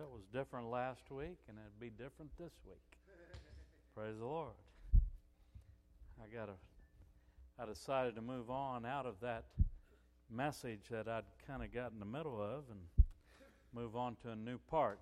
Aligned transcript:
Well, 0.00 0.08
it 0.08 0.14
was 0.14 0.24
different 0.32 0.70
last 0.70 1.10
week, 1.10 1.36
and 1.46 1.58
it'd 1.58 1.78
be 1.78 1.90
different 1.90 2.30
this 2.38 2.52
week. 2.66 2.96
Praise 3.94 4.16
the 4.18 4.24
Lord. 4.24 4.54
I 6.18 6.34
got 6.34 6.48
a. 6.48 7.62
I 7.62 7.66
decided 7.66 8.14
to 8.14 8.22
move 8.22 8.48
on 8.48 8.86
out 8.86 9.04
of 9.04 9.16
that 9.20 9.44
message 10.30 10.80
that 10.90 11.06
I'd 11.06 11.24
kind 11.46 11.62
of 11.62 11.74
got 11.74 11.92
in 11.92 11.98
the 11.98 12.06
middle 12.06 12.40
of 12.40 12.64
and 12.70 13.04
move 13.74 13.94
on 13.94 14.16
to 14.22 14.30
a 14.30 14.36
new 14.36 14.56
part. 14.70 15.00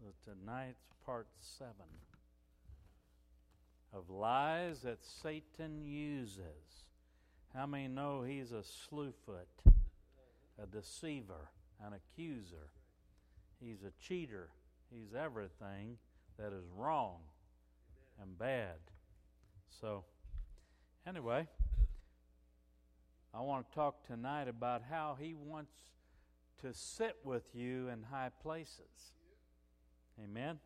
So 0.00 0.30
tonight's 0.30 0.84
part 1.06 1.28
seven 1.40 1.72
of 3.94 4.10
lies 4.10 4.82
that 4.82 4.98
Satan 5.02 5.82
uses. 5.82 6.84
How 7.54 7.64
many 7.64 7.88
know 7.88 8.22
he's 8.22 8.52
a 8.52 8.62
slewfoot, 8.62 9.48
a 10.62 10.66
deceiver, 10.66 11.48
an 11.82 11.94
accuser? 11.94 12.68
He's 13.64 13.82
a 13.84 13.92
cheater. 14.02 14.48
He's 14.90 15.14
everything 15.14 15.98
that 16.38 16.52
is 16.52 16.64
wrong 16.76 17.18
and 18.20 18.36
bad. 18.36 18.76
So, 19.80 20.04
anyway, 21.06 21.46
I 23.32 23.40
want 23.40 23.68
to 23.68 23.74
talk 23.74 24.06
tonight 24.06 24.48
about 24.48 24.82
how 24.90 25.16
he 25.18 25.34
wants 25.34 25.72
to 26.60 26.74
sit 26.74 27.16
with 27.24 27.44
you 27.54 27.88
in 27.88 28.02
high 28.02 28.30
places. 28.42 29.12
Amen. 30.22 30.58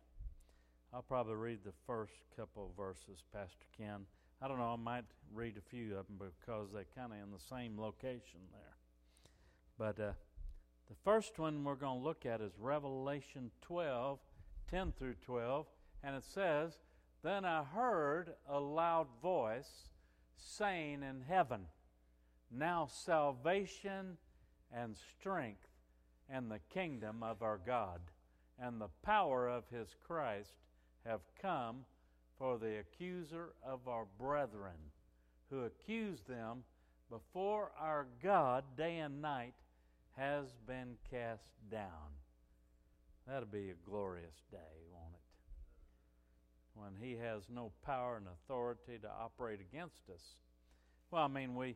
I'll 0.93 1.01
probably 1.01 1.35
read 1.35 1.59
the 1.63 1.73
first 1.85 2.13
couple 2.35 2.65
of 2.65 2.75
verses, 2.75 3.23
Pastor 3.33 3.65
Ken. 3.77 4.05
I 4.41 4.47
don't 4.47 4.57
know, 4.57 4.73
I 4.73 4.75
might 4.75 5.05
read 5.33 5.55
a 5.57 5.69
few 5.69 5.97
of 5.97 6.07
them 6.07 6.19
because 6.19 6.69
they're 6.73 6.85
kind 6.95 7.11
of 7.11 7.19
in 7.19 7.31
the 7.31 7.43
same 7.49 7.79
location 7.79 8.39
there. 8.51 8.75
But 9.77 9.99
uh, 9.99 10.11
the 10.89 10.95
first 11.03 11.37
one 11.37 11.63
we're 11.63 11.75
going 11.75 11.99
to 11.99 12.03
look 12.03 12.25
at 12.25 12.41
is 12.41 12.53
Revelation 12.59 13.51
12, 13.61 14.19
10 14.69 14.93
through 14.97 15.15
12. 15.25 15.65
And 16.03 16.15
it 16.15 16.23
says, 16.23 16.79
Then 17.23 17.43
I 17.43 17.63
heard 17.63 18.33
a 18.49 18.59
loud 18.59 19.07
voice 19.21 19.89
saying 20.37 21.03
in 21.03 21.23
heaven, 21.27 21.61
Now 22.51 22.87
salvation 22.89 24.17
and 24.73 24.95
strength 25.19 25.67
and 26.29 26.49
the 26.49 26.59
kingdom 26.73 27.23
of 27.23 27.41
our 27.41 27.59
God 27.65 27.99
and 28.59 28.79
the 28.79 28.89
power 29.03 29.47
of 29.47 29.63
his 29.69 29.95
Christ 30.05 30.53
have 31.05 31.21
come 31.41 31.85
for 32.37 32.57
the 32.57 32.79
accuser 32.79 33.53
of 33.65 33.87
our 33.87 34.05
brethren, 34.19 34.91
who 35.49 35.63
accused 35.63 36.27
them 36.27 36.63
before 37.09 37.71
our 37.79 38.07
God 38.21 38.63
day 38.77 38.97
and 38.99 39.21
night 39.21 39.53
has 40.17 40.45
been 40.65 40.95
cast 41.11 41.51
down. 41.71 42.17
That'll 43.27 43.45
be 43.45 43.69
a 43.69 43.89
glorious 43.89 44.43
day, 44.51 44.57
won't 44.91 45.13
it? 45.13 45.19
When 46.73 46.91
he 46.99 47.17
has 47.17 47.43
no 47.53 47.71
power 47.85 48.17
and 48.17 48.27
authority 48.27 48.97
to 49.01 49.07
operate 49.07 49.59
against 49.61 50.09
us. 50.13 50.21
Well, 51.11 51.23
I 51.23 51.27
mean, 51.27 51.55
we, 51.55 51.75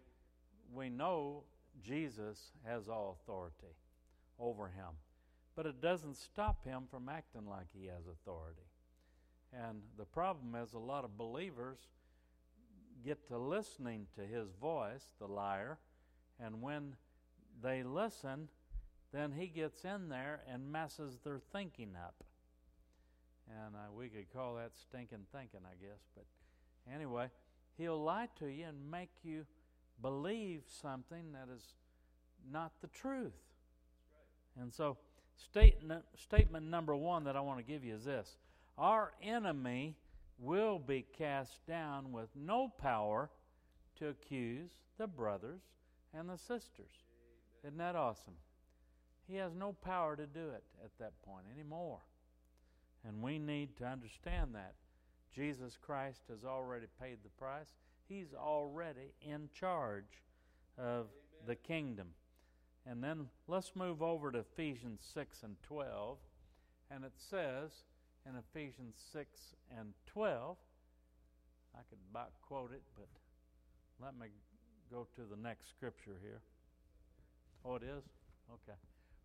we 0.73 0.89
know 0.89 1.44
Jesus 1.86 2.39
has 2.66 2.88
all 2.88 3.17
authority 3.22 3.75
over 4.39 4.67
him, 4.67 4.95
but 5.55 5.66
it 5.66 5.81
doesn't 5.81 6.17
stop 6.17 6.66
him 6.66 6.83
from 6.89 7.09
acting 7.09 7.48
like 7.48 7.67
he 7.73 7.86
has 7.88 8.05
authority. 8.08 8.61
And 9.53 9.81
the 9.98 10.05
problem 10.05 10.55
is, 10.55 10.73
a 10.73 10.80
lot 10.80 11.03
of 11.03 11.17
believers 11.17 11.78
get 13.05 13.28
to 13.28 13.38
listening 13.38 14.08
to 14.16 14.22
his 14.22 14.50
voice, 14.61 15.03
the 15.20 15.28
liar, 15.28 15.78
and 16.39 16.61
when 16.61 16.95
they 17.61 17.83
listen, 17.83 18.47
then 19.13 19.31
he 19.31 19.47
gets 19.47 19.83
in 19.83 20.09
there 20.09 20.41
and 20.52 20.71
messes 20.71 21.19
their 21.23 21.39
thinking 21.52 21.95
up. 21.95 22.23
And 23.47 23.75
uh, 23.75 23.91
we 23.95 24.08
could 24.08 24.31
call 24.31 24.55
that 24.55 24.71
stinking 24.75 25.25
thinking, 25.31 25.61
I 25.66 25.75
guess. 25.81 25.99
But 26.16 26.25
anyway, 26.93 27.30
he'll 27.77 28.02
lie 28.02 28.30
to 28.39 28.48
you 28.48 28.65
and 28.65 28.89
make 28.89 29.11
you 29.23 29.45
believe 30.02 30.61
something 30.81 31.33
that 31.33 31.53
is 31.53 31.64
not 32.52 32.71
the 32.81 32.87
truth. 32.87 33.33
And 34.59 34.73
so, 34.73 34.97
statement, 35.36 36.03
statement 36.15 36.65
number 36.65 36.95
one 36.95 37.23
that 37.26 37.36
I 37.36 37.42
want 37.42 37.59
to 37.59 37.65
give 37.65 37.83
you 37.83 37.95
is 37.95 38.05
this 38.05 38.37
Our 38.77 39.11
enemy 39.21 39.95
will 40.39 40.80
be 40.80 41.05
cast 41.17 41.65
down 41.67 42.11
with 42.11 42.30
no 42.36 42.71
power 42.77 43.30
to 43.99 44.09
accuse 44.09 44.71
the 44.97 45.08
brothers 45.08 45.61
and 46.14 46.30
the 46.30 46.37
sisters. 46.37 47.05
Isn't 47.64 47.77
that 47.77 47.95
awesome? 47.95 48.33
He 49.27 49.36
has 49.36 49.54
no 49.55 49.73
power 49.73 50.16
to 50.16 50.26
do 50.26 50.49
it 50.49 50.64
at 50.83 50.92
that 50.99 51.14
point 51.23 51.45
anymore. 51.54 51.99
And 53.08 53.22
we 53.22 53.39
need 53.39 53.77
to 53.77 53.86
understand 53.86 54.55
that. 54.55 54.76
Jesus 55.33 55.77
Christ 55.82 56.21
has 56.30 56.44
already 56.44 56.88
paid 57.02 57.20
the 57.23 57.30
price. 57.30 57.73
He's 58.08 58.33
already 58.33 59.14
in 59.21 59.50
charge 59.54 60.23
of 60.77 61.05
Amen. 61.05 61.08
the 61.48 61.55
kingdom. 61.55 62.08
And 62.86 63.04
then 63.04 63.27
let's 63.48 63.76
move 63.76 64.02
over 64.02 64.32
to 64.32 64.39
Ephesians 64.39 65.02
6 65.14 65.44
and 65.44 65.55
12. 65.64 66.17
And 66.89 67.05
it 67.05 67.14
says 67.16 67.71
in 68.27 68.33
Ephesians 68.36 68.95
6 69.14 69.30
and 69.77 69.94
12, 70.08 70.58
I 71.73 71.80
could 71.89 72.00
about 72.11 72.32
quote 72.42 72.73
it, 72.73 72.82
but 72.98 73.08
let 74.04 74.17
me 74.20 74.27
go 74.92 75.08
to 75.16 75.21
the 75.21 75.42
next 75.42 75.70
scripture 75.70 76.17
here. 76.21 76.42
Oh, 77.66 77.76
it 77.76 77.83
is? 77.83 78.04
Okay. 78.52 78.77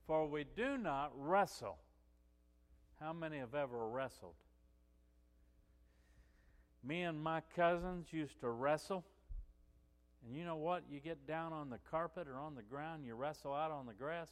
For 0.06 0.26
we 0.26 0.44
do 0.56 0.76
not 0.76 1.12
wrestle. 1.16 1.78
How 3.00 3.12
many 3.12 3.38
have 3.38 3.54
ever 3.54 3.88
wrestled? 3.88 4.34
Me 6.84 7.02
and 7.02 7.22
my 7.22 7.42
cousins 7.54 8.06
used 8.12 8.40
to 8.40 8.48
wrestle. 8.48 9.04
And 10.24 10.36
you 10.36 10.44
know 10.44 10.56
what? 10.56 10.84
You 10.90 11.00
get 11.00 11.26
down 11.26 11.52
on 11.52 11.70
the 11.70 11.78
carpet 11.90 12.28
or 12.28 12.38
on 12.38 12.54
the 12.54 12.62
ground, 12.62 13.04
you 13.04 13.14
wrestle 13.14 13.52
out 13.52 13.70
on 13.70 13.86
the 13.86 13.92
grass, 13.92 14.28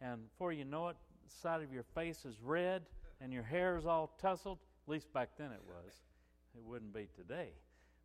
and 0.00 0.28
before 0.30 0.52
you 0.52 0.64
know 0.64 0.88
it, 0.88 0.96
the 1.24 1.34
side 1.34 1.62
of 1.62 1.72
your 1.72 1.84
face 1.94 2.24
is 2.24 2.36
red 2.42 2.82
and 3.20 3.32
your 3.32 3.42
hair 3.42 3.76
is 3.76 3.86
all 3.86 4.14
tousled. 4.20 4.58
At 4.86 4.92
least 4.92 5.12
back 5.12 5.30
then 5.36 5.52
it 5.52 5.60
was. 5.66 5.92
It 6.56 6.62
wouldn't 6.64 6.94
be 6.94 7.06
today. 7.14 7.50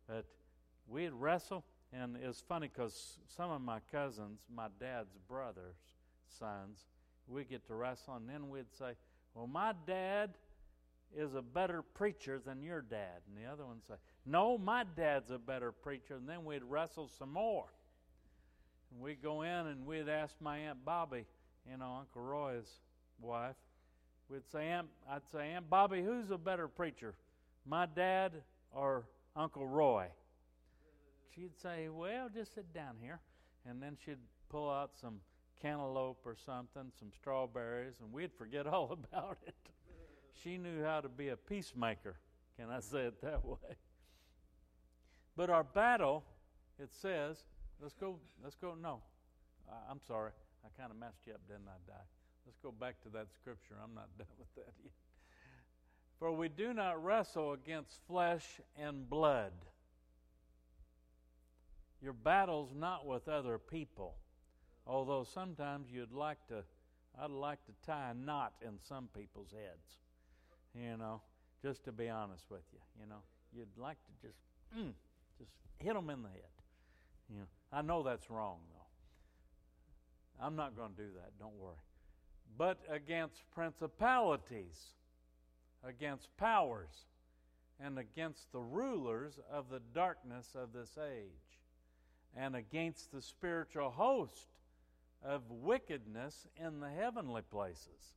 But 0.06 0.26
we'd 0.86 1.12
wrestle, 1.12 1.64
and 1.92 2.16
it's 2.16 2.40
funny 2.40 2.68
because 2.68 3.18
some 3.36 3.50
of 3.50 3.60
my 3.60 3.78
cousins, 3.92 4.40
my 4.54 4.68
dad's 4.80 5.16
brothers, 5.28 5.76
sons, 6.38 6.84
we 7.28 7.44
get 7.44 7.66
to 7.68 7.74
wrestle, 7.74 8.14
and 8.14 8.28
then 8.28 8.48
we'd 8.48 8.72
say, 8.78 8.92
Well, 9.34 9.46
my 9.46 9.72
dad 9.86 10.30
is 11.16 11.34
a 11.34 11.42
better 11.42 11.82
preacher 11.82 12.40
than 12.44 12.62
your 12.62 12.82
dad. 12.82 13.22
And 13.28 13.36
the 13.36 13.50
other 13.50 13.64
one 13.64 13.80
say, 13.86 13.94
No, 14.24 14.58
my 14.58 14.84
dad's 14.96 15.30
a 15.30 15.38
better 15.38 15.72
preacher. 15.72 16.14
And 16.14 16.28
then 16.28 16.44
we'd 16.44 16.64
wrestle 16.64 17.08
some 17.18 17.32
more. 17.32 17.66
And 18.92 19.00
we'd 19.00 19.22
go 19.22 19.42
in 19.42 19.50
and 19.66 19.86
we'd 19.86 20.08
ask 20.08 20.34
my 20.40 20.58
Aunt 20.58 20.84
Bobby, 20.84 21.24
you 21.70 21.76
know, 21.76 21.96
Uncle 22.00 22.22
Roy's 22.22 22.80
wife, 23.20 23.56
we'd 24.28 24.46
say, 24.50 24.68
Aunt, 24.68 24.88
I'd 25.10 25.26
say, 25.32 25.50
Aunt 25.52 25.68
Bobby, 25.68 26.02
who's 26.02 26.30
a 26.30 26.38
better 26.38 26.68
preacher, 26.68 27.14
my 27.64 27.86
dad 27.86 28.32
or 28.72 29.04
Uncle 29.34 29.66
Roy? 29.66 30.06
She'd 31.34 31.58
say, 31.60 31.88
Well, 31.88 32.28
just 32.32 32.54
sit 32.54 32.72
down 32.72 32.96
here. 33.00 33.20
And 33.68 33.82
then 33.82 33.96
she'd 34.04 34.18
pull 34.48 34.70
out 34.70 34.90
some 35.00 35.20
cantaloupe 35.60 36.20
or 36.24 36.36
something, 36.36 36.92
some 36.98 37.10
strawberries, 37.12 37.94
and 38.00 38.12
we'd 38.12 38.32
forget 38.32 38.66
all 38.72 38.92
about 38.92 39.38
it. 39.46 39.54
she 40.42 40.58
knew 40.58 40.82
how 40.84 41.00
to 41.00 41.08
be 41.08 41.28
a 41.28 41.36
peacemaker. 41.36 42.16
Can 42.58 42.70
I 42.70 42.80
say 42.80 43.00
it 43.00 43.20
that 43.22 43.44
way? 43.44 43.76
But 45.36 45.50
our 45.50 45.64
battle, 45.64 46.24
it 46.78 46.90
says, 46.94 47.44
let's 47.80 47.94
go, 47.94 48.18
let's 48.42 48.54
go, 48.54 48.74
no, 48.80 49.00
I'm 49.90 50.00
sorry. 50.06 50.30
I 50.64 50.80
kind 50.80 50.90
of 50.90 50.98
messed 50.98 51.26
you 51.26 51.34
up, 51.34 51.40
didn't 51.46 51.68
I, 51.68 51.78
Die? 51.86 52.06
Let's 52.46 52.58
go 52.62 52.72
back 52.72 53.02
to 53.02 53.08
that 53.10 53.26
scripture. 53.34 53.74
I'm 53.82 53.94
not 53.94 54.08
done 54.18 54.26
with 54.38 54.54
that 54.54 54.72
yet. 54.82 54.92
For 56.18 56.32
we 56.32 56.48
do 56.48 56.72
not 56.72 57.04
wrestle 57.04 57.52
against 57.52 58.00
flesh 58.06 58.60
and 58.78 59.08
blood 59.08 59.52
your 62.02 62.12
battle's 62.12 62.72
not 62.74 63.06
with 63.06 63.28
other 63.28 63.58
people. 63.58 64.14
Although 64.86 65.24
sometimes 65.24 65.88
you'd 65.90 66.12
like 66.12 66.38
to, 66.48 66.62
I'd 67.20 67.30
like 67.30 67.58
to 67.66 67.72
tie 67.84 68.10
a 68.10 68.14
knot 68.14 68.52
in 68.62 68.78
some 68.88 69.08
people's 69.16 69.50
heads. 69.50 69.98
You 70.74 70.96
know, 70.96 71.22
just 71.62 71.84
to 71.84 71.92
be 71.92 72.08
honest 72.08 72.44
with 72.50 72.62
you. 72.72 72.78
You 73.00 73.08
know, 73.08 73.22
you'd 73.52 73.76
like 73.78 73.96
to 74.04 74.26
just, 74.26 74.38
mm, 74.76 74.92
just 75.38 75.50
hit 75.78 75.94
them 75.94 76.10
in 76.10 76.22
the 76.22 76.28
head. 76.28 76.56
You 77.30 77.38
know, 77.40 77.46
I 77.72 77.82
know 77.82 78.02
that's 78.02 78.30
wrong 78.30 78.58
though. 78.68 80.44
I'm 80.44 80.54
not 80.54 80.76
going 80.76 80.90
to 80.90 80.96
do 80.96 81.08
that. 81.16 81.32
Don't 81.40 81.58
worry. 81.58 81.76
But 82.58 82.78
against 82.90 83.42
principalities, 83.54 84.78
against 85.82 86.28
powers, 86.36 87.06
and 87.80 87.98
against 87.98 88.52
the 88.52 88.60
rulers 88.60 89.38
of 89.50 89.70
the 89.70 89.80
darkness 89.94 90.54
of 90.54 90.72
this 90.72 90.96
age 90.98 91.45
and 92.36 92.54
against 92.54 93.12
the 93.12 93.22
spiritual 93.22 93.90
host 93.90 94.48
of 95.24 95.42
wickedness 95.50 96.46
in 96.56 96.80
the 96.80 96.90
heavenly 96.90 97.42
places. 97.42 98.14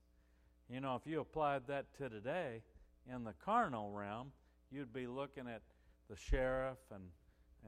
You 0.70 0.82
know, 0.82 0.96
if 0.96 1.10
you 1.10 1.22
applied 1.22 1.64
that 1.68 1.86
to 1.98 2.10
today 2.10 2.62
in 3.12 3.24
the 3.24 3.34
carnal 3.44 3.92
realm, 3.92 4.32
you'd 4.72 4.94
be 4.94 5.08
looking 5.08 5.48
at 5.48 5.62
the 6.10 6.16
sheriff 6.16 6.78
and 6.94 7.04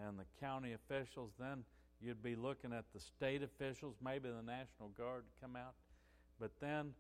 and 0.07 0.17
the 0.17 0.25
county 0.39 0.73
officials. 0.73 1.31
Then 1.39 1.63
you'd 2.01 2.23
be 2.23 2.35
looking 2.35 2.73
at 2.73 2.85
the 2.93 2.99
state 2.99 3.43
officials, 3.43 3.95
maybe 4.03 4.29
the 4.29 4.43
National 4.43 4.89
Guard 4.97 5.23
come 5.41 5.55
out. 5.55 5.73
But 6.39 6.51
then 6.59 6.93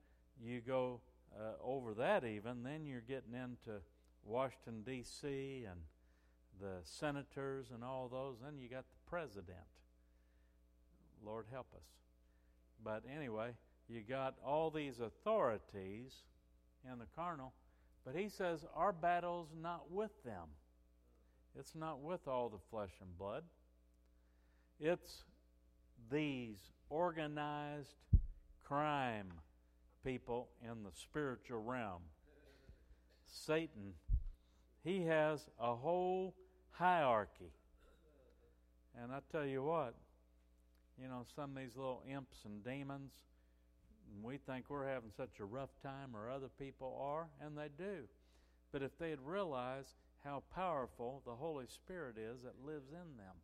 you 0.43 0.61
go 0.61 1.01
uh, 1.35 1.53
over 1.63 1.93
that 1.95 2.23
even, 2.25 2.63
then 2.63 2.85
you're 2.85 3.01
getting 3.01 3.33
into 3.33 3.79
Washington 4.23 4.83
D.C. 4.85 5.65
and 5.69 5.79
the 6.61 6.77
senators 6.83 7.67
and 7.73 7.83
all 7.83 8.07
those. 8.07 8.37
Then 8.43 8.59
you 8.59 8.69
got 8.69 8.85
the 8.89 9.09
president. 9.09 9.57
Lord 11.25 11.45
help 11.51 11.67
us. 11.75 11.83
But 12.83 13.03
anyway, 13.13 13.51
you 13.89 14.01
got 14.07 14.35
all 14.45 14.69
these 14.69 14.99
authorities 14.99 16.13
in 16.89 16.99
the 16.99 17.05
carnal, 17.15 17.53
but 18.05 18.15
he 18.15 18.29
says 18.29 18.65
our 18.75 18.93
battle's 18.93 19.49
not 19.61 19.91
with 19.91 20.11
them. 20.23 20.47
It's 21.59 21.75
not 21.75 21.99
with 21.99 22.27
all 22.27 22.49
the 22.49 22.57
flesh 22.69 22.93
and 23.01 23.17
blood. 23.17 23.43
It's 24.79 25.23
these 26.09 26.57
organized 26.89 27.95
crime 28.65 29.31
people 30.03 30.47
in 30.63 30.83
the 30.83 30.91
spiritual 30.93 31.61
realm. 31.61 32.01
Satan, 33.25 33.93
he 34.83 35.05
has 35.05 35.49
a 35.59 35.75
whole 35.75 36.33
hierarchy. 36.81 37.53
And 38.99 39.11
I 39.11 39.19
tell 39.31 39.45
you 39.45 39.63
what, 39.63 39.93
you 40.99 41.07
know, 41.07 41.23
some 41.35 41.51
of 41.51 41.55
these 41.55 41.75
little 41.75 42.01
imps 42.11 42.37
and 42.43 42.63
demons, 42.63 43.11
we 44.23 44.37
think 44.37 44.65
we're 44.67 44.87
having 44.87 45.11
such 45.15 45.39
a 45.39 45.45
rough 45.45 45.69
time, 45.83 46.15
or 46.15 46.29
other 46.29 46.49
people 46.59 46.99
are, 46.99 47.27
and 47.45 47.55
they 47.55 47.69
do. 47.77 48.07
But 48.71 48.81
if 48.81 48.97
they'd 48.97 49.19
realize 49.23 49.85
how 50.25 50.41
powerful 50.53 51.21
the 51.25 51.35
Holy 51.35 51.65
Spirit 51.67 52.15
is 52.17 52.41
that 52.41 52.65
lives 52.65 52.89
in 52.89 53.17
them. 53.17 53.35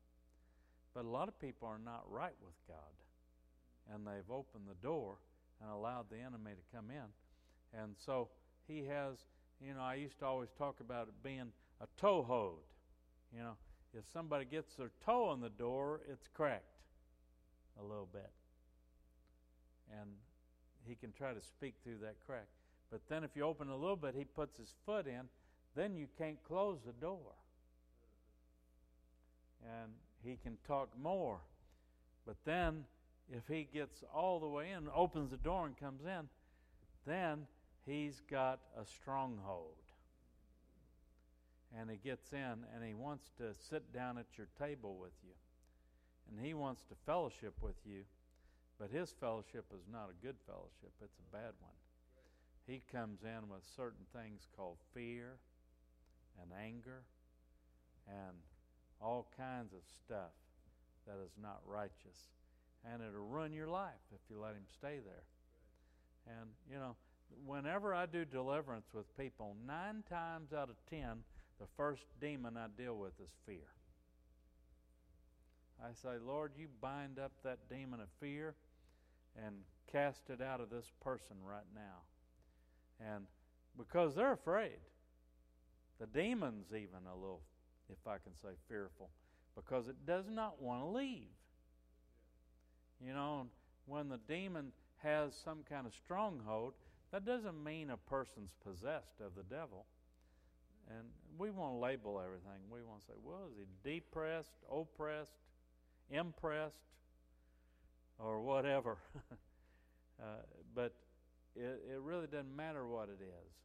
But 0.96 1.06
a 1.06 1.10
lot 1.10 1.28
of 1.28 1.40
people 1.40 1.68
are 1.68 1.80
not 1.84 2.04
right 2.10 2.36
with 2.44 2.56
God, 2.68 3.94
and 3.94 4.06
they've 4.06 4.32
opened 4.32 4.66
the 4.68 4.88
door 4.88 5.18
and 5.62 5.70
allowed 5.70 6.10
the 6.10 6.20
enemy 6.20 6.52
to 6.52 6.76
come 6.76 6.90
in. 6.90 7.80
And 7.80 7.96
so 8.04 8.30
he 8.68 8.86
has, 8.86 9.18
you 9.62 9.74
know, 9.76 9.82
I 9.82 9.96
used 9.96 10.20
to 10.20 10.26
always 10.26 10.50
talk 10.58 10.80
about 10.80 11.08
it 11.08 11.24
being 11.24 11.52
a 11.82 11.88
toe 12.00 12.24
hold. 12.28 12.64
You 13.34 13.40
know, 13.40 13.54
if 13.94 14.04
somebody 14.12 14.46
gets 14.46 14.76
their 14.76 14.92
toe 15.06 15.34
in 15.34 15.42
the 15.42 15.50
door, 15.50 16.02
it's 16.12 16.28
cracked 16.34 16.64
a 17.80 17.84
little 17.84 18.08
bit. 18.12 18.30
And 20.00 20.10
he 20.88 20.96
can 20.96 21.12
try 21.12 21.34
to 21.34 21.42
speak 21.42 21.76
through 21.84 21.98
that 22.02 22.16
crack. 22.26 22.48
But 22.92 23.02
then 23.10 23.24
if 23.24 23.32
you 23.36 23.44
open 23.44 23.70
a 23.70 23.76
little 23.76 23.96
bit, 23.96 24.16
he 24.18 24.24
puts 24.24 24.58
his 24.58 24.74
foot 24.86 25.08
in 25.08 25.28
then 25.78 25.96
you 25.96 26.08
can't 26.18 26.44
close 26.44 26.80
the 26.86 26.92
door. 26.94 27.36
And 29.64 29.92
he 30.24 30.38
can 30.44 30.58
talk 30.68 30.90
more. 31.02 31.38
But 32.26 32.36
then, 32.46 32.84
if 33.32 33.44
he 33.48 33.68
gets 33.72 34.04
all 34.14 34.40
the 34.40 34.48
way 34.48 34.72
in, 34.72 34.88
opens 34.94 35.30
the 35.32 35.38
door 35.38 35.68
and 35.68 35.78
comes 35.78 36.02
in, 36.04 36.28
then 37.06 37.46
he's 37.86 38.22
got 38.30 38.60
a 38.76 38.86
stronghold. 38.86 39.76
And 41.76 41.90
he 41.90 41.98
gets 41.98 42.32
in 42.32 42.64
and 42.74 42.84
he 42.86 42.94
wants 42.94 43.32
to 43.38 43.56
sit 43.70 43.92
down 43.94 44.18
at 44.18 44.38
your 44.38 44.48
table 44.60 44.98
with 45.00 45.16
you. 45.24 45.34
And 46.30 46.46
he 46.46 46.54
wants 46.54 46.84
to 46.90 46.96
fellowship 47.06 47.54
with 47.62 47.76
you. 47.86 48.04
But 48.80 48.92
his 48.92 49.14
fellowship 49.20 49.66
is 49.74 49.84
not 49.92 50.10
a 50.12 50.26
good 50.26 50.36
fellowship, 50.46 50.94
it's 51.02 51.18
a 51.20 51.36
bad 51.36 51.54
one. 51.60 51.74
He 52.68 52.84
comes 52.92 53.24
in 53.24 53.50
with 53.50 53.64
certain 53.76 54.06
things 54.14 54.48
called 54.56 54.78
fear 54.94 55.38
and 56.42 56.52
anger 56.64 57.04
and 58.08 58.38
all 59.02 59.28
kinds 59.38 59.74
of 59.74 59.80
stuff 60.06 60.36
that 61.08 61.16
is 61.24 61.32
not 61.42 61.62
righteous. 61.66 62.30
And 62.86 63.02
it'll 63.02 63.26
ruin 63.26 63.54
your 63.54 63.68
life 63.68 64.04
if 64.14 64.20
you 64.30 64.40
let 64.40 64.52
him 64.52 64.66
stay 64.78 65.00
there. 65.04 65.24
And, 66.28 66.50
you 66.70 66.78
know, 66.78 66.96
whenever 67.46 67.94
I 67.94 68.06
do 68.06 68.26
deliverance 68.26 68.88
with 68.94 69.18
people, 69.18 69.56
nine 69.66 70.04
times 70.10 70.54
out 70.54 70.70
of 70.70 70.76
ten, 70.90 71.24
the 71.60 71.68
first 71.76 72.04
demon 72.22 72.58
I 72.58 72.68
deal 72.82 72.96
with 72.96 73.14
is 73.20 73.32
fear. 73.46 73.68
I 75.84 75.94
say, 75.94 76.18
Lord, 76.26 76.54
you 76.58 76.68
bind 76.82 77.20
up 77.20 77.32
that 77.44 77.70
demon 77.70 78.00
of 78.00 78.08
fear 78.20 78.56
and 79.46 79.56
cast 79.92 80.30
it 80.30 80.42
out 80.42 80.60
of 80.60 80.70
this 80.70 80.92
person 81.04 81.38
right 81.48 81.68
now. 81.76 82.02
And 83.00 83.26
because 83.78 84.16
they're 84.16 84.34
afraid. 84.34 84.80
The 86.00 86.08
demon's 86.08 86.68
even 86.72 87.06
a 87.12 87.16
little, 87.16 87.42
if 87.90 88.08
I 88.08 88.18
can 88.18 88.36
say, 88.36 88.50
fearful 88.68 89.10
because 89.56 89.88
it 89.88 90.06
does 90.06 90.26
not 90.30 90.62
want 90.62 90.82
to 90.82 90.88
leave. 90.88 91.28
You 93.04 93.14
know, 93.14 93.48
when 93.86 94.10
the 94.10 94.20
demon 94.28 94.72
has 94.98 95.34
some 95.44 95.60
kind 95.68 95.86
of 95.88 95.94
stronghold, 95.94 96.74
that 97.12 97.26
doesn't 97.26 97.64
mean 97.64 97.90
a 97.90 97.98
person's 97.98 98.52
possessed 98.64 99.22
of 99.24 99.36
the 99.36 99.44
devil. 99.44 99.86
And 100.90 101.08
we 101.38 101.50
want 101.52 101.74
to 101.74 101.78
label 101.78 102.22
everything. 102.24 102.62
We 102.72 102.82
want 102.84 103.02
to 103.02 103.08
say, 103.08 103.14
well, 103.24 103.50
is 103.52 103.58
he 103.84 103.94
depressed, 103.94 104.56
oppressed, 104.72 105.36
impressed, 106.10 106.80
or 108.20 108.42
whatever? 108.42 108.98
uh, 110.22 110.26
but 110.74 110.94
it, 111.56 111.82
it 111.94 112.00
really 112.02 112.28
doesn't 112.28 112.56
matter 112.56 112.88
what 112.88 113.10
it 113.10 113.22
is 113.22 113.58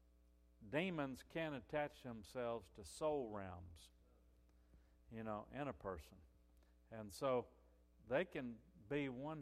demons 0.71 1.25
can 1.33 1.55
attach 1.55 2.03
themselves 2.05 2.67
to 2.77 2.85
soul 2.85 3.31
realms, 3.33 3.91
you 5.15 5.25
know, 5.25 5.47
in 5.61 5.69
a 5.69 5.73
person. 5.73 6.17
And 6.99 7.13
so 7.13 7.47
they 8.09 8.25
can 8.25 8.55
be 8.91 9.09
100% 9.09 9.39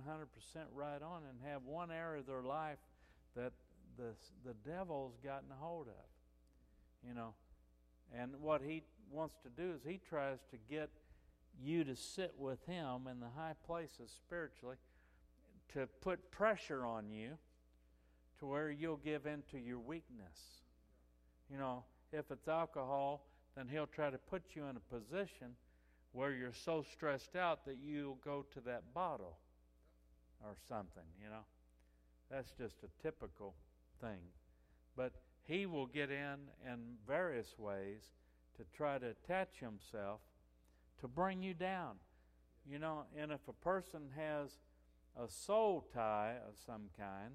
right 0.73 1.03
on 1.03 1.23
and 1.29 1.39
have 1.51 1.65
one 1.65 1.91
area 1.91 2.21
of 2.21 2.27
their 2.27 2.43
life 2.43 2.79
that 3.37 3.53
the, 3.97 4.15
the 4.45 4.55
devil's 4.69 5.17
gotten 5.23 5.51
a 5.51 5.65
hold 5.65 5.89
of, 5.89 7.07
you 7.07 7.15
know. 7.15 7.35
And 8.19 8.33
what 8.41 8.63
he 8.63 8.83
wants 9.11 9.37
to 9.43 9.49
do 9.49 9.73
is 9.73 9.83
he 9.85 10.01
tries 10.09 10.39
to 10.51 10.57
get 10.69 10.91
you 11.63 11.85
to 11.85 11.97
sit 11.97 12.35
with 12.39 12.65
him 12.67 13.07
in 13.11 13.21
the 13.21 13.29
high 13.37 13.55
places 13.67 14.11
spiritually 14.17 14.77
to 15.75 15.87
put 16.01 16.31
pressure 16.31 16.85
on 16.85 17.11
you 17.11 17.33
to 18.39 18.47
where 18.47 18.71
you'll 18.71 18.97
give 18.97 19.27
in 19.27 19.43
to 19.51 19.59
your 19.59 19.79
weakness 19.79 20.61
you 21.51 21.59
know, 21.59 21.83
if 22.13 22.31
it's 22.31 22.49
alcohol, 22.49 23.27
then 23.57 23.67
he'll 23.69 23.87
try 23.87 24.11
to 24.11 24.19
put 24.19 24.43
you 24.55 24.65
in 24.67 24.77
a 24.77 24.95
position 24.95 25.49
where 26.13 26.33
you're 26.33 26.53
so 26.53 26.85
stressed 26.93 27.37
out 27.37 27.65
that 27.67 27.79
you'll 27.83 28.19
go 28.25 28.45
to 28.55 28.61
that 28.61 28.95
bottle 28.95 29.39
or 30.45 30.55
something, 30.69 31.03
you 31.23 31.29
know. 31.29 31.45
That's 32.31 32.53
just 32.53 32.77
a 32.85 33.03
typical 33.03 33.55
thing. 34.01 34.21
But 34.97 35.13
he 35.47 35.67
will 35.67 35.87
get 35.87 36.11
in 36.11 36.37
in 36.67 36.79
various 37.07 37.59
ways 37.59 38.03
to 38.57 38.65
try 38.77 38.99
to 38.99 39.07
attach 39.07 39.59
himself 39.61 40.21
to 41.01 41.09
bring 41.09 41.43
you 41.43 41.55
down. 41.55 41.97
You 42.71 42.79
know, 42.79 43.05
and 43.19 43.33
if 43.33 43.41
a 43.49 43.53
person 43.53 44.03
has 44.17 44.51
a 45.17 45.29
soul 45.29 45.87
tie 45.95 46.35
of 46.47 46.55
some 46.67 46.91
kind, 46.99 47.35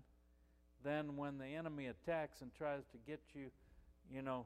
then 0.83 1.17
when 1.17 1.38
the 1.38 1.47
enemy 1.47 1.88
attacks 1.88 2.41
and 2.41 2.53
tries 2.53 2.83
to 2.91 2.97
get 3.05 3.19
you 3.33 3.50
you 4.12 4.21
know, 4.21 4.45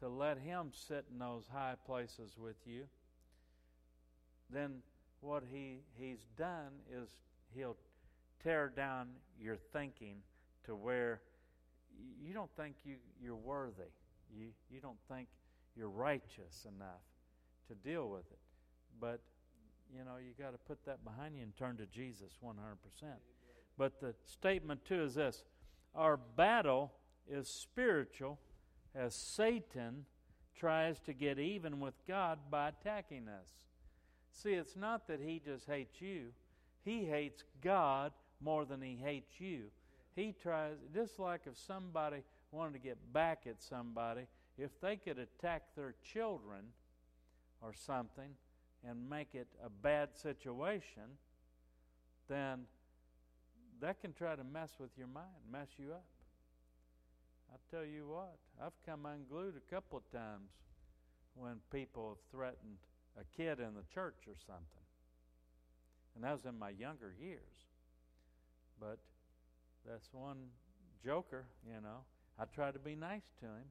to 0.00 0.08
let 0.08 0.38
Him 0.38 0.70
sit 0.72 1.04
in 1.12 1.18
those 1.18 1.44
high 1.52 1.74
places 1.86 2.36
with 2.38 2.56
you, 2.64 2.84
then 4.50 4.76
what 5.20 5.42
he, 5.50 5.80
He's 5.98 6.24
done 6.36 6.72
is 6.92 7.08
He'll 7.54 7.76
tear 8.42 8.70
down 8.74 9.08
your 9.40 9.56
thinking 9.72 10.16
to 10.64 10.74
where 10.74 11.20
you 12.22 12.34
don't 12.34 12.50
think 12.56 12.76
you, 12.84 12.96
you're 13.22 13.34
worthy. 13.34 13.90
You, 14.34 14.48
you 14.70 14.80
don't 14.80 14.98
think 15.08 15.28
you're 15.76 15.90
righteous 15.90 16.66
enough 16.66 17.02
to 17.68 17.74
deal 17.74 18.08
with 18.08 18.30
it. 18.30 18.38
But, 19.00 19.20
you 19.92 20.04
know, 20.04 20.16
you 20.18 20.32
got 20.42 20.52
to 20.52 20.58
put 20.58 20.84
that 20.86 21.04
behind 21.04 21.36
you 21.36 21.42
and 21.42 21.56
turn 21.56 21.76
to 21.76 21.86
Jesus 21.86 22.32
100%. 22.44 22.54
But 23.78 24.00
the 24.00 24.14
statement, 24.24 24.84
too, 24.84 25.02
is 25.02 25.14
this 25.14 25.44
our 25.94 26.16
battle 26.16 26.92
is 27.28 27.48
spiritual 27.48 28.38
as 28.94 29.14
Satan 29.14 30.06
tries 30.58 31.00
to 31.00 31.12
get 31.12 31.38
even 31.38 31.80
with 31.80 31.94
God 32.08 32.38
by 32.50 32.68
attacking 32.68 33.28
us. 33.28 33.48
See, 34.32 34.52
it's 34.52 34.76
not 34.76 35.06
that 35.08 35.20
he 35.20 35.40
just 35.44 35.66
hates 35.66 36.00
you, 36.00 36.28
he 36.84 37.04
hates 37.04 37.42
God 37.62 38.12
more 38.40 38.64
than 38.64 38.80
he 38.82 38.98
hates 39.02 39.40
you. 39.40 39.64
He 40.16 40.32
tries, 40.42 40.76
just 40.94 41.18
like 41.18 41.42
if 41.46 41.58
somebody 41.58 42.22
wanted 42.50 42.72
to 42.72 42.78
get 42.78 42.96
back 43.12 43.42
at 43.46 43.62
somebody, 43.62 44.22
if 44.56 44.80
they 44.80 44.96
could 44.96 45.18
attack 45.18 45.62
their 45.76 45.94
children 46.02 46.64
or 47.60 47.74
something 47.74 48.30
and 48.88 49.10
make 49.10 49.34
it 49.34 49.46
a 49.62 49.68
bad 49.68 50.16
situation, 50.16 51.02
then 52.28 52.60
that 53.80 54.00
can 54.00 54.14
try 54.14 54.34
to 54.34 54.42
mess 54.42 54.70
with 54.80 54.90
your 54.96 55.06
mind, 55.06 55.26
mess 55.52 55.68
you 55.76 55.92
up. 55.92 56.06
I 57.52 57.56
tell 57.70 57.84
you 57.84 58.08
what, 58.08 58.38
I've 58.60 58.72
come 58.86 59.04
unglued 59.04 59.54
a 59.56 59.74
couple 59.74 59.98
of 59.98 60.10
times 60.10 60.48
when 61.34 61.56
people 61.70 62.08
have 62.08 62.30
threatened 62.30 62.78
a 63.20 63.24
kid 63.36 63.60
in 63.60 63.74
the 63.74 63.84
church 63.92 64.24
or 64.26 64.34
something. 64.46 64.86
And 66.14 66.24
that 66.24 66.32
was 66.32 66.46
in 66.46 66.58
my 66.58 66.70
younger 66.70 67.12
years. 67.20 67.40
But 68.80 68.98
that's 69.88 70.08
one 70.12 70.36
joker, 71.04 71.46
you 71.66 71.80
know. 71.80 72.04
I 72.38 72.44
tried 72.44 72.74
to 72.74 72.78
be 72.78 72.94
nice 72.94 73.32
to 73.40 73.46
him. 73.46 73.70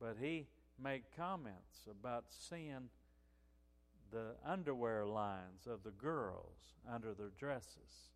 But 0.00 0.16
he 0.20 0.46
made 0.82 1.02
comments 1.16 1.88
about 1.90 2.24
seeing 2.28 2.90
the 4.12 4.34
underwear 4.44 5.06
lines 5.06 5.66
of 5.66 5.82
the 5.82 5.90
girls 5.90 6.74
under 6.90 7.14
their 7.14 7.30
dresses. 7.38 8.10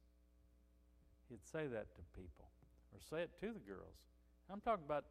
He'd 1.29 1.45
say 1.45 1.67
that 1.67 1.95
to 1.95 2.03
people, 2.15 2.47
or 2.93 3.01
say 3.09 3.23
it 3.23 3.31
to 3.41 3.53
the 3.53 3.61
girls. 3.61 3.97
I'm 4.53 4.61
talking 4.61 4.85
about 4.85 5.05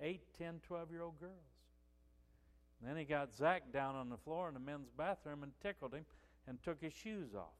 8, 0.00 0.20
10, 0.38 0.60
12 0.66 0.90
year 0.90 1.02
old 1.02 1.20
girls. 1.20 1.32
And 2.80 2.90
then 2.90 2.96
he 2.96 3.04
got 3.04 3.34
Zach 3.34 3.72
down 3.72 3.94
on 3.94 4.10
the 4.10 4.16
floor 4.16 4.48
in 4.48 4.54
the 4.54 4.60
men's 4.60 4.90
bathroom 4.96 5.42
and 5.42 5.52
tickled 5.62 5.94
him 5.94 6.04
and 6.46 6.62
took 6.62 6.80
his 6.82 6.92
shoes 6.92 7.34
off. 7.34 7.54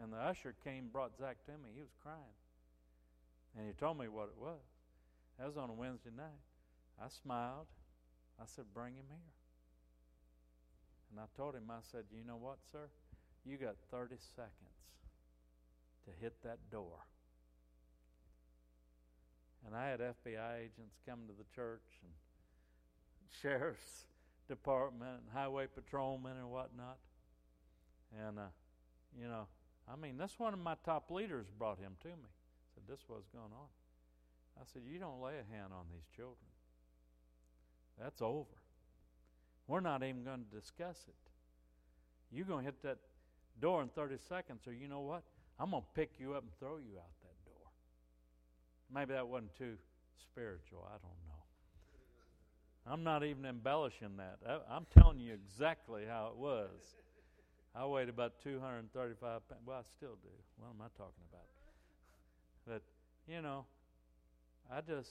And 0.00 0.12
the 0.12 0.16
usher 0.16 0.54
came, 0.64 0.88
brought 0.92 1.16
Zach 1.18 1.44
to 1.46 1.52
me. 1.52 1.70
He 1.74 1.80
was 1.80 1.92
crying. 2.02 2.36
And 3.56 3.66
he 3.66 3.72
told 3.72 3.98
me 3.98 4.08
what 4.08 4.28
it 4.28 4.40
was. 4.40 4.60
That 5.38 5.46
was 5.46 5.56
on 5.56 5.70
a 5.70 5.74
Wednesday 5.74 6.10
night. 6.16 6.40
I 7.00 7.08
smiled. 7.08 7.66
I 8.40 8.44
said, 8.46 8.64
Bring 8.74 8.94
him 8.94 9.06
here. 9.08 9.32
And 11.10 11.20
I 11.20 11.24
told 11.36 11.54
him, 11.54 11.64
I 11.70 11.80
said, 11.90 12.04
You 12.10 12.24
know 12.26 12.36
what, 12.36 12.58
sir? 12.70 12.88
You 13.44 13.56
got 13.56 13.76
30 13.90 14.16
seconds 14.34 14.52
to 16.04 16.10
hit 16.20 16.34
that 16.44 16.58
door. 16.70 16.98
And 19.66 19.76
I 19.76 19.88
had 19.88 20.00
FBI 20.00 20.58
agents 20.58 20.96
come 21.06 21.20
to 21.26 21.32
the 21.36 21.44
church 21.54 21.82
and 22.02 22.12
sheriff's 23.42 24.06
department 24.48 25.20
and 25.22 25.32
highway 25.32 25.66
patrolmen 25.72 26.36
and 26.36 26.50
whatnot. 26.50 26.98
And, 28.26 28.38
uh, 28.38 28.52
you 29.18 29.28
know, 29.28 29.46
I 29.90 29.96
mean, 29.96 30.16
that's 30.16 30.38
one 30.38 30.52
of 30.52 30.60
my 30.60 30.76
top 30.84 31.10
leaders 31.10 31.46
brought 31.58 31.78
him 31.78 31.96
to 32.02 32.08
me. 32.08 32.30
Said, 32.74 32.84
This 32.88 33.00
was 33.08 33.24
going 33.32 33.52
on. 33.52 33.68
I 34.60 34.64
said, 34.72 34.82
You 34.86 34.98
don't 34.98 35.20
lay 35.20 35.32
a 35.32 35.54
hand 35.54 35.72
on 35.72 35.86
these 35.92 36.06
children. 36.14 36.36
That's 38.00 38.22
over. 38.22 38.48
We're 39.66 39.80
not 39.80 40.02
even 40.02 40.24
going 40.24 40.44
to 40.50 40.60
discuss 40.60 41.04
it. 41.08 41.14
You're 42.30 42.46
going 42.46 42.60
to 42.60 42.64
hit 42.64 42.82
that 42.82 42.98
door 43.60 43.82
in 43.82 43.88
30 43.88 44.16
seconds, 44.28 44.66
or 44.66 44.72
you 44.72 44.88
know 44.88 45.00
what? 45.00 45.22
I'm 45.60 45.70
going 45.70 45.82
to 45.82 45.88
pick 45.94 46.12
you 46.18 46.34
up 46.34 46.42
and 46.42 46.52
throw 46.58 46.78
you 46.78 46.98
out 46.98 47.12
that 47.22 47.44
door. 47.44 47.68
Maybe 48.92 49.12
that 49.14 49.28
wasn't 49.28 49.54
too 49.56 49.74
spiritual. 50.20 50.86
I 50.86 50.92
don't 50.92 51.02
know. 51.02 51.32
I'm 52.84 53.04
not 53.04 53.22
even 53.22 53.44
embellishing 53.44 54.16
that. 54.16 54.38
I'm 54.68 54.86
telling 54.98 55.20
you 55.20 55.34
exactly 55.34 56.02
how 56.08 56.28
it 56.28 56.36
was. 56.36 56.70
I 57.74 57.86
weighed 57.86 58.08
about 58.08 58.32
235 58.42 59.48
pounds. 59.48 59.60
Well, 59.64 59.78
I 59.78 59.82
still 59.96 60.16
do. 60.22 60.28
What 60.58 60.68
am 60.68 60.80
I 60.80 60.88
talking 60.96 61.24
about? 61.30 61.46
But, 62.64 62.82
you 63.26 63.42
know, 63.42 63.64
I 64.70 64.82
just, 64.82 65.10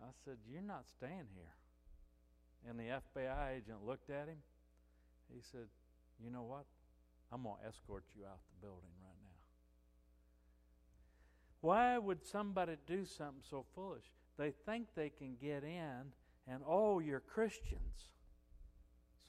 I 0.00 0.10
said, 0.24 0.36
You're 0.48 0.62
not 0.62 0.84
staying 0.88 1.26
here. 1.34 1.54
And 2.68 2.78
the 2.78 2.84
FBI 2.84 3.56
agent 3.56 3.84
looked 3.84 4.08
at 4.08 4.28
him. 4.28 4.38
He 5.34 5.40
said, 5.50 5.66
You 6.22 6.30
know 6.30 6.44
what? 6.44 6.66
I'm 7.32 7.42
going 7.42 7.56
to 7.60 7.68
escort 7.68 8.04
you 8.14 8.24
out 8.24 8.38
the 8.50 8.66
building 8.66 8.92
right 9.02 9.18
now. 9.24 9.40
Why 11.62 11.98
would 11.98 12.24
somebody 12.24 12.76
do 12.86 13.04
something 13.04 13.42
so 13.48 13.64
foolish? 13.74 14.04
They 14.38 14.52
think 14.66 14.88
they 14.94 15.08
can 15.08 15.36
get 15.40 15.64
in 15.64 16.12
and, 16.46 16.62
oh, 16.66 16.98
you're 16.98 17.20
Christians. 17.20 18.10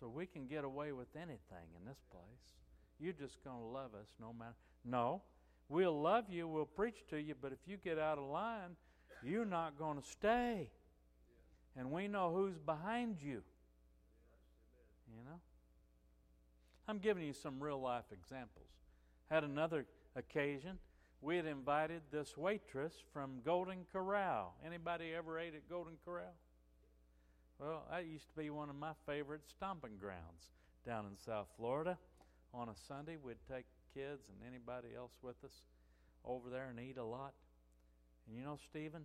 So 0.03 0.09
we 0.09 0.25
can 0.25 0.47
get 0.47 0.65
away 0.65 0.91
with 0.91 1.07
anything 1.15 1.69
in 1.79 1.87
this 1.87 2.01
place. 2.11 2.51
You're 2.99 3.13
just 3.13 3.41
going 3.41 3.57
to 3.57 3.65
love 3.65 3.91
us 3.95 4.09
no 4.19 4.33
matter. 4.37 4.51
No, 4.83 5.21
we'll 5.69 5.97
love 5.97 6.25
you, 6.29 6.45
we'll 6.45 6.65
preach 6.65 7.05
to 7.11 7.21
you, 7.21 7.35
but 7.41 7.53
if 7.53 7.59
you 7.65 7.77
get 7.77 7.97
out 7.97 8.17
of 8.17 8.25
line, 8.25 8.75
you're 9.23 9.45
not 9.45 9.79
going 9.79 9.97
to 9.97 10.05
stay. 10.05 10.69
And 11.77 11.89
we 11.89 12.09
know 12.09 12.33
who's 12.35 12.57
behind 12.57 13.15
you. 13.21 13.43
You 15.07 15.23
know? 15.23 15.39
I'm 16.89 16.97
giving 16.97 17.23
you 17.23 17.31
some 17.31 17.63
real 17.63 17.79
life 17.79 18.11
examples. 18.11 18.67
Had 19.31 19.45
another 19.45 19.85
occasion, 20.17 20.79
we 21.21 21.37
had 21.37 21.45
invited 21.45 22.01
this 22.11 22.35
waitress 22.35 22.91
from 23.13 23.39
Golden 23.45 23.85
Corral. 23.93 24.53
Anybody 24.65 25.13
ever 25.17 25.39
ate 25.39 25.55
at 25.55 25.69
Golden 25.69 25.93
Corral? 26.03 26.35
Well, 27.63 27.83
that 27.89 28.05
used 28.07 28.27
to 28.27 28.35
be 28.35 28.49
one 28.49 28.69
of 28.69 28.75
my 28.75 28.91
favorite 29.05 29.43
stomping 29.47 29.95
grounds 29.97 30.49
down 30.85 31.05
in 31.05 31.15
South 31.15 31.47
Florida. 31.55 31.97
On 32.53 32.67
a 32.67 32.75
Sunday, 32.89 33.15
we'd 33.15 33.37
take 33.49 33.63
kids 33.93 34.27
and 34.27 34.37
anybody 34.45 34.89
else 34.97 35.13
with 35.21 35.41
us 35.45 35.61
over 36.25 36.49
there 36.49 36.67
and 36.69 36.77
eat 36.77 36.97
a 36.97 37.03
lot. 37.05 37.33
And 38.27 38.37
you 38.37 38.43
know, 38.43 38.57
Stephen, 38.69 39.03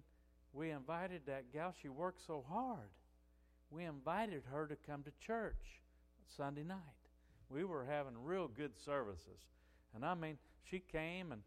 we 0.53 0.71
invited 0.71 1.23
that 1.27 1.53
gal. 1.53 1.73
She 1.81 1.89
worked 1.89 2.27
so 2.27 2.45
hard. 2.49 2.91
We 3.71 3.85
invited 3.85 4.43
her 4.51 4.67
to 4.67 4.77
come 4.91 5.05
to 5.05 5.13
church 5.25 5.81
Sunday 6.37 6.65
night. 6.65 6.79
We 7.49 7.63
were 7.63 7.85
having 7.89 8.25
real 8.25 8.49
good 8.49 8.73
services. 8.85 9.39
And 9.95 10.05
I 10.05 10.15
mean, 10.15 10.37
she 10.69 10.81
came 10.81 11.31
and, 11.31 11.43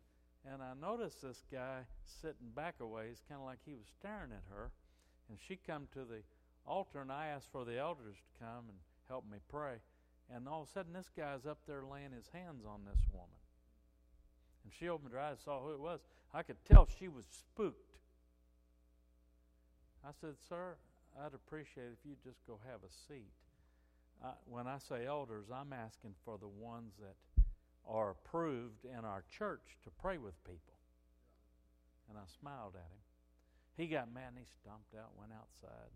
and 0.50 0.62
I 0.62 0.72
noticed 0.80 1.22
this 1.22 1.44
guy 1.52 1.80
sitting 2.22 2.52
back 2.56 2.76
a 2.80 2.88
ways, 2.88 3.22
kind 3.28 3.42
of 3.42 3.46
like 3.46 3.60
he 3.66 3.74
was 3.74 3.88
staring 4.00 4.32
at 4.32 4.56
her. 4.56 4.72
And 5.28 5.38
she 5.46 5.58
come 5.58 5.88
to 5.94 6.06
the 6.06 6.22
altar 6.66 7.02
and 7.02 7.12
I 7.12 7.28
asked 7.28 7.50
for 7.52 7.66
the 7.66 7.78
elders 7.78 8.16
to 8.16 8.46
come 8.46 8.66
and 8.70 8.78
help 9.08 9.26
me 9.30 9.38
pray. 9.50 9.76
And 10.34 10.48
all 10.48 10.62
of 10.62 10.70
a 10.70 10.72
sudden, 10.72 10.94
this 10.94 11.10
guy's 11.16 11.46
up 11.46 11.60
there 11.68 11.84
laying 11.84 12.12
his 12.12 12.30
hands 12.34 12.64
on 12.66 12.82
this 12.86 13.04
woman. 13.12 13.30
And 14.64 14.72
she 14.80 14.88
opened 14.88 15.14
her 15.14 15.20
eyes, 15.20 15.38
and 15.38 15.40
saw 15.40 15.62
who 15.62 15.74
it 15.74 15.80
was. 15.80 16.00
I 16.34 16.44
could 16.44 16.64
tell 16.66 16.88
she 17.00 17.08
was 17.08 17.26
spooked. 17.26 17.92
I 20.06 20.12
said, 20.22 20.36
Sir, 20.48 20.76
I'd 21.20 21.34
appreciate 21.34 21.92
if 21.92 22.00
you'd 22.06 22.24
just 22.24 22.46
go 22.48 22.60
have 22.66 22.80
a 22.84 22.94
seat. 23.08 23.34
Uh, 24.24 24.34
when 24.46 24.68
I 24.68 24.78
say 24.78 25.06
elders, 25.06 25.46
I'm 25.54 25.74
asking 25.74 26.14
for 26.24 26.38
the 26.38 26.48
ones 26.48 26.94
that 27.02 27.44
are 27.88 28.12
approved 28.12 28.86
in 28.86 29.04
our 29.04 29.24
church 29.38 29.78
to 29.84 29.90
pray 30.02 30.18
with 30.18 30.42
people. 30.46 30.78
And 32.08 32.18
I 32.18 32.26
smiled 32.40 32.76
at 32.76 32.88
him. 32.88 33.04
He 33.76 33.88
got 33.88 34.14
mad 34.14 34.30
and 34.30 34.38
he 34.38 34.46
stomped 34.62 34.94
out, 34.96 35.18
went 35.18 35.32
outside 35.34 35.90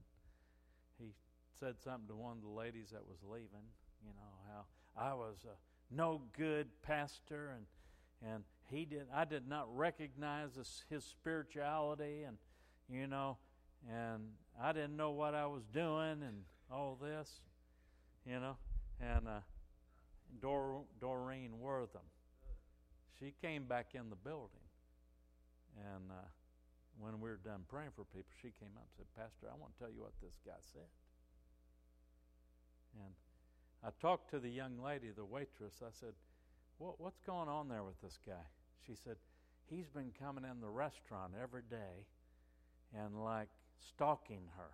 he 1.00 1.14
said 1.60 1.76
something 1.84 2.08
to 2.08 2.16
one 2.16 2.38
of 2.38 2.44
the 2.44 2.50
ladies 2.50 2.90
that 2.92 3.06
was 3.06 3.18
leaving. 3.24 3.68
You 4.04 4.14
know 4.14 4.54
how 4.54 4.66
I 5.02 5.14
was 5.14 5.38
a 5.46 5.96
no 5.96 6.22
good 6.38 6.68
pastor, 6.82 7.52
and 7.56 8.34
and 8.34 8.44
he 8.70 8.86
did. 8.86 9.08
I 9.14 9.26
did 9.26 9.48
not 9.48 9.68
recognize 9.76 10.56
his, 10.56 10.84
his 10.90 11.04
spirituality, 11.04 12.24
and 12.24 12.38
you 12.90 13.08
know, 13.08 13.38
and 13.90 14.24
I 14.62 14.72
didn't 14.74 14.96
know 14.96 15.12
what 15.12 15.34
I 15.34 15.46
was 15.46 15.64
doing, 15.74 16.24
and 16.24 16.44
all 16.72 16.98
this, 17.02 17.30
you 18.26 18.40
know, 18.40 18.58
and 19.00 19.28
uh, 19.28 19.40
Dor, 20.42 20.84
Doreen 21.00 21.60
Wortham. 21.60 22.02
She 23.20 23.34
came 23.42 23.64
back 23.64 23.88
in 23.94 24.10
the 24.10 24.16
building, 24.16 24.60
and. 25.78 26.12
Uh, 26.12 26.26
when 27.00 27.20
we 27.20 27.30
were 27.30 27.42
done 27.44 27.64
praying 27.68 27.92
for 27.96 28.06
people, 28.06 28.32
she 28.42 28.50
came 28.56 28.72
up 28.76 28.88
and 28.88 28.96
said, 28.96 29.10
Pastor, 29.16 29.48
I 29.52 29.56
want 29.60 29.74
to 29.76 29.80
tell 29.80 29.92
you 29.92 30.02
what 30.02 30.16
this 30.24 30.40
guy 30.46 30.60
said. 30.60 30.88
And 33.04 33.14
I 33.84 33.90
talked 34.02 34.32
to 34.32 34.40
the 34.40 34.50
young 34.50 34.80
lady, 34.80 35.12
the 35.16 35.26
waitress. 35.26 35.84
I 35.84 35.92
said, 35.92 36.14
what, 36.78 37.00
What's 37.00 37.20
going 37.20 37.50
on 37.50 37.70
there 37.70 37.84
with 37.84 38.00
this 38.02 38.20
guy? 38.26 38.46
She 38.86 38.94
said, 38.96 39.18
He's 39.68 39.88
been 39.88 40.12
coming 40.20 40.44
in 40.44 40.62
the 40.62 40.70
restaurant 40.70 41.34
every 41.42 41.64
day 41.70 42.06
and 42.94 43.24
like 43.24 43.50
stalking 43.80 44.48
her. 44.58 44.72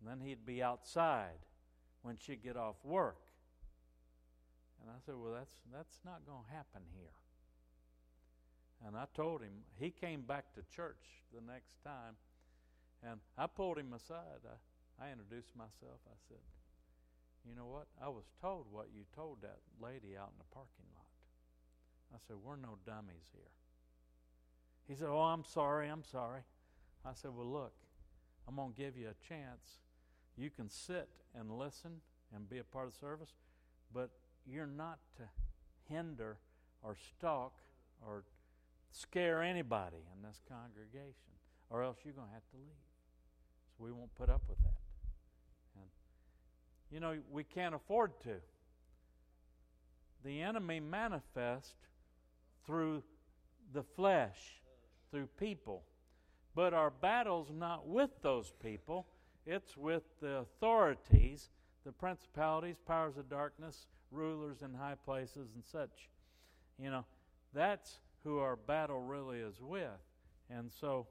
And 0.00 0.10
then 0.10 0.26
he'd 0.26 0.44
be 0.44 0.62
outside 0.62 1.40
when 2.02 2.16
she'd 2.16 2.42
get 2.42 2.56
off 2.56 2.76
work. 2.84 3.20
And 4.80 4.90
I 4.90 4.98
said, 5.04 5.14
Well, 5.16 5.32
that's, 5.32 5.54
that's 5.72 5.98
not 6.04 6.26
going 6.26 6.44
to 6.44 6.54
happen 6.54 6.82
here. 6.94 7.21
And 8.86 8.96
I 8.96 9.04
told 9.14 9.42
him, 9.42 9.62
he 9.78 9.90
came 9.90 10.22
back 10.22 10.52
to 10.54 10.62
church 10.74 11.02
the 11.32 11.40
next 11.40 11.82
time, 11.84 12.16
and 13.02 13.20
I 13.38 13.46
pulled 13.46 13.78
him 13.78 13.92
aside. 13.92 14.42
I, 14.44 15.04
I 15.04 15.12
introduced 15.12 15.54
myself. 15.56 16.00
I 16.06 16.18
said, 16.28 16.42
You 17.48 17.54
know 17.54 17.66
what? 17.66 17.86
I 18.02 18.08
was 18.08 18.24
told 18.40 18.66
what 18.70 18.88
you 18.94 19.02
told 19.14 19.42
that 19.42 19.58
lady 19.80 20.16
out 20.18 20.30
in 20.34 20.38
the 20.38 20.52
parking 20.52 20.86
lot. 20.94 21.06
I 22.14 22.18
said, 22.26 22.36
We're 22.42 22.56
no 22.56 22.76
dummies 22.84 23.30
here. 23.32 23.52
He 24.88 24.94
said, 24.94 25.08
Oh, 25.08 25.20
I'm 25.20 25.44
sorry, 25.44 25.88
I'm 25.88 26.04
sorry. 26.04 26.42
I 27.04 27.10
said, 27.14 27.30
Well, 27.34 27.46
look, 27.46 27.74
I'm 28.48 28.56
going 28.56 28.72
to 28.72 28.78
give 28.78 28.96
you 28.96 29.08
a 29.08 29.28
chance. 29.28 29.78
You 30.36 30.50
can 30.50 30.68
sit 30.68 31.08
and 31.38 31.50
listen 31.50 32.00
and 32.34 32.48
be 32.48 32.58
a 32.58 32.64
part 32.64 32.86
of 32.86 32.94
the 32.94 32.98
service, 32.98 33.30
but 33.94 34.10
you're 34.44 34.66
not 34.66 34.98
to 35.18 35.22
hinder 35.88 36.38
or 36.82 36.96
stalk 36.96 37.54
or 38.04 38.24
scare 38.92 39.42
anybody 39.42 40.04
in 40.14 40.22
this 40.22 40.40
congregation, 40.48 41.32
or 41.70 41.82
else 41.82 41.96
you're 42.04 42.14
going 42.14 42.28
to 42.28 42.34
have 42.34 42.48
to 42.50 42.56
leave. 42.56 42.84
So 43.76 43.84
we 43.84 43.92
won't 43.92 44.14
put 44.14 44.28
up 44.28 44.42
with 44.48 44.58
that. 44.58 44.74
And, 45.76 45.86
you 46.90 47.00
know, 47.00 47.18
we 47.30 47.44
can't 47.44 47.74
afford 47.74 48.12
to. 48.24 48.36
The 50.24 50.42
enemy 50.42 50.78
manifests 50.78 51.74
through 52.66 53.02
the 53.72 53.82
flesh, 53.82 54.60
through 55.10 55.26
people. 55.38 55.82
But 56.54 56.74
our 56.74 56.90
battle's 56.90 57.50
not 57.50 57.88
with 57.88 58.10
those 58.22 58.52
people, 58.62 59.06
it's 59.46 59.76
with 59.76 60.02
the 60.20 60.36
authorities, 60.38 61.48
the 61.84 61.92
principalities, 61.92 62.76
powers 62.86 63.16
of 63.16 63.28
darkness, 63.28 63.86
rulers 64.10 64.58
in 64.62 64.74
high 64.74 64.96
places, 65.04 65.48
and 65.54 65.64
such. 65.64 66.10
You 66.78 66.90
know, 66.90 67.04
that's 67.54 67.98
who 68.24 68.38
our 68.38 68.56
battle 68.56 69.00
really 69.00 69.38
is 69.38 69.60
with. 69.60 69.88
And 70.50 70.70
so, 70.80 71.06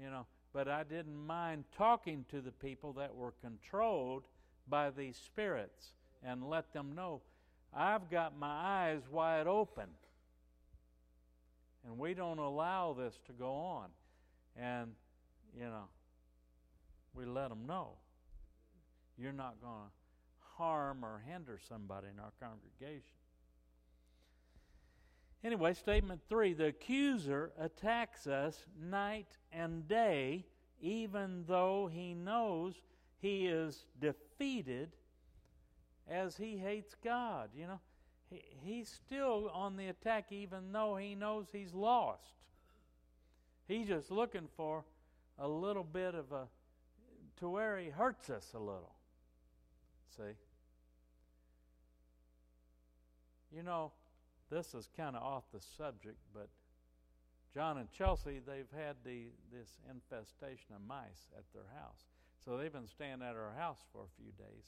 you 0.00 0.10
know, 0.10 0.26
but 0.52 0.68
I 0.68 0.82
didn't 0.82 1.16
mind 1.16 1.64
talking 1.76 2.24
to 2.30 2.40
the 2.40 2.52
people 2.52 2.92
that 2.94 3.14
were 3.14 3.34
controlled 3.42 4.24
by 4.68 4.90
these 4.90 5.16
spirits 5.16 5.92
and 6.24 6.48
let 6.48 6.72
them 6.72 6.94
know 6.94 7.22
I've 7.74 8.10
got 8.10 8.38
my 8.38 8.48
eyes 8.48 9.02
wide 9.10 9.46
open. 9.46 9.88
And 11.86 11.98
we 11.98 12.14
don't 12.14 12.38
allow 12.38 12.94
this 12.98 13.18
to 13.26 13.32
go 13.32 13.52
on. 13.52 13.88
And, 14.56 14.92
you 15.56 15.64
know, 15.64 15.84
we 17.14 17.24
let 17.24 17.50
them 17.50 17.66
know 17.66 17.90
you're 19.18 19.32
not 19.32 19.60
going 19.60 19.74
to 19.74 19.92
harm 20.56 21.04
or 21.04 21.22
hinder 21.26 21.58
somebody 21.68 22.08
in 22.12 22.18
our 22.20 22.32
congregation. 22.40 23.16
Anyway, 25.44 25.72
statement 25.72 26.20
three 26.28 26.52
the 26.52 26.66
accuser 26.66 27.52
attacks 27.58 28.26
us 28.26 28.64
night 28.80 29.28
and 29.52 29.86
day, 29.86 30.44
even 30.80 31.44
though 31.46 31.88
he 31.92 32.12
knows 32.12 32.74
he 33.20 33.46
is 33.46 33.86
defeated 34.00 34.96
as 36.08 36.36
he 36.36 36.56
hates 36.56 36.94
God. 37.04 37.50
You 37.56 37.68
know, 37.68 37.80
he, 38.30 38.42
he's 38.62 38.88
still 38.88 39.50
on 39.54 39.76
the 39.76 39.88
attack, 39.88 40.26
even 40.30 40.72
though 40.72 40.96
he 40.96 41.14
knows 41.14 41.46
he's 41.52 41.72
lost. 41.72 42.34
He's 43.68 43.86
just 43.86 44.10
looking 44.10 44.48
for 44.56 44.84
a 45.38 45.46
little 45.46 45.84
bit 45.84 46.14
of 46.14 46.32
a, 46.32 46.48
to 47.38 47.48
where 47.48 47.78
he 47.78 47.90
hurts 47.90 48.28
us 48.28 48.52
a 48.54 48.58
little. 48.58 48.94
See? 50.16 50.34
You 53.54 53.62
know, 53.62 53.92
this 54.50 54.74
is 54.74 54.88
kind 54.96 55.16
of 55.16 55.22
off 55.22 55.44
the 55.52 55.60
subject, 55.60 56.18
but 56.32 56.48
John 57.54 57.78
and 57.78 57.90
Chelsea, 57.90 58.40
they've 58.46 58.70
had 58.76 58.96
the, 59.04 59.26
this 59.52 59.68
infestation 59.90 60.74
of 60.74 60.82
mice 60.86 61.28
at 61.36 61.44
their 61.52 61.66
house. 61.80 62.04
So 62.44 62.56
they've 62.56 62.72
been 62.72 62.86
staying 62.86 63.22
at 63.22 63.36
our 63.36 63.52
house 63.58 63.78
for 63.92 64.02
a 64.02 64.16
few 64.16 64.32
days. 64.32 64.64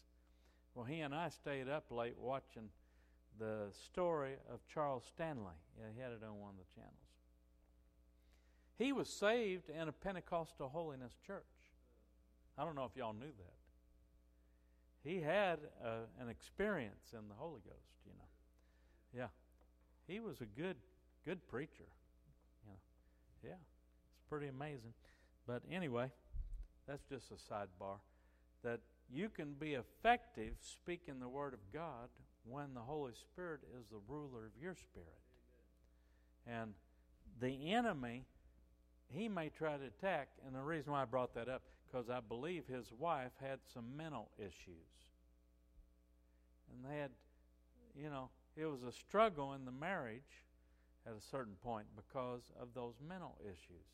Well, 0.74 0.84
he 0.84 1.00
and 1.00 1.14
I 1.14 1.28
stayed 1.28 1.68
up 1.68 1.84
late 1.90 2.16
watching 2.18 2.68
the 3.38 3.68
story 3.72 4.34
of 4.52 4.60
Charles 4.72 5.04
Stanley. 5.06 5.58
Yeah, 5.78 5.86
he 5.94 6.00
had 6.00 6.12
it 6.12 6.20
on 6.22 6.40
one 6.40 6.50
of 6.50 6.56
the 6.56 6.74
channels. 6.74 6.94
He 8.78 8.92
was 8.92 9.08
saved 9.08 9.68
in 9.68 9.88
a 9.88 9.92
Pentecostal 9.92 10.68
holiness 10.68 11.12
church. 11.26 11.44
I 12.58 12.64
don't 12.64 12.74
know 12.74 12.84
if 12.84 12.96
y'all 12.96 13.12
knew 13.12 13.26
that. 13.26 15.08
He 15.08 15.20
had 15.20 15.60
uh, 15.84 16.06
an 16.20 16.28
experience 16.28 17.12
in 17.12 17.28
the 17.28 17.34
Holy 17.34 17.60
Ghost, 17.64 17.96
you 18.04 18.12
know. 18.12 19.22
Yeah 19.22 19.28
he 20.10 20.20
was 20.20 20.40
a 20.40 20.60
good 20.60 20.76
good 21.24 21.46
preacher. 21.48 21.86
You 22.64 22.72
know, 22.72 22.78
yeah, 23.44 23.54
it's 23.54 24.28
pretty 24.28 24.48
amazing. 24.48 24.92
But 25.46 25.62
anyway, 25.70 26.10
that's 26.86 27.04
just 27.08 27.30
a 27.30 27.52
sidebar. 27.52 27.98
That 28.62 28.80
you 29.12 29.28
can 29.28 29.54
be 29.54 29.74
effective 29.74 30.54
speaking 30.60 31.20
the 31.20 31.28
word 31.28 31.54
of 31.54 31.60
God 31.72 32.08
when 32.44 32.74
the 32.74 32.80
Holy 32.80 33.12
Spirit 33.14 33.60
is 33.78 33.86
the 33.90 34.00
ruler 34.08 34.46
of 34.46 34.52
your 34.60 34.74
spirit. 34.74 35.08
And 36.46 36.74
the 37.40 37.72
enemy, 37.72 38.24
he 39.08 39.28
may 39.28 39.50
try 39.50 39.76
to 39.76 39.84
attack, 39.84 40.28
and 40.46 40.54
the 40.54 40.60
reason 40.60 40.92
why 40.92 41.02
I 41.02 41.04
brought 41.04 41.34
that 41.34 41.48
up, 41.48 41.62
because 41.86 42.08
I 42.08 42.20
believe 42.20 42.64
his 42.66 42.86
wife 42.98 43.32
had 43.40 43.58
some 43.72 43.96
mental 43.96 44.30
issues. 44.38 44.90
And 46.72 46.90
they 46.90 46.98
had, 46.98 47.10
you 47.96 48.08
know, 48.08 48.30
it 48.56 48.66
was 48.66 48.82
a 48.82 48.92
struggle 48.92 49.54
in 49.54 49.64
the 49.64 49.72
marriage 49.72 50.44
at 51.06 51.12
a 51.12 51.20
certain 51.20 51.54
point 51.62 51.86
because 51.96 52.42
of 52.60 52.68
those 52.74 52.94
mental 53.06 53.36
issues. 53.44 53.86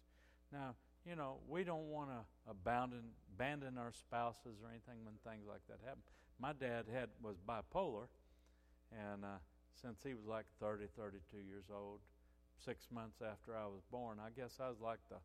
Now, 0.53 0.75
you 1.09 1.15
know, 1.15 1.37
we 1.49 1.63
don't 1.63 1.89
want 1.89 2.11
to 2.11 2.51
abandon 2.51 3.15
abandon 3.35 3.79
our 3.79 3.93
spouses 3.93 4.59
or 4.63 4.71
anything 4.71 5.05
when 5.05 5.15
things 5.23 5.47
like 5.49 5.63
that 5.69 5.79
happen. 5.85 6.03
My 6.41 6.53
dad 6.53 6.87
had 6.93 7.09
was 7.23 7.37
bipolar, 7.49 8.09
and 8.91 9.25
uh, 9.25 9.39
since 9.81 10.01
he 10.03 10.15
was 10.15 10.27
like 10.27 10.47
30, 10.61 10.87
32 10.97 11.39
years 11.39 11.65
old, 11.73 12.01
six 12.65 12.89
months 12.93 13.19
after 13.23 13.57
I 13.57 13.67
was 13.67 13.83
born, 13.91 14.19
I 14.19 14.31
guess 14.31 14.59
I 14.61 14.69
was 14.69 14.81
like 14.83 14.99
the 15.09 15.19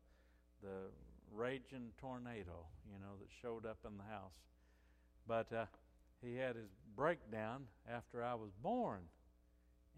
the 0.62 0.90
raging 1.34 1.90
tornado, 1.98 2.66
you 2.86 2.98
know, 3.00 3.16
that 3.18 3.28
showed 3.40 3.66
up 3.66 3.78
in 3.86 3.96
the 3.96 4.04
house. 4.04 4.38
But 5.26 5.52
uh, 5.52 5.64
he 6.22 6.36
had 6.36 6.56
his 6.56 6.70
breakdown 6.94 7.64
after 7.90 8.22
I 8.22 8.34
was 8.34 8.50
born. 8.62 9.00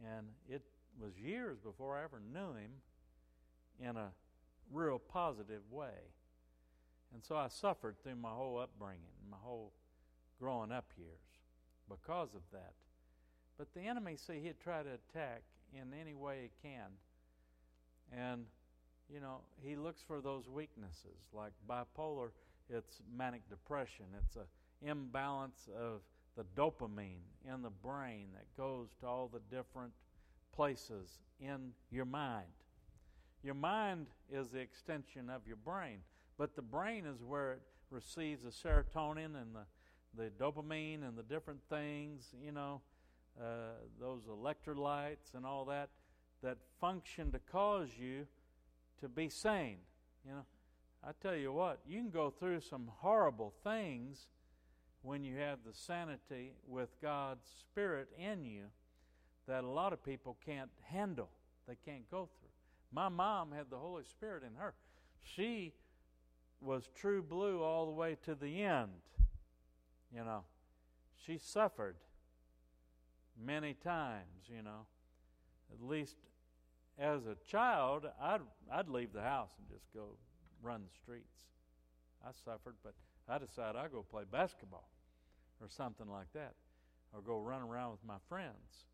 And 0.02 0.26
it 0.48 0.62
was 1.00 1.12
years 1.18 1.58
before 1.58 1.96
I 1.96 2.04
ever 2.04 2.20
knew 2.32 2.54
him 2.54 2.70
in 3.80 3.96
a 3.96 4.10
real 4.72 4.98
positive 4.98 5.62
way. 5.70 6.12
And 7.12 7.24
so 7.24 7.36
I 7.36 7.48
suffered 7.48 7.96
through 8.02 8.16
my 8.16 8.30
whole 8.30 8.58
upbringing, 8.58 9.14
my 9.30 9.36
whole 9.40 9.72
growing 10.40 10.72
up 10.72 10.86
years 10.96 11.38
because 11.88 12.34
of 12.34 12.42
that. 12.52 12.72
But 13.56 13.72
the 13.74 13.82
enemy, 13.82 14.16
see, 14.16 14.40
he'd 14.40 14.60
try 14.60 14.82
to 14.82 14.90
attack 14.90 15.42
in 15.72 15.92
any 15.98 16.14
way 16.14 16.50
he 16.50 16.68
can. 16.68 16.90
And, 18.12 18.46
you 19.12 19.20
know, 19.20 19.40
he 19.62 19.76
looks 19.76 20.02
for 20.06 20.20
those 20.20 20.48
weaknesses. 20.48 21.28
Like 21.32 21.52
bipolar, 21.68 22.30
it's 22.68 23.00
manic 23.16 23.48
depression, 23.48 24.06
it's 24.24 24.36
an 24.36 24.46
imbalance 24.82 25.68
of 25.78 26.00
the 26.36 26.44
dopamine 26.56 27.22
in 27.44 27.62
the 27.62 27.70
brain 27.70 28.28
that 28.34 28.46
goes 28.56 28.88
to 29.00 29.06
all 29.06 29.30
the 29.32 29.40
different 29.54 29.92
places 30.54 31.18
in 31.40 31.72
your 31.90 32.04
mind. 32.04 32.46
Your 33.42 33.54
mind 33.54 34.06
is 34.32 34.48
the 34.48 34.58
extension 34.58 35.28
of 35.28 35.46
your 35.46 35.56
brain, 35.56 35.98
but 36.38 36.56
the 36.56 36.62
brain 36.62 37.04
is 37.06 37.22
where 37.22 37.52
it 37.52 37.62
receives 37.90 38.42
the 38.42 38.50
serotonin 38.50 39.36
and 39.40 39.54
the, 39.54 40.22
the 40.22 40.30
dopamine 40.30 41.06
and 41.06 41.16
the 41.16 41.22
different 41.22 41.60
things, 41.68 42.34
you 42.42 42.52
know, 42.52 42.80
uh, 43.40 43.74
those 44.00 44.22
electrolytes 44.22 45.34
and 45.34 45.44
all 45.44 45.64
that, 45.64 45.90
that 46.42 46.56
function 46.80 47.30
to 47.32 47.38
cause 47.38 47.90
you 47.98 48.26
to 49.00 49.08
be 49.08 49.28
sane. 49.28 49.78
You 50.24 50.32
know, 50.32 50.44
I 51.06 51.10
tell 51.20 51.36
you 51.36 51.52
what, 51.52 51.80
you 51.86 52.00
can 52.00 52.10
go 52.10 52.30
through 52.30 52.60
some 52.60 52.90
horrible 53.00 53.52
things 53.62 54.26
when 55.04 55.22
you 55.22 55.36
have 55.36 55.58
the 55.66 55.74
sanity 55.74 56.54
with 56.66 56.88
God's 57.02 57.46
Spirit 57.60 58.08
in 58.18 58.42
you 58.46 58.64
that 59.46 59.62
a 59.62 59.68
lot 59.68 59.92
of 59.92 60.02
people 60.02 60.38
can't 60.44 60.70
handle, 60.82 61.28
they 61.68 61.76
can't 61.84 62.10
go 62.10 62.30
through. 62.38 62.48
My 62.90 63.10
mom 63.10 63.52
had 63.52 63.66
the 63.68 63.76
Holy 63.76 64.04
Spirit 64.04 64.42
in 64.42 64.56
her. 64.56 64.72
She 65.20 65.74
was 66.62 66.88
true 66.94 67.22
blue 67.22 67.62
all 67.62 67.84
the 67.84 67.92
way 67.92 68.16
to 68.24 68.34
the 68.34 68.62
end. 68.62 68.92
You 70.10 70.24
know, 70.24 70.44
she 71.26 71.36
suffered 71.36 71.96
many 73.38 73.74
times, 73.74 74.48
you 74.48 74.62
know. 74.62 74.86
At 75.70 75.86
least 75.86 76.16
as 76.98 77.26
a 77.26 77.36
child, 77.46 78.06
I'd, 78.22 78.40
I'd 78.72 78.88
leave 78.88 79.12
the 79.12 79.22
house 79.22 79.50
and 79.58 79.68
just 79.68 79.92
go 79.92 80.16
run 80.62 80.82
the 80.82 80.96
streets. 81.02 81.44
I 82.26 82.30
suffered, 82.32 82.76
but 82.82 82.94
I 83.28 83.36
decided 83.36 83.76
I'd 83.76 83.92
go 83.92 84.02
play 84.02 84.22
basketball 84.30 84.88
or 85.60 85.68
something 85.68 86.08
like 86.08 86.32
that, 86.34 86.54
or 87.12 87.20
go 87.20 87.38
run 87.38 87.62
around 87.62 87.92
with 87.92 88.04
my 88.06 88.16
friends. 88.28 88.86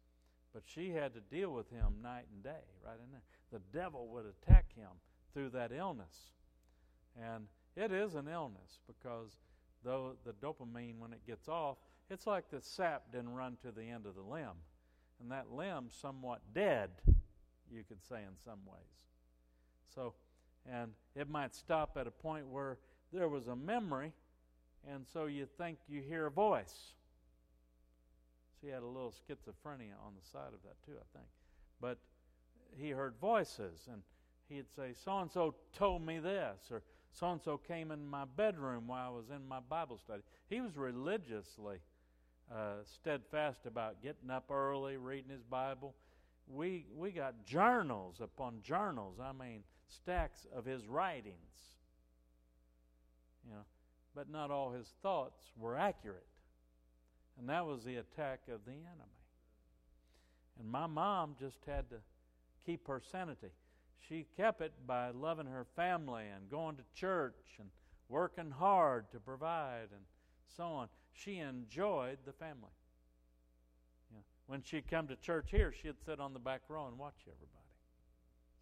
But 0.53 0.63
she 0.67 0.91
had 0.91 1.15
to 1.15 1.21
deal 1.21 1.53
with 1.53 1.71
him 1.71 2.03
night 2.03 2.27
and 2.33 2.43
day, 2.43 2.65
right 2.85 2.97
in 2.97 3.13
there. 3.13 3.23
The 3.53 3.79
devil 3.79 4.09
would 4.09 4.25
attack 4.27 4.67
him 4.75 4.91
through 5.33 5.51
that 5.51 5.73
illness. 5.73 6.33
And 7.21 7.47
it 7.77 7.93
is 7.93 8.15
an 8.15 8.29
illness 8.29 8.81
because 8.87 9.37
though 9.85 10.17
the 10.25 10.33
dopamine, 10.33 10.99
when 10.99 11.13
it 11.13 11.27
gets 11.27 11.49
off, 11.49 11.79
it's 12.11 12.27
like 12.27 12.51
the 12.51 12.61
sap 12.61 13.13
didn't 13.13 13.35
run 13.35 13.57
to 13.63 13.71
the 13.71 13.85
end 13.85 14.07
of 14.07 14.15
the 14.17 14.23
limb. 14.23 14.59
And 15.21 15.31
that 15.31 15.53
limb 15.53 15.89
somewhat 15.91 16.41
dead, 16.55 16.91
you 17.71 17.85
could 17.89 18.03
say, 18.09 18.17
in 18.17 18.37
some 18.45 18.61
ways. 18.67 18.81
So, 19.95 20.15
and 20.71 20.93
it 21.15 21.29
might 21.29 21.55
stop 21.55 21.97
at 21.99 22.07
a 22.07 22.11
point 22.11 22.49
where 22.49 22.79
there 23.13 23.29
was 23.29 23.47
a 23.47 23.57
memory 23.57 24.13
and 24.89 25.07
so 25.13 25.27
you 25.27 25.47
think 25.59 25.79
you 25.89 26.01
hear 26.01 26.27
a 26.27 26.31
voice. 26.31 26.93
So 28.61 28.67
he 28.67 28.73
had 28.73 28.83
a 28.83 28.87
little 28.87 29.13
schizophrenia 29.13 29.97
on 30.05 30.15
the 30.15 30.29
side 30.31 30.53
of 30.53 30.63
that 30.63 30.83
too, 30.85 30.97
I 30.99 31.19
think. 31.19 31.29
But 31.81 31.99
he 32.77 32.91
heard 32.91 33.15
voices, 33.21 33.89
and 33.91 34.03
he'd 34.49 34.67
say, 34.75 34.93
So 34.93 35.19
and 35.19 35.31
so 35.31 35.55
told 35.77 36.05
me 36.05 36.19
this, 36.19 36.71
or 36.71 36.83
so 37.13 37.33
and 37.33 37.41
so 37.41 37.57
came 37.57 37.91
in 37.91 38.07
my 38.07 38.25
bedroom 38.25 38.87
while 38.87 39.07
I 39.07 39.17
was 39.17 39.31
in 39.35 39.47
my 39.47 39.61
Bible 39.61 39.99
study. 39.99 40.23
He 40.49 40.61
was 40.61 40.77
religiously 40.77 41.79
uh, 42.53 42.83
steadfast 42.85 43.67
about 43.67 44.03
getting 44.03 44.31
up 44.31 44.51
early, 44.51 44.97
reading 44.97 45.31
his 45.31 45.43
Bible. 45.43 45.95
We, 46.47 46.87
we 46.97 47.13
got 47.13 47.45
journals 47.45 48.21
upon 48.21 48.61
journals, 48.63 49.19
I 49.23 49.33
mean, 49.33 49.63
stacks 49.89 50.47
of 50.55 50.65
his 50.65 50.87
writings. 50.87 51.37
You 53.47 53.55
know, 53.55 53.65
but 54.15 54.31
not 54.31 54.51
all 54.51 54.73
his 54.73 54.95
thoughts 55.03 55.53
were 55.57 55.77
accurate. 55.77 56.27
And 57.39 57.49
that 57.49 57.65
was 57.65 57.85
the 57.85 57.97
attack 57.97 58.41
of 58.53 58.65
the 58.65 58.73
enemy. 58.73 59.21
And 60.59 60.71
my 60.71 60.87
mom 60.87 61.37
just 61.39 61.59
had 61.67 61.89
to 61.91 61.97
keep 62.67 62.87
her 62.89 63.01
sanity. 63.11 63.53
She 64.09 64.27
kept 64.37 64.61
it 64.61 64.73
by 64.87 65.11
loving 65.11 65.47
her 65.47 65.67
family 65.77 66.25
and 66.35 66.51
going 66.51 66.77
to 66.77 66.83
church 66.95 67.57
and 67.59 67.69
working 68.09 68.51
hard 68.51 69.11
to 69.13 69.21
provide 69.21 69.89
and 69.93 70.05
so 70.57 70.65
on. 70.65 70.89
She 71.13 71.39
enjoyed 71.39 72.19
the 72.27 72.33
family. 72.33 72.75
Yeah. 74.13 74.21
When 74.47 74.63
she'd 74.63 74.91
come 74.91 75.07
to 75.09 75.17
church 75.17 75.49
here, 75.51 75.73
she'd 75.73 76.01
sit 76.05 76.21
on 76.21 76.33
the 76.33 76.39
back 76.39 76.63
row 76.69 76.87
and 76.89 76.99
watch 76.99 77.21
everybody. 77.23 77.61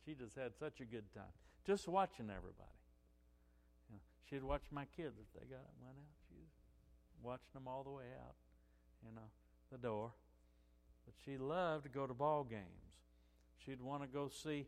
She 0.05 0.15
just 0.15 0.37
had 0.37 0.53
such 0.59 0.81
a 0.81 0.85
good 0.85 1.13
time, 1.15 1.33
just 1.67 1.89
watching 1.89 2.31
everybody. 2.31 2.78
She'd 4.29 4.43
watch 4.43 4.65
my 4.71 4.85
kids 4.97 5.17
if 5.19 5.33
they 5.41 5.47
got 5.47 5.65
went 5.81 5.97
out. 5.97 6.15
She 6.29 6.35
was 6.35 6.51
watching 7.23 7.55
them 7.55 7.67
all 7.67 7.83
the 7.83 7.91
way 7.91 8.05
out, 8.25 8.35
you 9.03 9.15
know, 9.15 9.29
the 9.73 9.79
door. 9.79 10.13
But 11.07 11.15
she 11.25 11.39
loved 11.39 11.85
to 11.85 11.89
go 11.89 12.07
to 12.07 12.15
ball 12.15 12.45
games. 12.45 12.65
She'd 13.65 13.81
want 13.81 14.03
to 14.03 14.09
go 14.09 14.29
see 14.29 14.67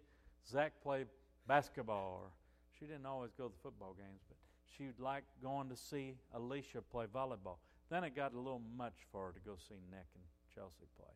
Zach 0.48 0.72
play 0.82 1.04
basketball, 1.46 2.22
or 2.22 2.30
she 2.78 2.86
didn't 2.86 3.06
always 3.06 3.32
go 3.36 3.48
to 3.48 3.52
the 3.52 3.62
football 3.62 3.94
games, 3.94 4.22
but 4.28 4.38
she'd 4.76 4.98
like 4.98 5.24
going 5.42 5.68
to 5.68 5.76
see 5.76 6.14
Alicia 6.34 6.80
play 6.80 7.06
volleyball. 7.06 7.58
Then 7.90 8.04
it 8.04 8.16
got 8.16 8.32
a 8.32 8.38
little 8.38 8.62
much 8.76 8.94
for 9.12 9.26
her 9.26 9.32
to 9.32 9.40
go 9.40 9.56
see 9.68 9.76
Nick 9.90 10.06
and 10.14 10.24
Chelsea 10.54 10.86
play 10.96 11.12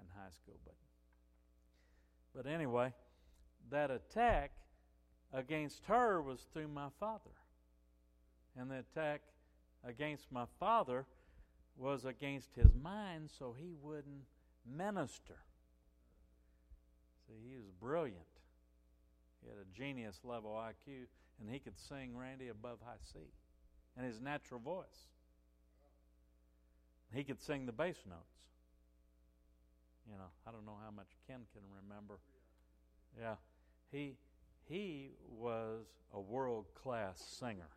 in 0.00 0.06
high 0.14 0.30
school, 0.30 0.58
but 0.64 0.74
but 2.34 2.46
anyway, 2.46 2.92
that 3.70 3.90
attack 3.90 4.52
against 5.32 5.84
her 5.86 6.22
was 6.22 6.40
through 6.52 6.68
my 6.68 6.88
father. 7.00 7.30
And 8.58 8.70
the 8.70 8.78
attack 8.78 9.22
against 9.86 10.32
my 10.32 10.44
father 10.58 11.06
was 11.76 12.04
against 12.04 12.54
his 12.56 12.74
mind 12.74 13.30
so 13.38 13.54
he 13.56 13.72
wouldn't 13.80 14.24
minister. 14.66 15.36
See, 17.26 17.34
he 17.48 17.56
was 17.56 17.70
brilliant. 17.80 18.18
He 19.42 19.48
had 19.48 19.58
a 19.58 19.78
genius 19.78 20.18
level 20.24 20.50
IQ, 20.50 21.06
and 21.40 21.48
he 21.48 21.60
could 21.60 21.78
sing 21.78 22.16
Randy 22.16 22.48
above 22.48 22.78
high 22.84 22.96
C 23.12 23.20
in 23.96 24.04
his 24.04 24.20
natural 24.20 24.60
voice. 24.60 25.06
He 27.14 27.22
could 27.22 27.40
sing 27.40 27.64
the 27.64 27.72
bass 27.72 27.96
notes. 28.08 28.38
You 30.10 30.16
know, 30.16 30.30
I 30.46 30.50
don't 30.50 30.66
know 30.66 30.78
how 30.84 30.90
much 30.90 31.08
Ken 31.26 31.40
can 31.52 31.62
remember. 31.82 32.18
Yeah, 33.18 33.34
he 33.92 34.16
he 34.68 35.10
was 35.38 35.86
a 36.12 36.20
world 36.20 36.66
class 36.74 37.20
singer. 37.20 37.68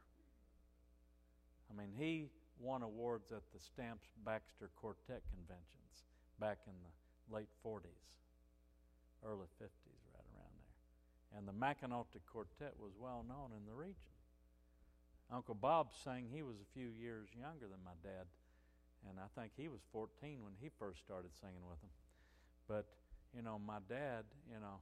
I 1.72 1.78
mean, 1.80 1.92
he 1.96 2.28
won 2.60 2.84
awards 2.84 3.32
at 3.32 3.44
the 3.54 3.60
Stamps 3.60 4.10
Baxter 4.26 4.70
Quartet 4.76 5.24
conventions 5.32 6.04
back 6.40 6.60
in 6.68 6.74
the 6.84 6.92
late 7.34 7.50
40s, 7.66 8.04
early 9.26 9.48
50s, 9.56 10.02
right 10.12 10.28
around 10.36 10.54
there. 10.60 11.38
And 11.38 11.48
the 11.48 11.56
McAnulty 11.56 12.20
Quartet 12.32 12.74
was 12.78 12.92
well 13.00 13.24
known 13.28 13.52
in 13.56 13.66
the 13.66 13.74
region. 13.74 14.12
Uncle 15.32 15.56
Bob 15.56 15.92
sang, 16.04 16.28
he 16.30 16.44
was 16.44 16.58
a 16.58 16.74
few 16.78 16.90
years 16.90 17.30
younger 17.40 17.68
than 17.68 17.80
my 17.86 17.96
dad, 18.04 18.28
and 19.08 19.18
I 19.18 19.32
think 19.40 19.54
he 19.56 19.70
was 19.70 19.80
14 19.94 20.44
when 20.44 20.54
he 20.60 20.70
first 20.78 21.00
started 21.00 21.32
singing 21.40 21.64
with 21.70 21.80
them. 21.80 21.90
But, 22.68 22.86
you 23.34 23.42
know, 23.42 23.58
my 23.58 23.80
dad, 23.88 24.26
you 24.52 24.60
know, 24.60 24.82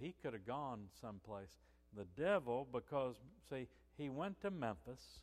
he 0.00 0.14
could 0.22 0.32
have 0.32 0.46
gone 0.46 0.88
someplace. 1.00 1.56
The 1.96 2.06
devil, 2.20 2.66
because, 2.72 3.14
see, 3.48 3.68
he 3.96 4.08
went 4.08 4.40
to 4.42 4.50
Memphis. 4.50 5.20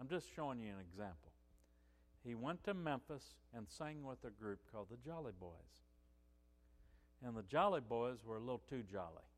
I'm 0.00 0.08
just 0.08 0.34
showing 0.34 0.60
you 0.60 0.68
an 0.68 0.80
example. 0.80 1.30
He 2.24 2.34
went 2.34 2.64
to 2.64 2.74
Memphis 2.74 3.34
and 3.54 3.66
sang 3.68 4.02
with 4.02 4.24
a 4.24 4.30
group 4.30 4.60
called 4.72 4.86
the 4.90 4.96
Jolly 4.96 5.32
Boys. 5.38 5.50
And 7.24 7.36
the 7.36 7.42
Jolly 7.42 7.80
Boys 7.86 8.18
were 8.24 8.36
a 8.36 8.40
little 8.40 8.62
too 8.68 8.82
jolly. 8.90 9.28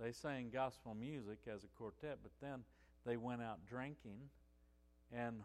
They 0.00 0.10
sang 0.10 0.50
gospel 0.52 0.94
music 0.94 1.38
as 1.46 1.62
a 1.62 1.68
quartet, 1.78 2.18
but 2.22 2.32
then 2.42 2.64
they 3.06 3.16
went 3.16 3.40
out 3.40 3.60
drinking 3.68 4.18
and 5.12 5.42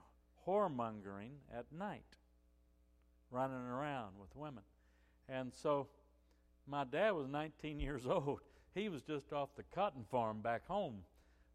whoremongering 0.47 1.33
at 1.55 1.71
night, 1.71 2.17
running 3.29 3.55
around 3.57 4.13
with 4.19 4.35
women. 4.35 4.63
And 5.29 5.53
so 5.53 5.87
my 6.67 6.83
dad 6.83 7.11
was 7.11 7.27
19 7.27 7.79
years 7.79 8.05
old. 8.09 8.39
He 8.73 8.89
was 8.89 9.03
just 9.03 9.31
off 9.31 9.49
the 9.55 9.63
cotton 9.75 10.05
farm 10.09 10.41
back 10.41 10.67
home 10.67 11.03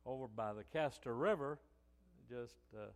over 0.04 0.28
by 0.28 0.52
the 0.52 0.62
Castor 0.72 1.14
River, 1.14 1.58
just, 2.28 2.58
uh, 2.74 2.90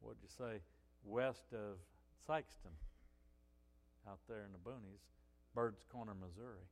what'd 0.00 0.22
you 0.22 0.28
say, 0.28 0.60
west 1.04 1.52
of 1.52 1.78
Sikeston, 2.28 2.74
out 4.08 4.18
there 4.28 4.44
in 4.44 4.52
the 4.52 4.70
boonies, 4.70 5.02
Bird's 5.54 5.84
Corner, 5.90 6.12
Missouri. 6.14 6.66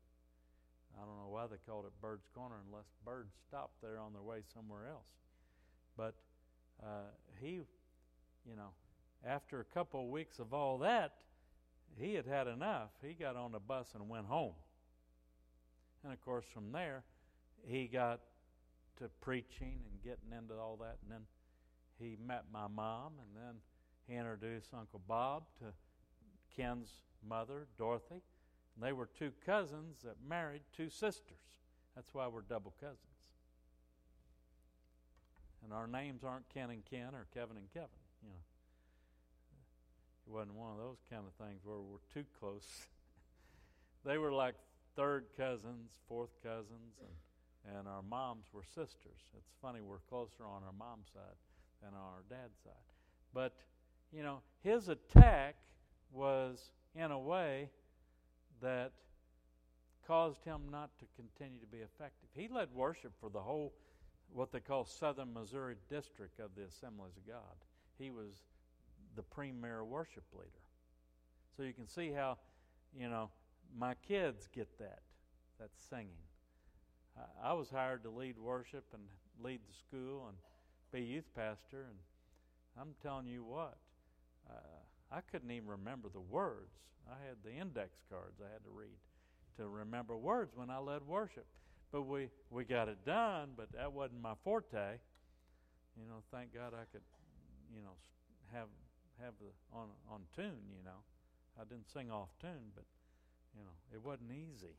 I 0.97 1.05
don't 1.05 1.17
know 1.17 1.29
why 1.31 1.47
they 1.47 1.57
called 1.67 1.85
it 1.85 1.93
Bird's 2.01 2.27
Corner 2.35 2.57
unless 2.67 2.87
birds 3.05 3.33
stopped 3.47 3.81
there 3.81 3.99
on 3.99 4.13
their 4.13 4.23
way 4.23 4.39
somewhere 4.53 4.89
else. 4.91 5.07
But 5.97 6.15
uh, 6.83 7.11
he, 7.41 7.61
you 8.49 8.57
know, 8.57 8.71
after 9.25 9.61
a 9.61 9.65
couple 9.65 10.03
of 10.03 10.11
weeks 10.11 10.39
of 10.39 10.53
all 10.53 10.79
that, 10.79 11.13
he 11.97 12.15
had 12.15 12.27
had 12.27 12.47
enough. 12.47 12.91
He 13.07 13.15
got 13.15 13.37
on 13.37 13.53
the 13.53 13.61
bus 13.61 13.89
and 13.95 14.09
went 14.09 14.27
home. 14.27 14.55
And 16.03 16.13
of 16.13 16.21
course, 16.23 16.47
from 16.53 16.73
there, 16.73 17.05
he 17.67 17.87
got 17.87 18.21
to 18.99 19.09
preaching 19.21 19.81
and 19.91 20.03
getting 20.03 20.37
into 20.37 20.55
all 20.55 20.77
that. 20.81 20.97
And 21.03 21.11
then 21.11 21.21
he 22.01 22.17
met 22.27 22.45
my 22.53 22.67
mom, 22.67 23.13
and 23.19 23.37
then 23.37 23.55
he 24.07 24.15
introduced 24.15 24.71
Uncle 24.75 25.01
Bob 25.07 25.45
to 25.59 25.67
Ken's 26.57 26.91
mother, 27.27 27.67
Dorothy. 27.79 28.23
And 28.75 28.85
they 28.85 28.93
were 28.93 29.07
two 29.07 29.33
cousins 29.45 29.99
that 30.05 30.17
married 30.27 30.63
two 30.77 30.89
sisters. 30.89 31.39
That's 31.95 32.15
why 32.15 32.27
we're 32.29 32.43
double 32.43 32.75
cousins. 32.81 32.99
And 35.63 35.73
our 35.73 35.87
names 35.87 36.25
aren't 36.25 36.49
Ken 36.49 36.71
and 36.71 36.85
Ken 36.85 37.15
or 37.15 37.27
Kevin 37.35 37.57
and 37.57 37.71
Kevin, 37.73 38.01
you 38.23 38.31
know. 38.31 38.43
It 40.27 40.33
wasn't 40.33 40.55
one 40.55 40.73
of 40.73 40.79
those 40.79 41.03
kind 41.11 41.25
of 41.27 41.47
things 41.47 41.61
where 41.65 41.79
we're 41.79 41.99
too 42.15 42.25
close. 42.39 42.87
they 44.05 44.17
were 44.17 44.33
like 44.33 44.55
third 44.97 45.27
cousins, 45.37 45.91
fourth 46.09 46.31
cousins, 46.43 46.97
and, 47.03 47.77
and 47.77 47.89
our 47.89 48.03
moms 48.03 48.47
were 48.53 48.65
sisters. 48.65 49.21
It's 49.37 49.53
funny, 49.61 49.81
we're 49.83 49.99
closer 50.09 50.45
on 50.45 50.63
our 50.65 50.73
mom's 50.73 51.09
side 51.13 51.37
than 51.83 51.95
on 51.95 52.01
our 52.01 52.25
dad's 52.29 52.59
side. 52.63 52.73
But, 53.33 53.55
you 54.13 54.23
know, 54.23 54.41
his 54.63 54.89
attack 54.89 55.57
was 56.13 56.73
in 56.95 57.11
a 57.11 57.19
way 57.19 57.71
that 58.61 58.93
caused 60.07 60.45
him 60.45 60.63
not 60.71 60.91
to 60.99 61.05
continue 61.17 61.61
to 61.61 61.67
be 61.67 61.79
effective. 61.79 62.29
He 62.35 62.49
led 62.49 62.69
worship 62.75 63.13
for 63.21 63.31
the 63.31 63.41
whole, 63.41 63.73
what 64.33 64.51
they 64.53 64.61
call 64.61 64.85
Southern 64.85 65.33
Missouri 65.33 65.77
District 65.89 66.41
of 66.41 66.51
the 66.57 66.65
Assemblies 66.65 67.17
of 67.17 67.27
God. 67.27 67.57
He 67.99 68.11
was 68.11 68.45
the 69.17 69.23
premier 69.23 69.85
worship 69.85 70.25
leader. 70.33 70.51
So 71.57 71.63
you 71.63 71.73
can 71.73 71.87
see 71.87 72.11
how, 72.11 72.39
you 72.99 73.09
know, 73.09 73.31
my 73.79 73.95
kids 74.09 74.49
get 74.53 74.79
that. 74.79 75.01
That's 75.59 75.81
singing. 75.89 76.09
I, 77.17 77.51
I 77.51 77.53
was 77.53 77.71
hired 77.71 78.03
to 78.05 78.11
lead 78.11 78.39
worship 78.39 78.85
and 78.93 79.03
lead 79.43 79.61
the 79.69 79.75
school 79.75 80.27
and 80.29 80.37
be 80.93 81.03
youth 81.03 81.29
pastor, 81.35 81.87
and 81.89 81.99
I'm 82.81 82.95
telling 83.03 83.27
you 83.27 83.45
what, 83.45 83.77
uh, 84.49 85.13
I 85.13 85.21
couldn't 85.21 85.51
even 85.51 85.69
remember 85.69 86.09
the 86.13 86.21
words. 86.21 86.71
I 87.09 87.15
had 87.27 87.37
the 87.45 87.53
index 87.53 88.03
cards 88.09 88.41
I 88.41 88.53
had 88.53 88.63
to 88.65 88.71
read 88.71 88.97
to 89.57 89.69
remember 89.69 90.17
words 90.17 90.53
when 90.55 90.71
I 90.71 90.79
led 90.79 91.03
worship. 91.07 91.47
But 91.93 92.03
we, 92.03 92.29
we 92.51 92.65
got 92.65 92.89
it 92.89 93.05
done, 93.05 93.51
but 93.57 93.73
that 93.73 93.93
wasn't 93.93 94.23
my 94.23 94.35
forte. 94.45 94.99
You 95.97 96.07
know, 96.07 96.23
thank 96.33 96.55
God 96.55 96.73
I 96.73 96.85
could, 96.93 97.03
you 97.75 97.83
know, 97.83 97.97
have 98.53 98.69
have 99.23 99.35
the 99.41 99.77
on 99.77 99.89
on 100.11 100.21
tune. 100.35 100.71
You 100.71 100.85
know, 100.85 101.03
I 101.61 101.65
didn't 101.65 101.91
sing 101.93 102.11
off 102.11 102.29
tune, 102.41 102.73
but 102.75 102.85
you 103.57 103.63
know, 103.65 103.75
it 103.93 104.03
wasn't 104.03 104.31
easy. 104.31 104.75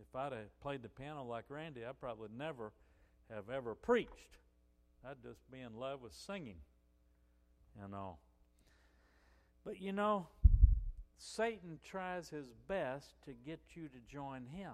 If 0.00 0.16
I'd 0.16 0.32
have 0.32 0.60
played 0.62 0.82
the 0.82 0.88
piano 0.88 1.22
like 1.24 1.44
Randy, 1.48 1.82
I 1.84 1.92
probably 1.92 2.30
never 2.36 2.72
have 3.30 3.50
ever 3.50 3.74
preached. 3.74 4.38
I'd 5.04 5.22
just 5.22 5.50
be 5.50 5.60
in 5.60 5.76
love 5.76 6.02
with 6.02 6.12
singing 6.12 6.56
you 7.76 7.88
know. 7.88 8.16
But 9.64 9.80
you 9.80 9.92
know, 9.92 10.28
Satan 11.18 11.78
tries 11.84 12.28
his 12.28 12.46
best 12.68 13.14
to 13.24 13.32
get 13.32 13.60
you 13.74 13.88
to 13.88 13.98
join 14.10 14.46
him. 14.46 14.72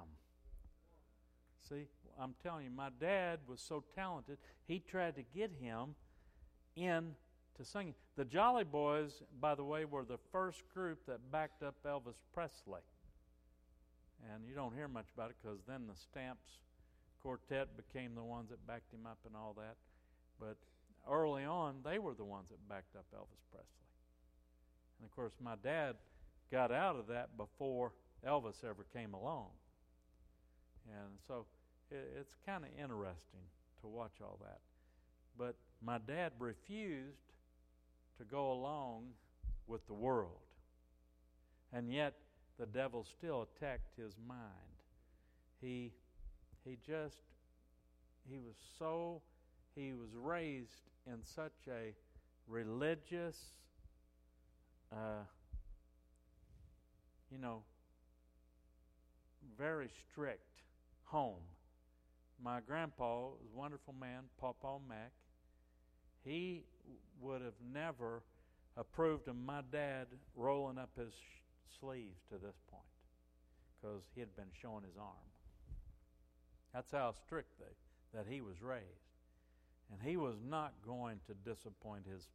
See, 1.69 1.89
I'm 2.21 2.35
telling 2.43 2.65
you, 2.65 2.71
my 2.71 2.91
dad 3.01 3.41
was 3.49 3.61
so 3.61 3.83
talented, 3.95 4.39
he 4.67 4.79
tried 4.79 5.17
to 5.17 5.23
get 5.35 5.51
him 5.61 5.95
in 6.77 7.15
to 7.57 7.65
singing. 7.65 7.95
The 8.17 8.25
Jolly 8.25 8.65
Boys, 8.65 9.23
by 9.41 9.55
the 9.55 9.65
way, 9.65 9.85
were 9.85 10.05
the 10.05 10.19
first 10.31 10.63
group 10.73 11.01
that 11.07 11.33
backed 11.33 11.63
up 11.63 11.75
Elvis 11.85 12.21
Presley. 12.33 12.83
And 14.33 14.47
you 14.47 14.55
don't 14.55 14.75
hear 14.75 14.89
much 14.89 15.07
about 15.15 15.31
it 15.31 15.37
because 15.43 15.59
then 15.67 15.87
the 15.89 15.97
Stamps 15.97 16.59
Quartet 17.23 17.77
became 17.77 18.15
the 18.15 18.23
ones 18.23 18.51
that 18.51 18.65
backed 18.67 18.93
him 18.93 19.07
up 19.07 19.19
and 19.27 19.35
all 19.35 19.55
that. 19.59 19.77
But 20.41 20.57
early 21.11 21.45
on, 21.45 21.77
they 21.85 21.99
were 21.99 22.15
the 22.15 22.25
ones 22.25 22.49
that 22.51 22.69
backed 22.69 22.97
up 22.97 23.07
Elvis 23.15 23.43
Presley. 23.51 23.69
And 24.99 25.09
of 25.09 25.15
course, 25.15 25.33
my 25.41 25.55
dad 25.63 25.97
got 26.51 26.73
out 26.73 26.97
of 26.97 27.07
that 27.09 27.37
before 27.37 27.93
Elvis 28.27 28.65
ever 28.65 28.87
came 28.93 29.15
along. 29.15 29.49
And 30.89 31.19
so 31.27 31.47
it, 31.91 32.13
it's 32.19 32.35
kind 32.47 32.65
of 32.65 32.71
interesting 32.71 33.47
to 33.81 33.89
watch 33.89 34.15
all 34.23 34.39
that. 34.43 34.61
But 35.39 35.57
my 35.85 35.99
dad 35.99 36.33
refused 36.39 37.33
to 38.19 38.25
go 38.25 38.53
along 38.53 39.09
with 39.67 39.87
the 39.87 39.95
world. 39.95 40.41
And 41.73 41.93
yet 41.93 42.15
the 42.59 42.67
devil 42.67 43.05
still 43.05 43.43
attacked 43.43 43.91
his 43.97 44.15
mind. 44.27 44.41
He 45.61 45.93
he 46.65 46.79
just 46.87 47.17
he 48.29 48.39
was 48.39 48.55
so 48.79 49.23
he 49.77 49.93
was 49.93 50.09
raised 50.15 50.89
in 51.07 51.23
such 51.23 51.53
a 51.69 51.95
religious 52.49 53.37
uh, 54.93 55.25
you 57.31 57.39
know 57.39 57.63
very 59.59 59.89
strict 60.11 60.41
home. 61.05 61.43
My 62.43 62.61
grandpa 62.67 63.29
was 63.29 63.41
a 63.55 63.59
wonderful 63.59 63.95
man, 63.99 64.25
Papa 64.41 64.79
Mac. 64.89 65.13
He 66.25 66.65
would 67.21 67.41
have 67.41 67.55
never 67.73 68.23
approved 68.77 69.29
of 69.29 69.37
my 69.37 69.61
dad 69.73 70.07
rolling 70.35 70.79
up 70.79 70.91
his 70.99 71.13
sh- 71.15 71.79
sleeves 71.81 72.21
to 72.29 72.35
this 72.35 72.57
point 72.71 72.83
because 73.81 74.03
he 74.15 74.21
had 74.21 74.35
been 74.37 74.51
showing 74.61 74.83
his 74.83 74.97
arm. 74.99 75.31
That's 76.75 76.93
how 76.93 77.15
strict 77.25 77.59
they, 77.59 78.19
that 78.19 78.27
he 78.29 78.41
was 78.41 78.61
raised. 78.61 79.06
And 79.93 80.01
he 80.03 80.17
was 80.17 80.37
not 80.49 80.73
going 80.85 81.21
to 81.27 81.35
disappoint 81.49 82.07
his 82.07 82.29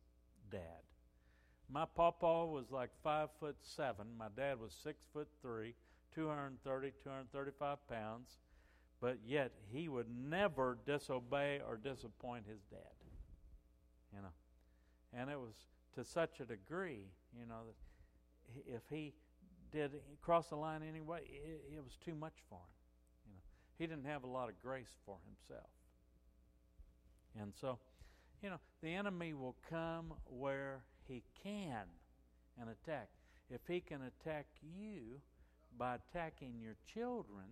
dad. 0.51 0.83
My 1.69 1.85
papa 1.85 2.45
was 2.45 2.71
like 2.71 2.89
five 3.03 3.29
foot 3.39 3.55
seven. 3.61 4.07
My 4.17 4.27
dad 4.35 4.59
was 4.59 4.73
six 4.83 5.03
foot 5.13 5.27
three, 5.41 5.75
230, 6.13 6.91
235 7.03 7.87
pounds. 7.87 8.29
But 8.99 9.17
yet 9.25 9.51
he 9.71 9.89
would 9.89 10.07
never 10.09 10.77
disobey 10.85 11.59
or 11.67 11.77
disappoint 11.77 12.45
his 12.47 12.61
dad. 12.69 12.79
You 14.13 14.21
know. 14.21 14.33
And 15.13 15.29
it 15.29 15.39
was 15.39 15.53
to 15.95 16.05
such 16.05 16.39
a 16.39 16.45
degree, 16.45 17.07
you 17.37 17.45
know, 17.45 17.61
that 17.67 18.75
if 18.75 18.81
he 18.89 19.13
did 19.71 19.91
cross 20.21 20.49
the 20.49 20.55
line 20.55 20.81
anyway, 20.87 21.21
it, 21.25 21.75
it 21.75 21.83
was 21.83 21.97
too 22.03 22.15
much 22.15 22.35
for 22.49 22.55
him. 22.55 22.71
You 23.27 23.33
know, 23.33 23.41
he 23.77 23.87
didn't 23.87 24.05
have 24.05 24.23
a 24.23 24.27
lot 24.27 24.49
of 24.49 24.59
grace 24.61 24.97
for 25.05 25.17
himself. 25.25 25.69
And 27.39 27.53
so, 27.59 27.79
you 28.43 28.49
know, 28.49 28.59
the 28.81 28.93
enemy 28.93 29.33
will 29.33 29.55
come 29.69 30.13
where 30.25 30.83
he 31.07 31.23
can 31.43 31.85
and 32.59 32.69
attack. 32.69 33.09
If 33.49 33.61
he 33.67 33.79
can 33.81 34.01
attack 34.03 34.47
you 34.61 35.19
by 35.77 35.95
attacking 35.95 36.59
your 36.61 36.75
children, 36.93 37.45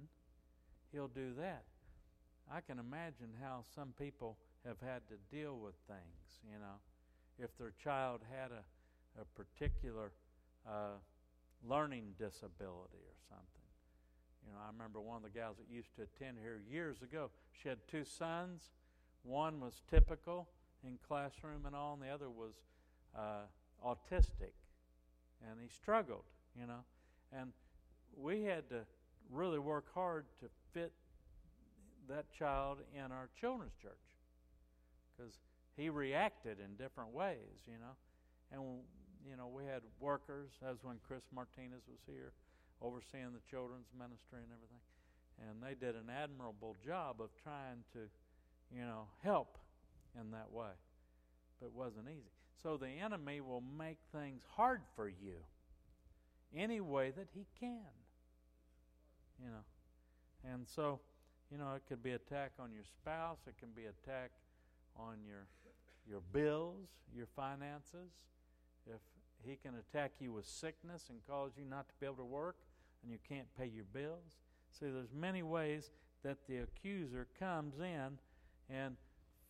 he'll 0.91 1.07
do 1.07 1.33
that. 1.37 1.63
I 2.51 2.61
can 2.61 2.79
imagine 2.79 3.29
how 3.41 3.63
some 3.75 3.93
people 3.97 4.37
have 4.65 4.79
had 4.81 5.01
to 5.09 5.35
deal 5.35 5.57
with 5.57 5.75
things, 5.87 6.41
you 6.43 6.59
know 6.59 6.79
if 7.39 7.57
their 7.57 7.73
child 7.81 8.21
had 8.29 8.51
a, 8.51 8.63
a 9.21 9.25
particular 9.35 10.11
uh, 10.67 10.99
learning 11.63 12.13
disability 12.19 12.99
or 12.99 13.17
something. 13.29 13.67
You 14.45 14.53
know, 14.53 14.59
I 14.63 14.71
remember 14.71 14.99
one 14.99 15.17
of 15.17 15.23
the 15.23 15.29
gals 15.29 15.57
that 15.57 15.73
used 15.73 15.95
to 15.95 16.03
attend 16.03 16.37
here 16.41 16.61
years 16.69 17.01
ago. 17.01 17.29
She 17.61 17.69
had 17.69 17.79
two 17.89 18.03
sons. 18.03 18.69
One 19.23 19.59
was 19.59 19.73
typical 19.89 20.47
in 20.83 20.97
classroom 21.07 21.65
and 21.65 21.75
all, 21.75 21.93
and 21.93 22.01
the 22.01 22.13
other 22.13 22.29
was 22.29 22.53
uh, 23.17 23.45
autistic, 23.85 24.53
and 25.47 25.59
he 25.61 25.67
struggled. 25.69 26.23
You 26.59 26.67
know, 26.67 26.83
and 27.31 27.51
we 28.17 28.43
had 28.43 28.69
to 28.69 28.81
really 29.31 29.59
work 29.59 29.85
hard 29.93 30.25
to 30.41 30.47
fit 30.73 30.91
that 32.09 32.25
child 32.33 32.79
in 32.95 33.11
our 33.11 33.29
children's 33.39 33.75
church 33.81 33.93
because 35.15 35.33
he 35.77 35.89
reacted 35.89 36.57
in 36.59 36.75
different 36.75 37.13
ways, 37.13 37.63
you 37.67 37.77
know. 37.79 37.95
And, 38.51 38.81
you 39.29 39.37
know, 39.37 39.47
we 39.47 39.63
had 39.63 39.81
workers, 39.99 40.49
as 40.67 40.77
when 40.81 40.97
Chris 41.07 41.23
Martinez 41.33 41.85
was 41.87 41.99
here, 42.07 42.33
overseeing 42.81 43.31
the 43.31 43.43
children's 43.49 43.87
ministry 43.93 44.41
and 44.41 44.51
everything. 44.51 44.81
And 45.39 45.61
they 45.63 45.75
did 45.77 45.95
an 45.95 46.09
admirable 46.09 46.75
job 46.83 47.21
of 47.21 47.29
trying 47.43 47.85
to, 47.93 48.09
you 48.73 48.81
know, 48.81 49.07
help 49.23 49.57
in 50.19 50.31
that 50.31 50.51
way. 50.51 50.71
But 51.59 51.67
it 51.67 51.73
wasn't 51.73 52.07
easy. 52.09 52.31
So 52.61 52.77
the 52.77 52.87
enemy 52.87 53.41
will 53.41 53.63
make 53.77 53.97
things 54.13 54.41
hard 54.55 54.81
for 54.95 55.07
you 55.07 55.37
any 56.55 56.81
way 56.81 57.11
that 57.11 57.27
he 57.33 57.45
can. 57.59 57.91
You 59.41 59.49
know. 59.49 60.51
And 60.53 60.67
so, 60.67 60.99
you 61.51 61.57
know, 61.57 61.73
it 61.75 61.83
could 61.87 62.03
be 62.03 62.11
attack 62.11 62.51
on 62.59 62.71
your 62.71 62.83
spouse, 62.83 63.39
it 63.47 63.57
can 63.59 63.69
be 63.75 63.85
attack 63.85 64.31
on 64.97 65.17
your 65.25 65.45
your 66.09 66.21
bills, 66.33 66.87
your 67.15 67.27
finances. 67.35 68.11
If 68.87 68.99
he 69.45 69.55
can 69.55 69.73
attack 69.75 70.13
you 70.19 70.33
with 70.33 70.45
sickness 70.45 71.05
and 71.09 71.19
cause 71.27 71.51
you 71.57 71.65
not 71.65 71.87
to 71.87 71.93
be 71.99 72.05
able 72.05 72.15
to 72.15 72.25
work 72.25 72.55
and 73.03 73.11
you 73.11 73.19
can't 73.27 73.47
pay 73.57 73.67
your 73.67 73.85
bills. 73.93 74.37
See, 74.71 74.87
there's 74.87 75.13
many 75.13 75.43
ways 75.43 75.91
that 76.23 76.37
the 76.47 76.57
accuser 76.57 77.27
comes 77.39 77.79
in 77.79 78.17
and 78.69 78.95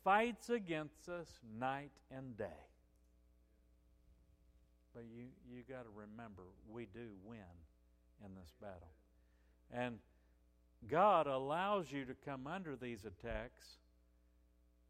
fights 0.04 0.50
against 0.50 1.10
us 1.10 1.28
night 1.60 1.92
and 2.16 2.38
day. 2.38 2.46
But 4.94 5.04
you 5.14 5.26
you 5.52 5.64
got 5.70 5.84
to 5.84 5.90
remember 5.96 6.44
we 6.70 6.88
do 6.94 7.08
win 7.26 7.40
in 8.26 8.36
this 8.36 8.54
battle. 8.62 8.94
And 9.72 10.00
God 10.90 11.28
allows 11.28 11.92
you 11.92 12.06
to 12.06 12.14
come 12.26 12.48
under 12.48 12.76
these 12.76 13.06
attacks 13.06 13.78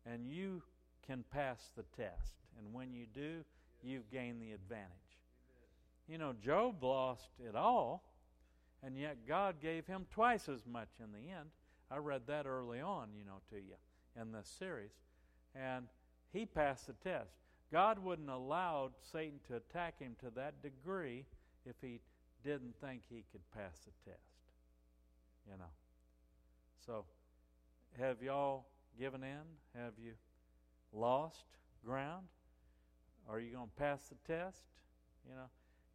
and 0.06 0.32
you 0.32 0.62
can 1.06 1.24
pass 1.32 1.72
the 1.76 1.84
test. 1.98 2.34
And 2.58 2.74
when 2.74 2.94
you 2.94 3.06
do, 3.14 3.44
you've 3.84 4.10
gained 4.12 4.42
the 4.42 4.52
advantage. 4.52 4.88
You 6.08 6.18
know, 6.18 6.34
Job 6.44 6.84
lost 6.84 7.30
it 7.40 7.56
all, 7.56 8.04
and 8.84 8.98
yet 8.98 9.28
God 9.28 9.56
gave 9.62 9.86
him 9.86 10.08
twice 10.12 10.50
as 10.50 10.66
much 10.66 10.90
in 11.00 11.12
the 11.12 11.32
end. 11.32 11.50
I 11.92 11.98
read 11.98 12.22
that 12.28 12.46
early 12.46 12.80
on, 12.80 13.10
you 13.18 13.26
know, 13.26 13.42
to 13.52 13.56
you 13.56 13.76
in 14.20 14.32
this 14.32 14.48
series. 14.60 14.92
And 15.56 15.86
he 16.32 16.46
passed 16.46 16.88
the 16.88 16.94
test. 16.94 17.32
God 17.72 18.00
wouldn't 18.00 18.30
allow 18.30 18.92
Satan 19.12 19.40
to 19.48 19.56
attack 19.56 20.00
him 20.00 20.16
to 20.22 20.32
that 20.36 20.62
degree 20.62 21.26
if 21.66 21.76
he 21.82 22.00
didn't 22.44 22.74
think 22.82 23.02
he 23.10 23.24
could 23.32 23.42
pass 23.56 23.80
the 23.86 24.12
test. 24.12 24.24
You 25.50 25.58
know. 25.58 25.72
So, 26.86 27.06
have 28.00 28.22
y'all 28.22 28.66
given 29.00 29.24
in? 29.24 29.80
Have 29.82 29.94
you 30.04 30.14
lost 30.94 31.46
ground? 31.86 32.26
Are 33.30 33.40
you 33.40 33.52
going 33.52 33.68
to 33.68 33.82
pass 33.82 34.02
the 34.10 34.34
test? 34.34 34.62
You 35.28 35.36
know, 35.36 35.50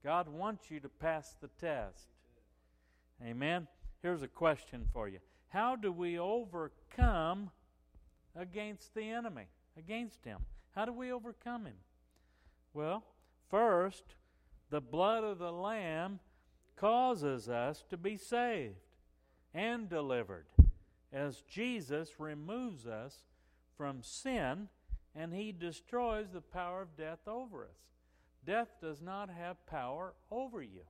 God 0.05 0.29
wants 0.29 0.71
you 0.71 0.81
to 0.81 0.89
pass 0.89 1.35
the 1.41 1.49
test. 1.61 2.07
Amen. 3.25 3.67
Here's 4.03 4.23
a 4.23 4.29
question 4.29 4.87
for 4.93 5.09
you. 5.09 5.19
How 5.49 5.77
do 5.77 5.91
we 5.91 6.19
overcome 6.19 7.51
against 8.37 8.95
the 8.95 9.11
enemy, 9.11 9.47
against 9.79 10.25
him? 10.25 10.39
How 10.75 10.85
do 10.85 10.93
we 10.93 11.13
overcome 11.13 11.67
him? 11.67 11.77
Well, 12.73 13.05
first, 13.51 14.05
the 14.71 14.81
blood 14.81 15.25
of 15.25 15.39
the 15.39 15.53
Lamb 15.53 16.21
causes 16.77 17.49
us 17.49 17.85
to 17.91 17.97
be 17.97 18.17
saved 18.17 18.75
and 19.53 19.89
delivered 19.89 20.47
as 21.13 21.43
Jesus 21.49 22.19
removes 22.19 22.87
us 22.87 23.23
from 23.77 24.03
sin 24.03 24.69
and 25.15 25.33
he 25.33 25.53
destroys 25.53 26.27
the 26.33 26.41
power 26.41 26.83
of 26.83 26.97
death 26.97 27.21
over 27.27 27.65
us. 27.65 27.79
Death 28.45 28.69
does 28.81 29.01
not 29.01 29.31
have 29.31 29.65
power 29.67 30.15
over 30.31 30.61
you. 30.61 30.83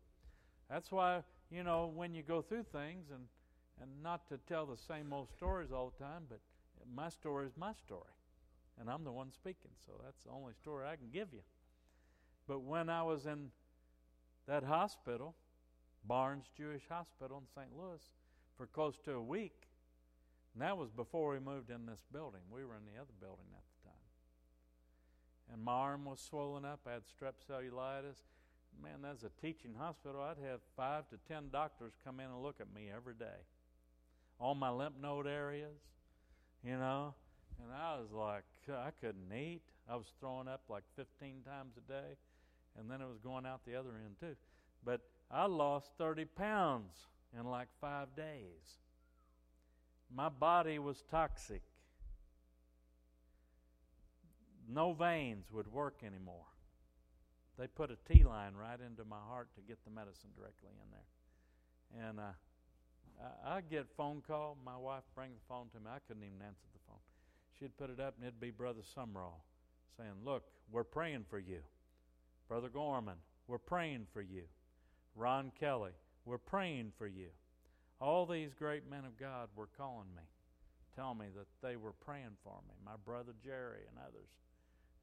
That's 0.71 0.91
why, 0.91 1.23
you 1.51 1.63
know, 1.63 1.93
when 1.95 2.15
you 2.15 2.23
go 2.23 2.41
through 2.41 2.65
things, 2.73 3.11
and, 3.13 3.25
and 3.81 4.03
not 4.03 4.27
to 4.29 4.39
tell 4.49 4.67
the 4.67 4.79
same 4.79 5.13
old 5.13 5.31
stories 5.31 5.71
all 5.71 5.93
the 5.97 6.05
time, 6.05 6.23
but 6.29 6.41
my 6.93 7.09
story 7.09 7.47
is 7.47 7.53
my 7.57 7.73
story. 7.73 8.03
And 8.81 8.91
I'm 8.91 9.05
the 9.05 9.13
one 9.13 9.31
speaking, 9.31 9.71
so 9.87 9.93
that's 10.05 10.25
the 10.25 10.31
only 10.31 10.53
story 10.55 10.87
I 10.87 10.97
can 10.97 11.11
give 11.13 11.29
you. 11.33 11.43
But 12.49 12.63
when 12.63 12.91
I 12.91 13.03
was 13.03 13.27
in 13.27 13.51
that 14.47 14.65
hospital, 14.65 15.35
Barnes 16.07 16.47
Jewish 16.57 16.83
Hospital 16.89 17.39
in 17.39 17.47
St. 17.55 17.71
Louis, 17.79 18.03
for 18.57 18.67
close 18.67 18.99
to 19.05 19.13
a 19.13 19.23
week, 19.23 19.69
And 20.55 20.63
that 20.63 20.79
was 20.79 20.91
before 20.91 21.33
we 21.33 21.41
moved 21.41 21.71
in 21.71 21.85
this 21.85 22.05
building. 22.13 22.41
We 22.49 22.65
were 22.65 22.77
in 22.77 22.87
the 22.87 23.01
other 23.01 23.13
building 23.21 23.47
at 23.53 23.63
the 23.67 23.89
time. 23.89 24.07
And 25.53 25.63
my 25.63 25.73
arm 25.73 26.05
was 26.05 26.21
swollen 26.21 26.65
up. 26.65 26.81
I 26.87 26.93
had 26.93 27.03
strep 27.03 27.35
cellulitis. 27.51 28.23
Man, 28.81 29.03
that's 29.03 29.25
a 29.25 29.31
teaching 29.41 29.75
hospital. 29.77 30.21
I'd 30.23 30.43
have 30.49 30.61
five 30.77 31.09
to 31.11 31.17
ten 31.29 31.45
doctors 31.53 31.93
come 32.05 32.21
in 32.21 32.27
and 32.27 32.43
look 32.43 32.61
at 32.61 32.73
me 32.73 32.89
every 32.95 33.15
day. 33.15 33.43
All 34.39 34.55
my 34.55 34.71
lymph 34.71 34.95
node 35.01 35.27
areas, 35.27 35.79
you 36.65 36.77
know. 36.77 37.15
And 37.63 37.73
I 37.73 37.97
was 37.97 38.11
like, 38.13 38.45
I 38.69 38.91
couldn't 39.01 39.33
eat. 39.33 39.63
I 39.89 39.97
was 39.97 40.07
throwing 40.21 40.49
up 40.49 40.63
like 40.69 40.85
15 40.97 41.43
times 41.47 41.75
a 41.77 41.93
day. 41.93 42.17
And 42.79 42.91
then 42.91 43.01
it 43.01 43.07
was 43.07 43.19
going 43.23 43.47
out 43.47 43.61
the 43.65 43.77
other 43.77 43.91
end, 44.05 44.17
too. 44.19 44.37
But 44.85 45.01
I 45.31 45.47
lost 45.47 45.93
30 45.99 46.25
pounds 46.25 46.95
in 47.39 47.47
like 47.47 47.69
five 47.81 48.09
days. 48.17 48.79
My 50.15 50.29
body 50.29 50.79
was 50.79 51.03
toxic. 51.11 51.63
No 54.69 54.93
veins 54.93 55.47
would 55.53 55.71
work 55.73 56.03
anymore. 56.05 56.47
They 57.59 57.67
put 57.67 57.91
a 57.91 58.13
T 58.13 58.25
line 58.25 58.55
right 58.55 58.79
into 58.81 59.05
my 59.05 59.21
heart 59.29 59.49
to 59.55 59.61
get 59.61 59.79
the 59.85 59.91
medicine 59.91 60.31
directly 60.37 60.71
in 60.83 60.91
there. 60.91 62.09
And 62.09 62.19
uh, 62.19 62.33
I, 63.45 63.61
get 63.61 63.87
phone 63.97 64.23
call. 64.27 64.57
My 64.65 64.77
wife 64.77 65.03
bring 65.15 65.31
the 65.31 65.45
phone 65.49 65.69
to 65.71 65.81
me. 65.81 65.87
I 65.89 65.99
couldn't 66.07 66.23
even 66.23 66.43
answer 66.43 66.67
the 66.73 66.81
phone. 66.89 66.99
She'd 67.59 67.77
put 67.77 67.91
it 67.91 68.01
up, 68.01 68.15
and 68.17 68.27
it'd 68.27 68.41
be 68.41 68.51
Brother 68.51 68.83
Sumrall 68.97 69.41
saying, 69.97 70.25
"Look, 70.25 70.45
we're 70.71 70.85
praying 70.85 71.25
for 71.31 71.39
you." 71.39 71.61
Brother 72.49 72.69
Gorman, 72.69 73.17
we're 73.47 73.59
praying 73.59 74.07
for 74.13 74.21
you. 74.21 74.45
Ron 75.15 75.53
Kelly, 75.59 75.93
we're 76.25 76.39
praying 76.39 76.93
for 76.99 77.07
you. 77.07 77.29
All 78.01 78.27
these 78.27 78.53
great 78.55 78.89
men 78.89 79.05
of 79.05 79.19
God 79.19 79.49
were 79.55 79.69
calling 79.79 80.09
me, 80.17 80.23
telling 80.97 81.19
me 81.19 81.27
that 81.37 81.47
they 81.67 81.77
were 81.77 81.93
praying 81.93 82.37
for 82.43 82.61
me. 82.69 82.75
My 82.85 82.97
brother 83.05 83.33
Jerry 83.43 83.83
and 83.89 83.99
others, 83.99 84.29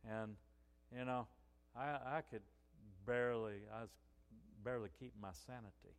and 0.08 0.36
you 0.95 1.06
know, 1.06 1.28
I 1.76 2.17
I 2.17 2.21
could 2.30 2.43
barely 3.06 3.62
I 3.74 3.82
was 3.82 3.89
barely 4.63 4.89
keep 5.00 5.13
my 5.19 5.32
sanity. 5.47 5.95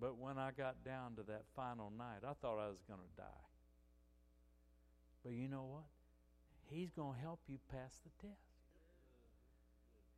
But 0.00 0.18
when 0.18 0.38
I 0.38 0.50
got 0.56 0.84
down 0.84 1.16
to 1.16 1.22
that 1.24 1.44
final 1.56 1.90
night, 1.96 2.22
I 2.24 2.32
thought 2.40 2.58
I 2.58 2.68
was 2.68 2.82
going 2.86 3.00
to 3.00 3.16
die. 3.16 3.46
But 5.24 5.32
you 5.32 5.48
know 5.48 5.64
what? 5.64 5.86
He's 6.70 6.90
going 6.90 7.14
to 7.14 7.20
help 7.20 7.40
you 7.48 7.58
pass 7.70 7.98
the 8.04 8.28
test. 8.28 8.38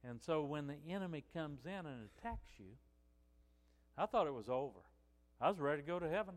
And 0.02 0.20
so 0.20 0.42
when 0.42 0.66
the 0.66 0.76
enemy 0.90 1.24
comes 1.34 1.64
in 1.64 1.86
and 1.86 2.08
attacks 2.18 2.52
you, 2.58 2.76
I 3.96 4.06
thought 4.06 4.26
it 4.26 4.34
was 4.34 4.48
over. 4.48 4.80
I 5.40 5.48
was 5.48 5.58
ready 5.58 5.82
to 5.82 5.86
go 5.86 5.98
to 5.98 6.08
heaven. 6.08 6.34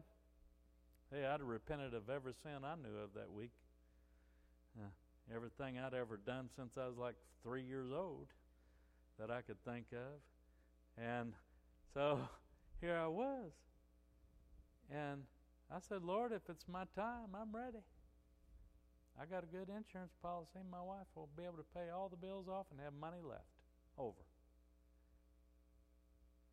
Hey, 1.12 1.26
I'd 1.26 1.40
have 1.40 1.42
repented 1.42 1.94
of 1.94 2.10
every 2.10 2.34
sin 2.44 2.64
I 2.64 2.76
knew 2.76 2.98
of 2.98 3.14
that 3.16 3.32
week. 3.32 3.52
Uh, 4.78 4.88
everything 5.34 5.78
I'd 5.78 5.94
ever 5.94 6.18
done 6.18 6.50
since 6.56 6.78
I 6.78 6.88
was 6.88 6.98
like 6.98 7.16
three 7.44 7.64
years 7.64 7.92
old 7.92 8.28
that 9.20 9.30
I 9.30 9.42
could 9.42 9.64
think 9.64 9.86
of. 9.94 11.04
And 11.04 11.34
so 11.94 12.20
here 12.84 13.00
I 13.00 13.08
was. 13.08 13.56
And 14.92 15.24
I 15.72 15.80
said, 15.80 16.04
Lord, 16.04 16.34
if 16.34 16.42
it's 16.50 16.66
my 16.68 16.84
time, 16.94 17.32
I'm 17.32 17.56
ready. 17.56 17.80
I 19.16 19.24
got 19.24 19.44
a 19.44 19.48
good 19.48 19.72
insurance 19.72 20.12
policy. 20.22 20.60
My 20.70 20.82
wife 20.82 21.08
will 21.16 21.30
be 21.38 21.44
able 21.44 21.64
to 21.64 21.70
pay 21.74 21.88
all 21.96 22.10
the 22.10 22.20
bills 22.20 22.50
off 22.50 22.66
and 22.72 22.82
have 22.84 22.92
money 23.00 23.24
left 23.24 23.48
over. 23.98 24.20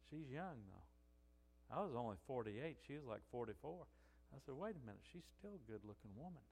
She's 0.08 0.30
young, 0.30 0.62
though. 0.70 1.74
I 1.74 1.82
was 1.82 1.94
only 1.96 2.16
48. 2.28 2.76
She 2.86 2.94
was 2.94 3.06
like 3.08 3.22
44. 3.32 3.86
I 4.32 4.38
said, 4.46 4.54
wait 4.54 4.76
a 4.76 4.86
minute. 4.86 5.02
She's 5.12 5.26
still 5.36 5.58
a 5.58 5.70
good 5.70 5.82
looking 5.82 6.14
woman. 6.16 6.42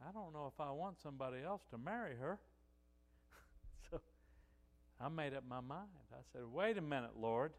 I 0.00 0.12
don't 0.12 0.32
know 0.32 0.50
if 0.52 0.58
I 0.58 0.70
want 0.70 0.96
somebody 1.02 1.42
else 1.44 1.62
to 1.70 1.78
marry 1.78 2.16
her. 2.16 2.40
so 3.90 4.00
I 4.98 5.08
made 5.10 5.34
up 5.34 5.44
my 5.46 5.60
mind. 5.60 5.88
I 6.12 6.22
said, 6.32 6.42
wait 6.50 6.78
a 6.78 6.82
minute, 6.82 7.12
Lord. 7.20 7.52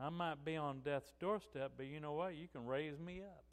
I 0.00 0.10
might 0.10 0.44
be 0.44 0.56
on 0.56 0.80
death's 0.80 1.12
doorstep, 1.20 1.72
but 1.76 1.86
you 1.86 1.98
know 2.00 2.12
what? 2.12 2.36
You 2.36 2.46
can 2.48 2.66
raise 2.66 2.98
me 2.98 3.22
up. 3.22 3.44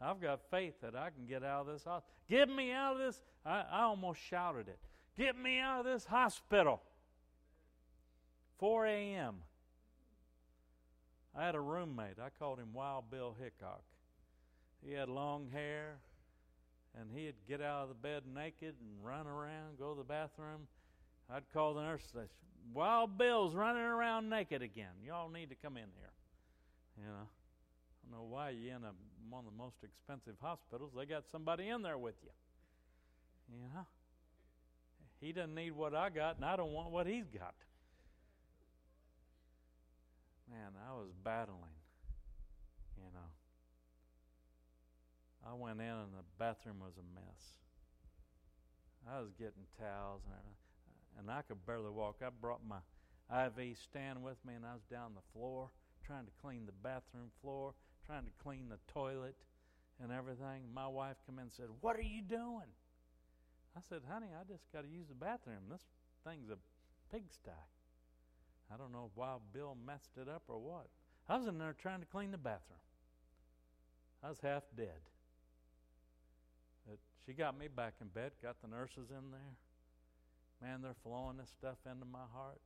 I've 0.00 0.20
got 0.20 0.40
faith 0.50 0.74
that 0.82 0.94
I 0.94 1.10
can 1.10 1.26
get 1.26 1.44
out 1.44 1.62
of 1.62 1.66
this 1.66 1.84
hospital. 1.84 2.14
Get 2.28 2.48
me 2.48 2.72
out 2.72 2.94
of 2.94 2.98
this. 2.98 3.20
I, 3.44 3.64
I 3.70 3.82
almost 3.82 4.20
shouted 4.20 4.68
it. 4.68 4.78
Get 5.16 5.36
me 5.36 5.58
out 5.58 5.80
of 5.80 5.86
this 5.86 6.04
hospital. 6.04 6.80
4 8.58 8.86
a.m. 8.86 9.36
I 11.36 11.44
had 11.46 11.54
a 11.54 11.60
roommate. 11.60 12.18
I 12.20 12.30
called 12.38 12.58
him 12.58 12.72
Wild 12.72 13.10
Bill 13.10 13.36
Hickok. 13.40 13.82
He 14.84 14.92
had 14.92 15.08
long 15.08 15.48
hair, 15.52 15.98
and 16.98 17.10
he'd 17.12 17.34
get 17.48 17.60
out 17.60 17.82
of 17.82 17.88
the 17.88 17.94
bed 17.94 18.22
naked 18.32 18.74
and 18.80 19.04
run 19.04 19.26
around, 19.26 19.78
go 19.78 19.92
to 19.92 19.98
the 19.98 20.04
bathroom. 20.04 20.68
I'd 21.32 21.44
call 21.52 21.74
the 21.74 21.82
nurse 21.82 22.02
say, 22.12 22.28
Wild 22.72 23.18
Bill's 23.18 23.54
running 23.54 23.82
around 23.82 24.28
naked 24.28 24.62
again. 24.62 24.92
Y'all 25.04 25.28
need 25.28 25.50
to 25.50 25.54
come 25.54 25.76
in 25.76 25.88
here. 25.98 26.12
You 26.98 27.04
know 27.04 27.28
I 28.08 28.10
don't 28.10 28.20
know 28.20 28.26
why 28.28 28.50
you 28.50 28.70
in 28.70 28.82
one 29.30 29.44
of 29.44 29.52
the 29.52 29.56
most 29.56 29.76
expensive 29.82 30.36
hospitals. 30.40 30.92
They 30.96 31.04
got 31.04 31.24
somebody 31.30 31.68
in 31.68 31.82
there 31.82 31.98
with 31.98 32.14
you. 32.22 32.30
You 33.52 33.62
know? 33.74 33.86
He 35.20 35.32
doesn't 35.32 35.54
need 35.54 35.72
what 35.72 35.94
I 35.94 36.10
got, 36.10 36.36
and 36.36 36.44
I 36.44 36.56
don't 36.56 36.72
want 36.72 36.90
what 36.90 37.06
he's 37.06 37.26
got. 37.26 37.54
Man, 40.50 40.72
I 40.88 40.92
was 40.94 41.10
battling. 41.24 41.76
You 42.96 43.10
know. 43.12 43.28
I 45.46 45.54
went 45.54 45.80
in, 45.80 45.86
and 45.86 46.12
the 46.12 46.24
bathroom 46.38 46.76
was 46.80 46.94
a 46.96 47.14
mess. 47.14 47.42
I 49.10 49.20
was 49.20 49.30
getting 49.38 49.66
towels 49.78 50.22
and 50.24 50.34
everything, 50.34 50.67
and 51.18 51.30
I 51.30 51.42
could 51.42 51.64
barely 51.66 51.90
walk. 51.90 52.22
I 52.24 52.28
brought 52.30 52.60
my 52.66 52.78
IV 53.46 53.76
stand 53.78 54.22
with 54.22 54.36
me, 54.46 54.54
and 54.54 54.64
I 54.64 54.72
was 54.72 54.82
down 54.90 55.12
the 55.14 55.38
floor 55.38 55.70
trying 56.06 56.24
to 56.24 56.32
clean 56.40 56.64
the 56.64 56.72
bathroom 56.82 57.30
floor 57.42 57.74
trying 58.08 58.24
to 58.24 58.32
clean 58.42 58.70
the 58.70 58.78
toilet 58.92 59.36
and 60.02 60.10
everything. 60.10 60.64
My 60.74 60.88
wife 60.88 61.16
come 61.26 61.36
in 61.36 61.42
and 61.42 61.52
said, 61.52 61.66
What 61.82 61.96
are 61.96 62.02
you 62.02 62.22
doing? 62.22 62.72
I 63.76 63.80
said, 63.86 64.00
Honey, 64.10 64.28
I 64.32 64.50
just 64.50 64.64
got 64.72 64.82
to 64.82 64.88
use 64.88 65.06
the 65.08 65.14
bathroom. 65.14 65.68
This 65.70 65.84
thing's 66.26 66.48
a 66.48 66.56
pigsty. 67.14 67.50
I 68.72 68.76
don't 68.76 68.92
know 68.92 69.10
why 69.14 69.36
Bill 69.52 69.76
messed 69.86 70.16
it 70.16 70.28
up 70.28 70.42
or 70.48 70.58
what. 70.58 70.88
I 71.28 71.36
was 71.36 71.46
in 71.46 71.58
there 71.58 71.74
trying 71.78 72.00
to 72.00 72.06
clean 72.06 72.30
the 72.30 72.38
bathroom. 72.38 72.80
I 74.24 74.30
was 74.30 74.38
half 74.42 74.62
dead. 74.76 75.04
But 76.88 76.98
she 77.26 77.34
got 77.34 77.58
me 77.58 77.68
back 77.68 77.94
in 78.00 78.08
bed, 78.08 78.32
got 78.42 78.56
the 78.62 78.68
nurses 78.68 79.10
in 79.10 79.30
there. 79.30 79.56
Man, 80.62 80.82
they're 80.82 80.98
flowing 81.02 81.38
this 81.38 81.50
stuff 81.50 81.78
into 81.86 82.04
my 82.04 82.26
heart. 82.34 82.60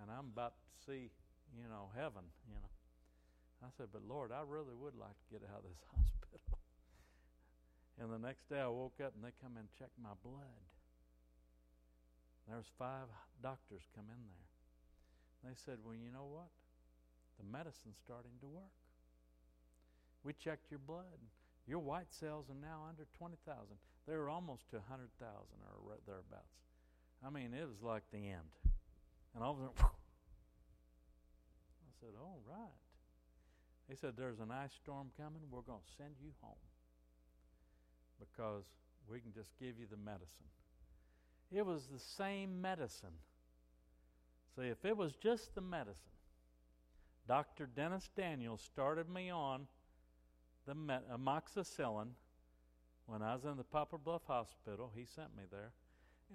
And 0.00 0.10
I'm 0.10 0.30
about 0.30 0.54
to 0.54 0.68
see, 0.86 1.10
you 1.56 1.66
know, 1.68 1.90
heaven, 1.96 2.22
you 2.46 2.54
know. 2.54 2.70
I 3.64 3.72
said, 3.76 3.88
But 3.92 4.06
Lord, 4.06 4.30
I 4.30 4.44
really 4.46 4.76
would 4.76 4.94
like 4.94 5.16
to 5.16 5.26
get 5.32 5.42
out 5.48 5.64
of 5.64 5.70
this 5.72 5.84
hospital. 5.96 6.58
and 7.98 8.12
the 8.12 8.20
next 8.20 8.48
day 8.48 8.60
I 8.60 8.68
woke 8.68 9.00
up 9.02 9.16
and 9.16 9.24
they 9.24 9.34
come 9.42 9.56
and 9.56 9.66
check 9.78 9.90
my 9.98 10.14
blood. 10.22 10.62
There's 12.46 12.70
five 12.78 13.10
doctors 13.42 13.82
come 13.96 14.06
in 14.06 14.22
there. 14.22 14.46
They 15.50 15.56
said, 15.64 15.82
Well, 15.82 15.96
you 15.96 16.12
know 16.12 16.28
what? 16.30 16.52
The 17.38 17.44
medicine's 17.44 17.98
starting 18.04 18.38
to 18.40 18.46
work. 18.46 18.76
We 20.22 20.32
checked 20.32 20.70
your 20.70 20.80
blood. 20.80 21.18
Your 21.66 21.80
white 21.80 22.12
cells 22.14 22.46
are 22.48 22.60
now 22.60 22.86
under 22.88 23.06
20,000. 23.18 23.42
They 24.06 24.16
were 24.16 24.28
almost 24.28 24.70
to 24.70 24.76
100,000 24.76 25.10
or 25.20 25.90
right 25.90 25.98
thereabouts. 26.06 26.62
I 27.26 27.30
mean, 27.30 27.52
it 27.54 27.66
was 27.66 27.82
like 27.82 28.02
the 28.12 28.30
end. 28.30 28.54
And 29.34 29.42
all 29.42 29.52
of 29.52 29.58
a 29.58 29.68
sudden, 29.74 29.90
I 31.82 31.92
said, 32.00 32.14
All 32.20 32.40
right. 32.48 32.80
He 33.88 33.96
said, 33.96 34.14
There's 34.16 34.38
an 34.38 34.50
ice 34.50 34.72
storm 34.72 35.10
coming. 35.16 35.42
We're 35.50 35.62
going 35.62 35.80
to 35.80 35.92
send 35.96 36.14
you 36.22 36.30
home 36.40 36.54
because 38.20 38.64
we 39.10 39.20
can 39.20 39.32
just 39.32 39.50
give 39.58 39.78
you 39.78 39.86
the 39.90 39.96
medicine. 39.96 40.46
It 41.52 41.66
was 41.66 41.86
the 41.86 41.98
same 41.98 42.60
medicine. 42.60 43.16
See, 44.56 44.68
if 44.68 44.84
it 44.84 44.96
was 44.96 45.14
just 45.16 45.54
the 45.54 45.60
medicine, 45.60 46.16
Dr. 47.28 47.66
Dennis 47.66 48.08
Daniels 48.16 48.62
started 48.62 49.08
me 49.08 49.30
on 49.30 49.66
the 50.66 50.74
amoxicillin 51.12 52.08
when 53.06 53.22
I 53.22 53.34
was 53.34 53.44
in 53.44 53.56
the 53.56 53.64
Poplar 53.64 53.98
Bluff 53.98 54.22
Hospital. 54.26 54.92
He 54.94 55.04
sent 55.04 55.36
me 55.36 55.44
there. 55.50 55.72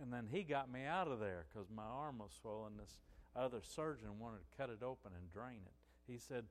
And 0.01 0.11
then 0.11 0.27
he 0.31 0.43
got 0.43 0.71
me 0.71 0.85
out 0.85 1.09
of 1.09 1.19
there 1.19 1.45
because 1.51 1.67
my 1.69 1.83
arm 1.83 2.19
was 2.19 2.31
swollen. 2.41 2.73
This 2.77 2.99
other 3.35 3.59
surgeon 3.61 4.19
wanted 4.19 4.39
to 4.39 4.57
cut 4.57 4.69
it 4.69 4.83
open 4.83 5.11
and 5.15 5.31
drain 5.31 5.59
it. 5.65 6.11
He 6.11 6.17
said, 6.17 6.45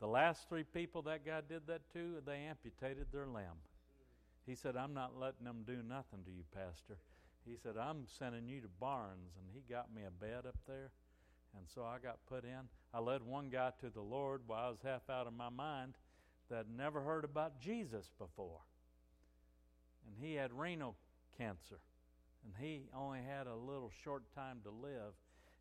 the 0.00 0.06
last 0.06 0.48
three 0.48 0.64
people 0.64 1.02
that 1.02 1.24
guy 1.24 1.40
did 1.46 1.66
that 1.66 1.90
to, 1.92 2.22
they 2.26 2.46
amputated 2.48 3.06
their 3.12 3.26
limb. 3.26 3.60
He 4.46 4.54
said, 4.54 4.76
I'm 4.76 4.94
not 4.94 5.18
letting 5.18 5.44
them 5.44 5.64
do 5.66 5.78
nothing 5.86 6.24
to 6.24 6.30
you, 6.30 6.44
Pastor. 6.54 6.96
He 7.46 7.56
said, 7.62 7.74
I'm 7.76 8.06
sending 8.18 8.48
you 8.48 8.60
to 8.60 8.68
Barnes. 8.80 9.32
And 9.38 9.48
he 9.52 9.62
got 9.72 9.94
me 9.94 10.02
a 10.06 10.10
bed 10.10 10.46
up 10.46 10.56
there. 10.66 10.90
And 11.56 11.66
so 11.74 11.82
I 11.82 11.98
got 12.02 12.18
put 12.28 12.44
in. 12.44 12.68
I 12.94 13.00
led 13.00 13.22
one 13.22 13.48
guy 13.50 13.72
to 13.80 13.90
the 13.90 14.00
Lord 14.00 14.42
while 14.46 14.66
I 14.66 14.70
was 14.70 14.80
half 14.82 15.08
out 15.10 15.26
of 15.26 15.32
my 15.32 15.48
mind 15.48 15.94
that 16.50 16.66
never 16.68 17.00
heard 17.00 17.24
about 17.24 17.60
Jesus 17.60 18.10
before. 18.18 18.60
And 20.06 20.14
he 20.18 20.34
had 20.34 20.52
renal 20.52 20.96
cancer. 21.36 21.80
And 22.44 22.54
he 22.64 22.82
only 22.96 23.20
had 23.28 23.46
a 23.46 23.54
little 23.54 23.90
short 24.04 24.22
time 24.34 24.58
to 24.64 24.70
live. 24.70 25.12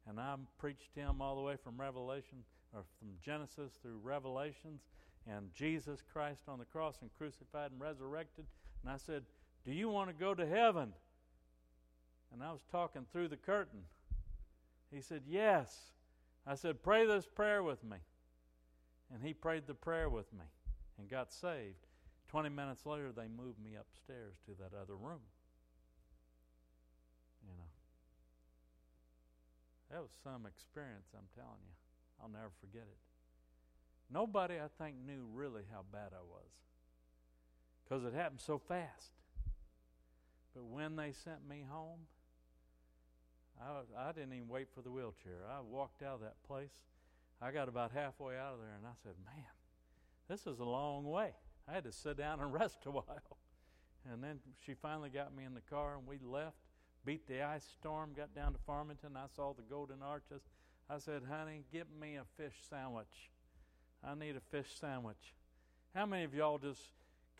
And 0.07 0.19
I 0.19 0.35
preached 0.59 0.95
him 0.95 1.21
all 1.21 1.35
the 1.35 1.41
way 1.41 1.55
from 1.61 1.79
Revelation, 1.79 2.43
or 2.73 2.83
from 2.99 3.09
Genesis 3.23 3.71
through 3.81 3.99
Revelations, 4.03 4.81
and 5.27 5.51
Jesus 5.53 6.03
Christ 6.13 6.43
on 6.47 6.59
the 6.59 6.65
cross 6.65 6.97
and 7.01 7.09
crucified 7.17 7.71
and 7.71 7.81
resurrected. 7.81 8.45
And 8.83 8.93
I 8.93 8.97
said, 8.97 9.23
Do 9.65 9.71
you 9.71 9.89
want 9.89 10.09
to 10.09 10.15
go 10.15 10.35
to 10.35 10.45
heaven? 10.45 10.93
And 12.31 12.43
I 12.43 12.51
was 12.51 12.61
talking 12.71 13.05
through 13.11 13.29
the 13.29 13.37
curtain. 13.37 13.79
He 14.91 15.01
said, 15.01 15.23
Yes. 15.27 15.75
I 16.45 16.53
said, 16.53 16.83
Pray 16.83 17.07
this 17.07 17.25
prayer 17.25 17.63
with 17.63 17.83
me. 17.83 17.97
And 19.13 19.23
he 19.23 19.33
prayed 19.33 19.63
the 19.65 19.73
prayer 19.73 20.09
with 20.09 20.31
me 20.33 20.45
and 20.99 21.09
got 21.09 21.33
saved. 21.33 21.84
20 22.35 22.49
minutes 22.49 22.85
later, 22.85 23.13
they 23.15 23.29
moved 23.29 23.63
me 23.63 23.79
upstairs 23.79 24.35
to 24.45 24.51
that 24.59 24.75
other 24.75 24.97
room. 24.99 25.23
You 27.41 27.55
know, 27.55 27.71
that 29.89 30.01
was 30.01 30.11
some 30.21 30.45
experience, 30.45 31.07
I'm 31.15 31.31
telling 31.33 31.63
you. 31.63 31.71
I'll 32.21 32.27
never 32.27 32.51
forget 32.59 32.83
it. 32.91 32.99
Nobody, 34.11 34.55
I 34.55 34.67
think, 34.77 34.97
knew 35.07 35.29
really 35.33 35.61
how 35.71 35.85
bad 35.93 36.11
I 36.11 36.23
was 36.27 36.51
because 37.85 38.03
it 38.03 38.13
happened 38.13 38.41
so 38.41 38.57
fast. 38.57 39.11
But 40.53 40.65
when 40.65 40.97
they 40.97 41.13
sent 41.13 41.47
me 41.47 41.63
home, 41.71 42.01
I, 43.61 44.09
I 44.09 44.11
didn't 44.11 44.33
even 44.33 44.49
wait 44.49 44.67
for 44.75 44.81
the 44.81 44.91
wheelchair. 44.91 45.47
I 45.49 45.61
walked 45.61 46.03
out 46.03 46.15
of 46.15 46.19
that 46.19 46.43
place. 46.45 46.75
I 47.41 47.51
got 47.51 47.69
about 47.69 47.93
halfway 47.93 48.37
out 48.37 48.55
of 48.55 48.59
there 48.59 48.75
and 48.75 48.85
I 48.85 48.95
said, 49.03 49.13
Man, 49.25 49.45
this 50.27 50.41
is 50.41 50.59
a 50.59 50.65
long 50.65 51.05
way. 51.05 51.31
I 51.67 51.73
had 51.73 51.83
to 51.83 51.91
sit 51.91 52.17
down 52.17 52.39
and 52.39 52.53
rest 52.61 52.79
a 52.85 52.91
while. 52.91 53.37
And 54.11 54.23
then 54.23 54.39
she 54.65 54.73
finally 54.73 55.09
got 55.09 55.35
me 55.35 55.43
in 55.43 55.53
the 55.53 55.61
car 55.61 55.95
and 55.97 56.07
we 56.07 56.19
left, 56.23 56.57
beat 57.05 57.27
the 57.27 57.41
ice 57.41 57.65
storm, 57.79 58.11
got 58.15 58.35
down 58.35 58.53
to 58.53 58.59
Farmington. 58.65 59.17
I 59.17 59.25
saw 59.35 59.53
the 59.53 59.63
Golden 59.63 60.01
Arches. 60.03 60.43
I 60.89 60.99
said, 60.99 61.23
honey, 61.29 61.63
get 61.73 61.87
me 61.99 62.15
a 62.15 62.23
fish 62.37 62.53
sandwich. 62.69 63.31
I 64.03 64.13
need 64.13 64.35
a 64.35 64.41
fish 64.51 64.67
sandwich. 64.79 65.33
How 65.95 66.05
many 66.05 66.23
of 66.23 66.35
y'all 66.35 66.59
just 66.59 66.81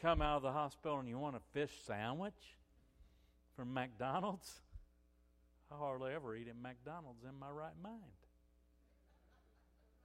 come 0.01 0.21
out 0.21 0.37
of 0.37 0.41
the 0.41 0.51
hospital 0.51 0.99
and 0.99 1.07
you 1.07 1.19
want 1.19 1.35
a 1.35 1.41
fish 1.53 1.71
sandwich 1.85 2.57
from 3.55 3.73
McDonald's? 3.73 4.61
I 5.71 5.77
hardly 5.77 6.13
ever 6.13 6.35
eat 6.35 6.47
at 6.47 6.55
McDonald's 6.59 7.23
in 7.23 7.37
my 7.37 7.49
right 7.49 7.77
mind. 7.83 8.01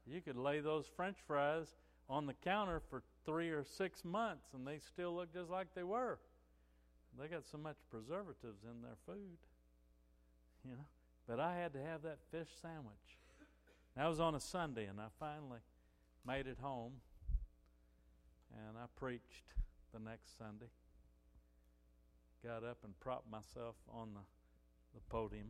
You 0.06 0.20
could 0.20 0.36
lay 0.36 0.60
those 0.60 0.86
french 0.96 1.16
fries 1.26 1.68
on 2.08 2.26
the 2.26 2.34
counter 2.34 2.82
for 2.90 3.02
three 3.24 3.50
or 3.50 3.64
six 3.64 4.04
months 4.04 4.48
and 4.54 4.66
they 4.66 4.78
still 4.78 5.14
look 5.14 5.32
just 5.32 5.50
like 5.50 5.68
they 5.74 5.82
were. 5.82 6.18
They 7.18 7.28
got 7.28 7.46
so 7.50 7.58
much 7.58 7.76
preservatives 7.90 8.64
in 8.64 8.82
their 8.82 8.98
food. 9.06 9.38
You 10.62 10.72
know? 10.72 10.84
But 11.26 11.40
I 11.40 11.56
had 11.56 11.72
to 11.72 11.80
have 11.80 12.02
that 12.02 12.18
fish 12.30 12.48
sandwich. 12.60 13.16
That 13.96 14.06
was 14.08 14.20
on 14.20 14.34
a 14.34 14.40
Sunday, 14.40 14.84
and 14.84 15.00
I 15.00 15.06
finally 15.18 15.60
made 16.26 16.46
it 16.46 16.58
home. 16.60 17.00
And 18.52 18.76
I 18.76 18.84
preached 18.94 19.54
the 19.94 20.00
next 20.00 20.36
Sunday. 20.36 20.68
Got 22.44 22.64
up 22.64 22.78
and 22.84 22.92
propped 23.00 23.30
myself 23.30 23.76
on 23.90 24.12
the, 24.12 24.20
the 24.92 25.00
podium. 25.08 25.48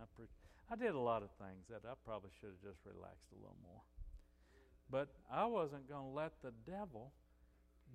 I 0.00 0.04
preached. 0.14 0.32
I 0.70 0.76
did 0.76 0.94
a 0.94 1.00
lot 1.00 1.22
of 1.22 1.30
things 1.38 1.64
that 1.70 1.88
I 1.88 1.94
probably 2.04 2.30
should 2.40 2.50
have 2.50 2.72
just 2.72 2.84
relaxed 2.84 3.30
a 3.32 3.36
little 3.36 3.56
more. 3.62 3.80
But 4.94 5.08
I 5.28 5.46
wasn't 5.46 5.88
going 5.88 6.04
to 6.04 6.14
let 6.14 6.34
the 6.40 6.52
devil 6.70 7.10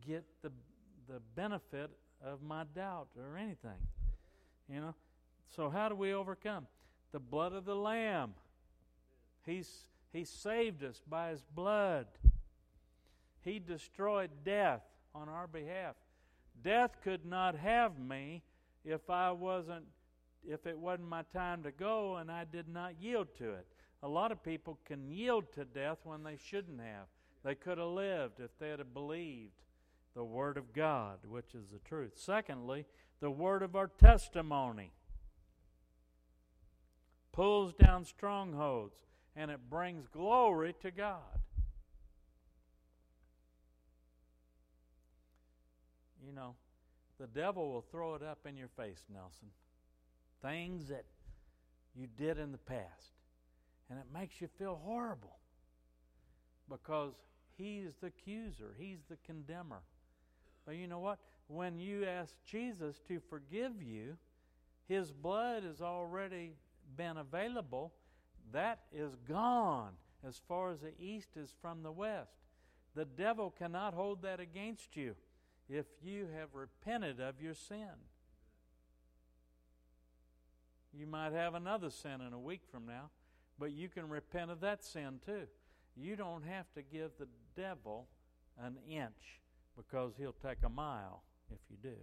get 0.06 0.26
the 0.42 0.52
the 1.08 1.22
benefit 1.34 1.92
of 2.22 2.42
my 2.42 2.66
doubt 2.76 3.08
or 3.18 3.38
anything. 3.38 3.80
You 4.68 4.82
know? 4.82 4.96
So 5.48 5.70
how 5.70 5.88
do 5.88 5.96
we 5.96 6.14
overcome? 6.14 6.68
The 7.14 7.20
blood 7.22 7.54
of 7.54 7.64
the 7.64 7.74
lamb. 7.74 8.34
He's 9.46 9.86
he 10.12 10.26
saved 10.26 10.84
us 10.84 11.02
by 11.08 11.30
his 11.30 11.42
blood. 11.56 12.08
He 13.46 13.60
destroyed 13.60 14.32
death 14.44 14.82
on 15.16 15.30
our 15.30 15.48
behalf. 15.48 15.96
Death 16.62 16.98
could 17.02 17.26
not 17.26 17.56
have 17.56 17.98
me 17.98 18.44
if 18.84 19.10
I 19.10 19.32
wasn't 19.32 19.86
if 20.46 20.68
it 20.68 20.78
wasn't 20.78 21.08
my 21.08 21.24
time 21.34 21.64
to 21.64 21.72
go 21.72 22.18
and 22.18 22.30
I 22.30 22.44
did 22.44 22.68
not 22.68 22.96
yield 23.00 23.30
to 23.38 23.52
it. 23.52 23.68
A 24.02 24.08
lot 24.08 24.32
of 24.32 24.44
people 24.44 24.80
can 24.86 25.10
yield 25.10 25.52
to 25.54 25.66
death 25.66 26.00
when 26.04 26.24
they 26.24 26.38
shouldn't 26.38 26.80
have. 26.80 27.08
They 27.44 27.56
could 27.56 27.78
have 27.78 27.88
lived 27.88 28.40
if 28.40 28.52
they 28.60 28.70
had 28.70 28.94
believed 28.94 29.62
the 30.16 30.24
Word 30.24 30.58
of 30.58 30.74
God, 30.74 31.20
which 31.28 31.54
is 31.54 31.70
the 31.72 31.80
truth. 31.80 32.14
Secondly, 32.16 32.86
the 33.20 33.32
Word 33.32 33.62
of 33.62 33.76
our 33.76 33.88
testimony 33.88 34.92
pulls 37.32 37.74
down 37.74 38.06
strongholds 38.06 38.96
and 39.36 39.52
it 39.52 39.70
brings 39.70 40.08
glory 40.08 40.74
to 40.82 40.92
God. 40.92 41.40
You 46.26 46.34
know, 46.34 46.56
the 47.20 47.28
devil 47.28 47.72
will 47.72 47.86
throw 47.92 48.16
it 48.16 48.24
up 48.24 48.40
in 48.46 48.56
your 48.56 48.68
face, 48.68 49.04
Nelson. 49.12 49.50
Things 50.42 50.88
that 50.88 51.06
you 51.96 52.08
did 52.18 52.38
in 52.38 52.52
the 52.52 52.58
past 52.58 53.19
and 53.90 54.00
it 54.00 54.06
makes 54.14 54.40
you 54.40 54.48
feel 54.58 54.80
horrible 54.84 55.38
because 56.70 57.14
he's 57.58 57.96
the 58.02 58.08
accuser, 58.08 58.76
he's 58.78 59.00
the 59.10 59.18
condemner. 59.26 59.82
But 60.66 60.76
you 60.76 60.88
know 60.88 61.00
what? 61.00 61.20
When 61.48 61.80
you 61.80 62.06
ask 62.06 62.36
Jesus 62.46 63.02
to 63.08 63.20
forgive 63.30 63.82
you, 63.82 64.18
his 64.88 65.12
blood 65.12 65.64
has 65.64 65.82
already 65.82 66.54
been 66.96 67.18
available. 67.18 67.94
That 68.52 68.80
is 68.94 69.16
gone 69.28 69.94
as 70.28 70.40
far 70.48 70.72
as 70.72 70.80
the 70.80 70.94
east 71.00 71.30
is 71.36 71.54
from 71.62 71.84
the 71.84 71.92
west. 71.92 72.32
The 72.96 73.06
devil 73.06 73.54
cannot 73.58 73.94
hold 73.94 74.22
that 74.24 74.40
against 74.40 74.96
you 74.96 75.16
if 75.70 75.86
you 76.04 76.28
have 76.36 76.50
repented 76.54 77.20
of 77.20 77.42
your 77.42 77.54
sin. 77.54 77.88
You 80.98 81.06
might 81.06 81.34
have 81.34 81.54
another 81.54 81.92
sin 81.92 82.22
in 82.26 82.34
a 82.34 82.40
week 82.40 82.62
from 82.72 82.88
now. 82.88 83.10
But 83.60 83.72
you 83.72 83.90
can 83.90 84.08
repent 84.08 84.52
of 84.52 84.62
that 84.62 84.84
sin 84.84 85.20
too. 85.26 85.48
You 85.96 86.16
don't 86.16 86.44
have 86.44 86.72
to 86.76 86.82
give 86.82 87.12
the 87.20 87.28
devil 87.56 88.08
an 88.58 88.78
inch 88.90 89.42
because 89.76 90.14
he'll 90.18 90.36
take 90.44 90.60
a 90.64 90.70
mile 90.70 91.24
if 91.52 91.60
you 91.70 91.78
do. 91.82 91.98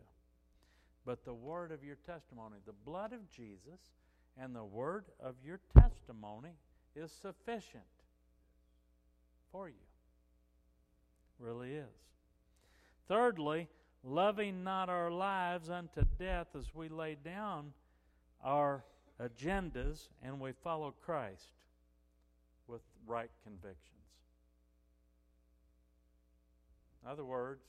But 1.04 1.24
the 1.24 1.34
word 1.34 1.72
of 1.72 1.84
your 1.84 1.96
testimony, 2.06 2.56
the 2.66 2.72
blood 2.84 3.12
of 3.12 3.30
Jesus, 3.30 3.80
and 4.38 4.54
the 4.54 4.64
word 4.64 5.06
of 5.20 5.36
your 5.44 5.60
testimony 5.78 6.50
is 6.94 7.12
sufficient 7.12 7.84
for 9.52 9.68
you. 9.68 9.74
Really 11.38 11.72
is. 11.72 11.84
Thirdly, 13.08 13.68
loving 14.02 14.64
not 14.64 14.88
our 14.88 15.10
lives 15.10 15.70
unto 15.70 16.02
death 16.18 16.48
as 16.58 16.74
we 16.74 16.88
lay 16.88 17.14
down 17.14 17.72
our 18.42 18.84
agendas 19.20 20.08
and 20.22 20.40
we 20.40 20.52
follow 20.52 20.94
Christ 21.04 21.48
with 22.68 22.82
right 23.06 23.30
convictions. 23.44 23.80
In 27.02 27.10
other 27.10 27.24
words, 27.24 27.62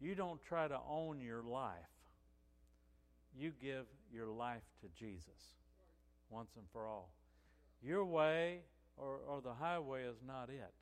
you 0.00 0.14
don't 0.14 0.42
try 0.44 0.68
to 0.68 0.78
own 0.88 1.20
your 1.20 1.42
life. 1.42 1.74
You 3.36 3.52
give 3.60 3.86
your 4.12 4.26
life 4.26 4.62
to 4.82 4.88
Jesus 4.98 5.56
once 6.30 6.50
and 6.56 6.66
for 6.72 6.86
all. 6.86 7.10
Your 7.82 8.04
way 8.04 8.60
or, 8.96 9.20
or 9.28 9.40
the 9.40 9.54
highway 9.54 10.02
is 10.02 10.16
not 10.26 10.50
it. 10.50 10.74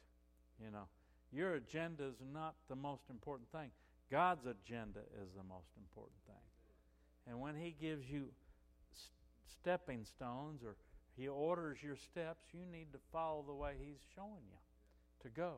You 0.63 0.71
know, 0.71 0.89
your 1.33 1.55
agenda 1.55 2.05
is 2.05 2.17
not 2.33 2.55
the 2.69 2.77
most 2.77 3.03
important 3.11 3.51
thing. 3.53 3.71
God's 4.11 4.47
agenda 4.47 5.01
is 5.23 5.29
the 5.37 5.45
most 5.45 5.69
important 5.77 6.19
thing. 6.27 6.35
And 7.29 7.41
when 7.41 7.57
He 7.57 7.75
gives 7.79 8.09
you 8.09 8.29
stepping 9.49 10.05
stones 10.05 10.63
or 10.65 10.77
he 11.17 11.29
orders 11.29 11.79
your 11.83 11.97
steps, 11.97 12.45
you 12.53 12.67
need 12.71 12.93
to 12.93 12.99
follow 13.11 13.43
the 13.47 13.55
way 13.55 13.75
he's 13.79 14.01
showing 14.15 14.45
you 14.51 14.59
to 15.23 15.29
go. 15.29 15.55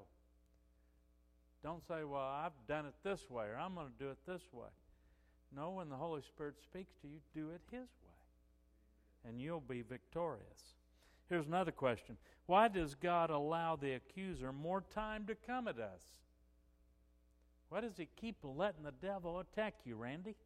Don't 1.62 1.86
say, 1.86 2.04
Well, 2.04 2.20
I've 2.20 2.52
done 2.68 2.86
it 2.86 2.94
this 3.02 3.28
way, 3.28 3.46
or 3.46 3.58
I'm 3.58 3.74
going 3.74 3.88
to 3.88 4.04
do 4.04 4.10
it 4.10 4.18
this 4.26 4.42
way. 4.52 4.68
No, 5.54 5.70
when 5.70 5.88
the 5.88 5.96
Holy 5.96 6.22
Spirit 6.22 6.54
speaks 6.62 6.94
to 7.02 7.08
you, 7.08 7.18
do 7.34 7.50
it 7.50 7.60
His 7.70 7.88
way, 7.88 9.28
and 9.28 9.40
you'll 9.40 9.60
be 9.60 9.82
victorious. 9.82 10.74
Here's 11.28 11.46
another 11.46 11.72
question 11.72 12.16
Why 12.46 12.68
does 12.68 12.94
God 12.94 13.30
allow 13.30 13.74
the 13.74 13.94
accuser 13.94 14.52
more 14.52 14.84
time 14.94 15.26
to 15.26 15.34
come 15.34 15.66
at 15.66 15.78
us? 15.78 16.02
Why 17.68 17.80
does 17.80 17.96
He 17.96 18.08
keep 18.16 18.36
letting 18.42 18.84
the 18.84 18.92
devil 18.92 19.40
attack 19.40 19.74
you, 19.84 19.96
Randy? 19.96 20.36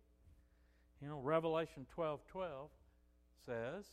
You 1.03 1.09
know, 1.09 1.19
Revelation 1.19 1.87
12 1.95 2.21
12 2.29 2.71
says, 3.47 3.85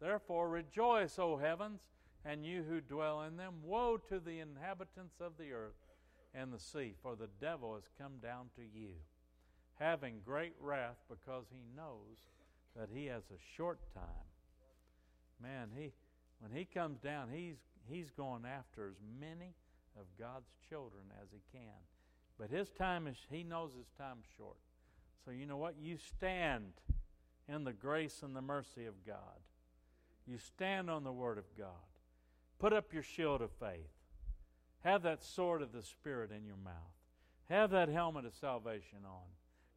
Therefore 0.00 0.48
rejoice, 0.48 1.18
O 1.18 1.36
heavens, 1.36 1.80
and 2.24 2.44
you 2.44 2.62
who 2.68 2.80
dwell 2.80 3.22
in 3.22 3.36
them. 3.36 3.54
Woe 3.62 3.96
to 4.08 4.20
the 4.20 4.40
inhabitants 4.40 5.20
of 5.20 5.32
the 5.38 5.52
earth 5.52 5.78
and 6.34 6.52
the 6.52 6.58
sea, 6.58 6.94
for 7.02 7.16
the 7.16 7.30
devil 7.40 7.74
has 7.74 7.88
come 7.98 8.18
down 8.22 8.46
to 8.56 8.62
you, 8.62 8.90
having 9.78 10.20
great 10.24 10.54
wrath, 10.60 10.98
because 11.08 11.46
he 11.50 11.62
knows 11.76 12.18
that 12.76 12.88
he 12.92 13.06
has 13.06 13.24
a 13.30 13.56
short 13.56 13.80
time. 13.94 14.04
Man, 15.42 15.68
he 15.76 15.92
when 16.40 16.52
he 16.52 16.64
comes 16.64 17.00
down, 17.00 17.28
he's 17.32 17.56
he's 17.88 18.10
going 18.10 18.44
after 18.44 18.88
as 18.88 18.96
many 19.20 19.54
of 19.98 20.06
God's 20.18 20.50
children 20.68 21.04
as 21.20 21.28
he 21.32 21.40
can. 21.52 21.74
But 22.38 22.50
his 22.50 22.70
time 22.70 23.06
is 23.06 23.16
he 23.30 23.42
knows 23.42 23.70
his 23.76 23.88
time's 23.98 24.26
short. 24.36 24.58
So 25.24 25.32
you 25.32 25.46
know 25.46 25.56
what? 25.56 25.74
You 25.80 25.96
stand 25.96 26.72
in 27.48 27.64
the 27.64 27.72
grace 27.72 28.22
and 28.22 28.36
the 28.36 28.42
mercy 28.42 28.86
of 28.86 29.06
God. 29.06 29.16
You 30.26 30.38
stand 30.38 30.90
on 30.90 31.04
the 31.04 31.12
word 31.12 31.38
of 31.38 31.56
God. 31.56 31.68
Put 32.58 32.72
up 32.72 32.92
your 32.92 33.02
shield 33.02 33.40
of 33.40 33.50
faith. 33.52 33.88
Have 34.84 35.02
that 35.02 35.24
sword 35.24 35.62
of 35.62 35.72
the 35.72 35.82
Spirit 35.82 36.30
in 36.30 36.44
your 36.44 36.56
mouth. 36.56 36.74
Have 37.48 37.70
that 37.70 37.88
helmet 37.88 38.26
of 38.26 38.34
salvation 38.34 38.98
on. 39.06 39.26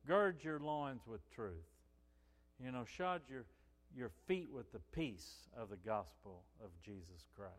Gird 0.06 0.44
your 0.44 0.60
loins 0.60 1.02
with 1.08 1.22
truth. 1.32 1.54
You 2.64 2.72
know, 2.72 2.84
shod 2.86 3.22
your, 3.30 3.46
your 3.96 4.12
feet 4.28 4.50
with 4.52 4.72
the 4.72 4.82
peace 4.92 5.48
of 5.58 5.70
the 5.70 5.78
gospel 5.78 6.44
of 6.64 6.70
Jesus 6.84 7.28
Christ. 7.36 7.54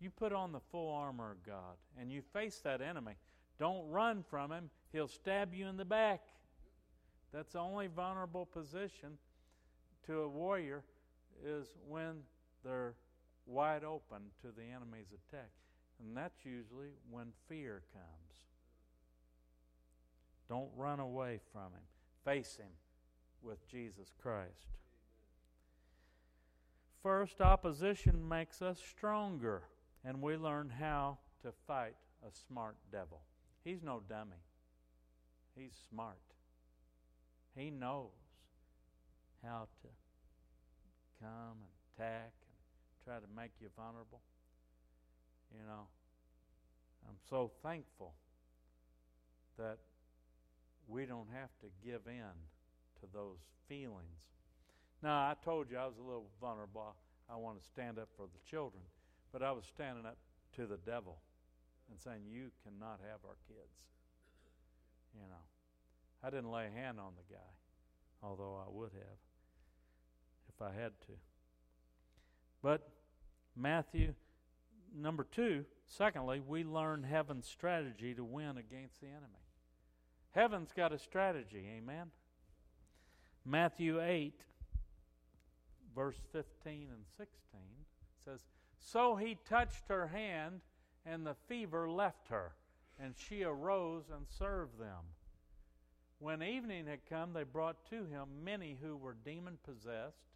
You 0.00 0.10
put 0.10 0.32
on 0.32 0.52
the 0.52 0.60
full 0.70 0.92
armor 0.92 1.32
of 1.32 1.44
God 1.44 1.76
and 2.00 2.12
you 2.12 2.22
face 2.32 2.60
that 2.64 2.80
enemy. 2.80 3.14
Don't 3.58 3.88
run 3.88 4.22
from 4.22 4.52
him, 4.52 4.70
he'll 4.92 5.08
stab 5.08 5.52
you 5.52 5.66
in 5.66 5.76
the 5.76 5.84
back. 5.84 6.22
That's 7.32 7.52
the 7.52 7.58
only 7.58 7.88
vulnerable 7.88 8.46
position 8.46 9.18
to 10.06 10.20
a 10.20 10.28
warrior 10.28 10.82
is 11.44 11.66
when 11.86 12.22
they're 12.64 12.94
wide 13.46 13.84
open 13.84 14.18
to 14.42 14.48
the 14.48 14.62
enemy's 14.62 15.12
attack. 15.12 15.50
And 16.00 16.16
that's 16.16 16.44
usually 16.44 16.92
when 17.10 17.28
fear 17.48 17.82
comes. 17.92 18.04
Don't 20.48 20.70
run 20.76 21.00
away 21.00 21.40
from 21.52 21.72
him. 21.72 21.82
Face 22.24 22.56
him 22.56 22.70
with 23.42 23.68
Jesus 23.68 24.12
Christ. 24.20 24.68
First, 27.02 27.40
opposition 27.40 28.28
makes 28.28 28.60
us 28.60 28.78
stronger, 28.78 29.62
and 30.04 30.20
we 30.20 30.36
learn 30.36 30.70
how 30.80 31.18
to 31.42 31.52
fight 31.66 31.94
a 32.26 32.30
smart 32.48 32.76
devil. 32.90 33.20
He's 33.64 33.82
no 33.82 34.02
dummy, 34.08 34.42
he's 35.54 35.74
smart. 35.88 36.16
He 37.56 37.70
knows 37.70 38.10
how 39.42 39.68
to 39.82 39.88
come 41.20 41.58
and 41.58 41.72
attack 41.94 42.32
and 42.32 43.04
try 43.04 43.16
to 43.16 43.26
make 43.36 43.52
you 43.60 43.68
vulnerable. 43.76 44.20
You 45.52 45.64
know, 45.66 45.86
I'm 47.08 47.16
so 47.28 47.50
thankful 47.62 48.14
that 49.58 49.78
we 50.86 51.04
don't 51.04 51.28
have 51.32 51.50
to 51.60 51.66
give 51.84 52.02
in 52.06 52.36
to 53.00 53.06
those 53.12 53.38
feelings. 53.68 54.22
Now, 55.02 55.28
I 55.28 55.34
told 55.44 55.70
you 55.70 55.78
I 55.78 55.86
was 55.86 55.98
a 55.98 56.02
little 56.02 56.30
vulnerable. 56.40 56.94
I 57.30 57.36
want 57.36 57.60
to 57.60 57.64
stand 57.64 57.98
up 57.98 58.08
for 58.16 58.26
the 58.26 58.50
children, 58.50 58.82
but 59.32 59.42
I 59.42 59.52
was 59.52 59.64
standing 59.64 60.06
up 60.06 60.16
to 60.56 60.66
the 60.66 60.78
devil 60.78 61.18
and 61.90 62.00
saying, 62.00 62.22
You 62.30 62.50
cannot 62.64 63.00
have 63.04 63.20
our 63.24 63.36
kids. 63.46 63.76
You 65.14 65.28
know, 65.28 65.44
I 66.22 66.30
didn't 66.30 66.50
lay 66.50 66.66
a 66.66 66.70
hand 66.70 66.98
on 66.98 67.12
the 67.16 67.34
guy, 67.34 67.40
although 68.22 68.56
I 68.56 68.70
would 68.70 68.92
have 68.92 69.18
if 70.48 70.62
I 70.62 70.72
had 70.72 70.92
to. 71.06 71.12
But 72.62 72.88
Matthew, 73.56 74.14
number 74.94 75.24
two, 75.24 75.64
secondly, 75.86 76.40
we 76.40 76.64
learn 76.64 77.04
heaven's 77.04 77.46
strategy 77.46 78.14
to 78.14 78.24
win 78.24 78.58
against 78.58 79.00
the 79.00 79.06
enemy. 79.06 79.44
Heaven's 80.32 80.72
got 80.72 80.92
a 80.92 80.98
strategy, 80.98 81.66
amen? 81.78 82.10
Matthew 83.44 84.02
8, 84.02 84.34
verse 85.94 86.20
15 86.32 86.88
and 86.92 87.04
16 87.16 87.60
says, 88.24 88.40
So 88.78 89.16
he 89.16 89.38
touched 89.48 89.88
her 89.88 90.08
hand, 90.08 90.60
and 91.06 91.26
the 91.26 91.36
fever 91.48 91.88
left 91.88 92.28
her, 92.28 92.52
and 93.00 93.14
she 93.16 93.42
arose 93.42 94.04
and 94.14 94.26
served 94.28 94.78
them. 94.78 95.04
When 96.18 96.42
evening 96.42 96.86
had 96.86 97.06
come, 97.08 97.32
they 97.32 97.44
brought 97.44 97.88
to 97.90 98.04
him 98.04 98.44
many 98.44 98.76
who 98.82 98.96
were 98.96 99.16
demon 99.24 99.58
possessed 99.64 100.28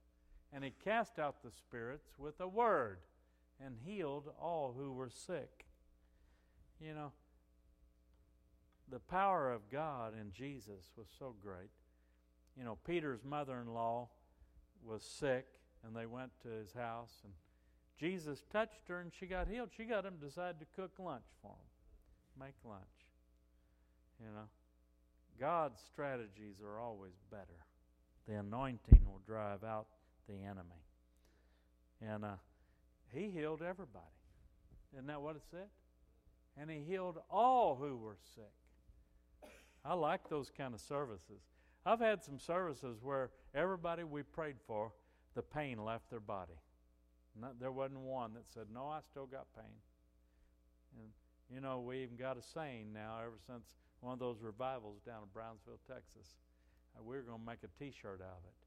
and 0.53 0.63
he 0.63 0.73
cast 0.85 1.19
out 1.19 1.43
the 1.43 1.51
spirits 1.51 2.11
with 2.19 2.41
a 2.41 2.47
word 2.47 2.99
and 3.65 3.77
healed 3.85 4.29
all 4.41 4.75
who 4.77 4.93
were 4.93 5.11
sick. 5.11 5.67
You 6.81 6.95
know, 6.95 7.13
the 8.91 8.99
power 8.99 9.51
of 9.51 9.71
God 9.71 10.13
in 10.21 10.33
Jesus 10.33 10.91
was 10.97 11.07
so 11.19 11.35
great. 11.43 11.71
You 12.57 12.65
know, 12.65 12.77
Peter's 12.87 13.25
mother 13.25 13.59
in 13.61 13.73
law 13.73 14.09
was 14.85 15.03
sick, 15.03 15.47
and 15.87 15.97
they 15.97 16.07
went 16.07 16.33
to 16.43 16.49
his 16.49 16.73
house, 16.75 17.21
and 17.25 17.33
Jesus 17.99 18.45
touched 18.53 18.89
her, 18.89 19.01
and 19.01 19.13
she 19.19 19.27
got 19.27 19.49
healed. 19.49 19.71
She 19.75 19.85
got 19.85 20.05
him 20.05 20.19
to 20.21 20.27
decide 20.27 20.57
to 20.61 20.67
cook 20.77 20.91
lunch 20.99 21.25
for 21.41 21.53
him, 21.53 22.45
make 22.45 22.55
lunch. 22.65 22.83
You 24.21 24.27
know, 24.35 24.49
God's 25.39 25.81
strategies 25.93 26.57
are 26.65 26.79
always 26.79 27.15
better. 27.31 27.67
The 28.29 28.35
anointing 28.35 29.01
will 29.07 29.21
drive 29.27 29.65
out 29.65 29.87
the 30.29 30.35
enemy. 30.35 30.83
And 32.01 32.25
uh, 32.25 32.35
he 33.13 33.31
healed 33.31 33.63
everybody. 33.63 34.05
Isn't 34.93 35.07
that 35.07 35.21
what 35.21 35.37
it 35.37 35.43
said? 35.51 35.69
And 36.57 36.71
he 36.71 36.81
healed 36.81 37.19
all 37.31 37.77
who 37.77 37.97
were 37.97 38.17
sick. 38.35 38.53
I 39.85 39.95
like 39.95 40.29
those 40.29 40.51
kind 40.57 40.75
of 40.75 40.81
services. 40.81 41.43
I've 41.85 42.01
had 42.01 42.23
some 42.23 42.39
services 42.39 42.99
where 43.03 43.31
everybody 43.55 44.05
we 44.05 44.23
prayed 44.23 44.57
for, 44.67 44.93
the 45.35 45.43
pain 45.43 45.83
left 45.83 46.11
their 46.11 46.21
body. 46.21 46.53
Not, 47.41 47.59
there 47.59 47.73
wasn't 47.73 48.01
one 48.01 48.35
that 48.35 48.45
said, 48.53 48.67
No, 48.73 48.87
I 48.87 49.01
still 49.11 49.27
got 49.27 49.47
pain. 49.57 49.75
And, 50.99 51.09
you 51.53 51.61
know, 51.61 51.81
we 51.81 52.03
even 52.03 52.17
got 52.17 52.37
a 52.37 52.43
saying 52.43 52.93
now 52.93 53.17
ever 53.21 53.39
since 53.47 53.65
one 54.03 54.13
of 54.13 54.19
those 54.19 54.37
revivals 54.43 55.01
down 55.07 55.23
in 55.23 55.29
Brownsville, 55.33 55.81
Texas. 55.89 56.29
Uh, 56.95 57.03
we're 57.03 57.23
going 57.23 57.41
to 57.41 57.47
make 57.47 57.65
a 57.65 57.73
t 57.79 57.91
shirt 57.91 58.21
out 58.21 58.37
of 58.37 58.45
it 58.45 58.63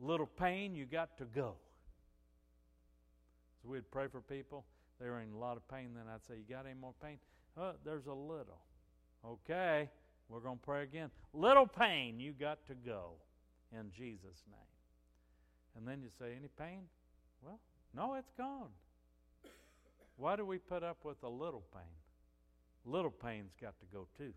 little 0.00 0.26
pain, 0.26 0.74
you 0.74 0.84
got 0.84 1.16
to 1.18 1.24
go. 1.24 1.54
So 3.62 3.68
we'd 3.68 3.90
pray 3.90 4.06
for 4.08 4.20
people. 4.20 4.64
They 5.00 5.08
were 5.08 5.20
in 5.20 5.32
a 5.32 5.38
lot 5.38 5.56
of 5.56 5.68
pain. 5.68 5.90
Then 5.94 6.04
I'd 6.12 6.24
say, 6.26 6.34
You 6.36 6.54
got 6.54 6.66
any 6.66 6.78
more 6.78 6.94
pain? 7.02 7.18
Oh, 7.56 7.72
there's 7.84 8.06
a 8.06 8.12
little. 8.12 8.60
Okay, 9.24 9.90
we're 10.28 10.40
going 10.40 10.58
to 10.58 10.64
pray 10.64 10.84
again. 10.84 11.10
Little 11.32 11.66
pain, 11.66 12.20
you 12.20 12.32
got 12.32 12.64
to 12.68 12.74
go 12.74 13.12
in 13.72 13.90
Jesus' 13.96 14.42
name. 14.48 14.58
And 15.76 15.86
then 15.86 16.02
you 16.02 16.08
say, 16.18 16.34
Any 16.36 16.48
pain? 16.58 16.82
Well, 17.42 17.58
no, 17.94 18.14
it's 18.14 18.32
gone. 18.36 18.70
Why 20.16 20.36
do 20.36 20.44
we 20.44 20.58
put 20.58 20.82
up 20.82 20.98
with 21.04 21.22
a 21.22 21.28
little 21.28 21.62
pain? 21.72 21.82
Little 22.84 23.10
pain's 23.10 23.52
got 23.60 23.78
to 23.80 23.86
go 23.92 24.06
too. 24.16 24.32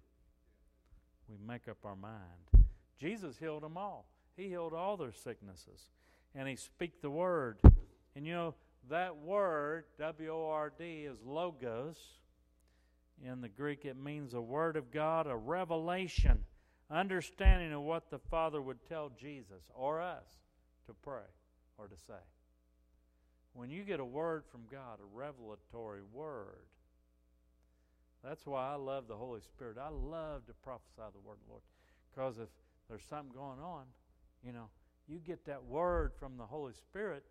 We 1.31 1.37
make 1.47 1.69
up 1.69 1.77
our 1.85 1.95
mind. 1.95 2.65
Jesus 2.99 3.37
healed 3.37 3.63
them 3.63 3.77
all. 3.77 4.05
He 4.35 4.49
healed 4.49 4.73
all 4.73 4.97
their 4.97 5.13
sicknesses. 5.13 5.89
And 6.35 6.47
he 6.47 6.57
speak 6.57 7.01
the 7.01 7.09
word. 7.09 7.57
And 8.15 8.25
you 8.25 8.33
know, 8.33 8.55
that 8.89 9.15
word, 9.17 9.85
W 9.97 10.29
O 10.29 10.49
R 10.49 10.73
D, 10.77 11.05
is 11.09 11.17
logos. 11.25 11.97
In 13.23 13.39
the 13.39 13.49
Greek, 13.49 13.85
it 13.85 13.97
means 13.97 14.33
a 14.33 14.41
word 14.41 14.75
of 14.75 14.91
God, 14.91 15.27
a 15.27 15.35
revelation, 15.35 16.43
understanding 16.89 17.71
of 17.71 17.81
what 17.81 18.09
the 18.09 18.19
Father 18.19 18.61
would 18.61 18.83
tell 18.89 19.11
Jesus 19.17 19.63
or 19.73 20.01
us 20.01 20.25
to 20.87 20.93
pray 20.93 21.29
or 21.77 21.87
to 21.87 21.95
say. 22.07 22.13
When 23.53 23.69
you 23.69 23.83
get 23.83 23.99
a 23.99 24.05
word 24.05 24.43
from 24.51 24.61
God, 24.71 24.99
a 24.99 25.17
revelatory 25.17 26.01
word, 26.11 26.65
that's 28.23 28.45
why 28.45 28.71
I 28.71 28.75
love 28.75 29.07
the 29.07 29.15
Holy 29.15 29.41
Spirit. 29.41 29.77
I 29.79 29.89
love 29.89 30.45
to 30.47 30.53
prophesy 30.63 31.01
the 31.13 31.19
word 31.27 31.33
of 31.33 31.45
the 31.45 31.49
Lord. 31.49 31.63
Because 32.13 32.37
if 32.37 32.49
there's 32.87 33.03
something 33.09 33.33
going 33.33 33.59
on, 33.59 33.83
you 34.45 34.53
know, 34.53 34.69
you 35.07 35.19
get 35.19 35.45
that 35.45 35.63
word 35.63 36.11
from 36.19 36.37
the 36.37 36.45
Holy 36.45 36.73
Spirit, 36.73 37.23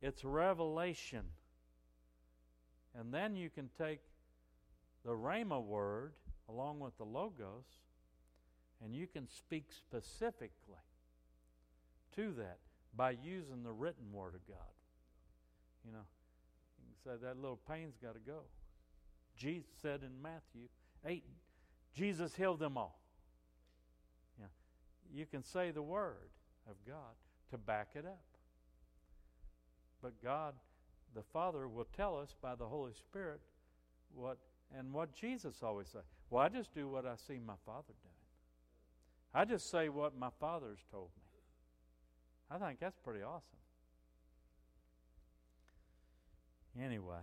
it's 0.00 0.24
revelation. 0.24 1.24
And 2.98 3.12
then 3.12 3.34
you 3.34 3.50
can 3.50 3.70
take 3.76 4.00
the 5.04 5.10
Rhema 5.10 5.62
word 5.62 6.12
along 6.48 6.80
with 6.80 6.96
the 6.98 7.04
Logos, 7.04 7.64
and 8.84 8.94
you 8.94 9.06
can 9.06 9.26
speak 9.28 9.64
specifically 9.70 10.78
to 12.14 12.32
that 12.38 12.58
by 12.96 13.10
using 13.10 13.62
the 13.64 13.72
written 13.72 14.12
word 14.12 14.34
of 14.34 14.46
God. 14.46 14.72
You 15.84 15.92
know, 15.92 16.04
you 16.78 16.84
can 16.86 17.12
say 17.12 17.26
that 17.26 17.36
little 17.36 17.58
pain's 17.68 17.96
got 18.00 18.14
to 18.14 18.20
go. 18.20 18.42
Jesus 19.36 19.70
said 19.82 20.00
in 20.02 20.22
Matthew 20.22 20.68
8, 21.04 21.22
Jesus 21.94 22.34
healed 22.34 22.60
them 22.60 22.76
all 22.76 23.00
Yeah. 24.40 24.46
you 25.12 25.26
can 25.26 25.42
say 25.42 25.70
the 25.70 25.82
word 25.82 26.30
of 26.68 26.76
God 26.86 27.14
to 27.50 27.58
back 27.58 27.90
it 27.94 28.04
up. 28.06 28.24
But 30.02 30.22
God 30.22 30.54
the 31.14 31.22
Father 31.22 31.68
will 31.68 31.86
tell 31.96 32.18
us 32.18 32.34
by 32.42 32.54
the 32.54 32.66
Holy 32.66 32.92
Spirit 32.92 33.40
what 34.14 34.38
and 34.76 34.92
what 34.92 35.14
Jesus 35.14 35.62
always 35.62 35.88
said. 35.88 36.02
Well, 36.30 36.42
I 36.42 36.48
just 36.48 36.74
do 36.74 36.88
what 36.88 37.06
I 37.06 37.14
see 37.16 37.38
my 37.38 37.54
Father 37.64 37.94
doing. 38.02 38.14
I 39.32 39.44
just 39.44 39.70
say 39.70 39.88
what 39.88 40.16
my 40.16 40.30
Father's 40.40 40.80
told 40.90 41.10
me. 41.16 41.22
I 42.50 42.58
think 42.58 42.80
that's 42.80 42.98
pretty 42.98 43.22
awesome. 43.22 43.58
Anyway, 46.80 47.20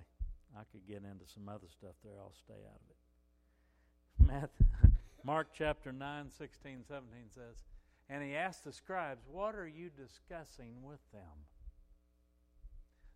I 0.57 0.63
could 0.71 0.87
get 0.87 0.97
into 0.97 1.25
some 1.33 1.47
other 1.47 1.67
stuff 1.69 1.95
there. 2.03 2.13
I'll 2.19 2.33
stay 2.33 2.53
out 2.53 2.79
of 2.79 2.89
it. 2.89 4.27
Matthew, 4.27 4.91
Mark 5.23 5.47
chapter 5.53 5.91
9, 5.91 6.29
16, 6.29 6.83
17 6.87 7.07
says, 7.33 7.63
And 8.09 8.23
he 8.23 8.35
asked 8.35 8.65
the 8.65 8.71
scribes, 8.71 9.23
What 9.31 9.55
are 9.55 9.67
you 9.67 9.89
discussing 9.89 10.83
with 10.83 10.99
them? 11.11 11.45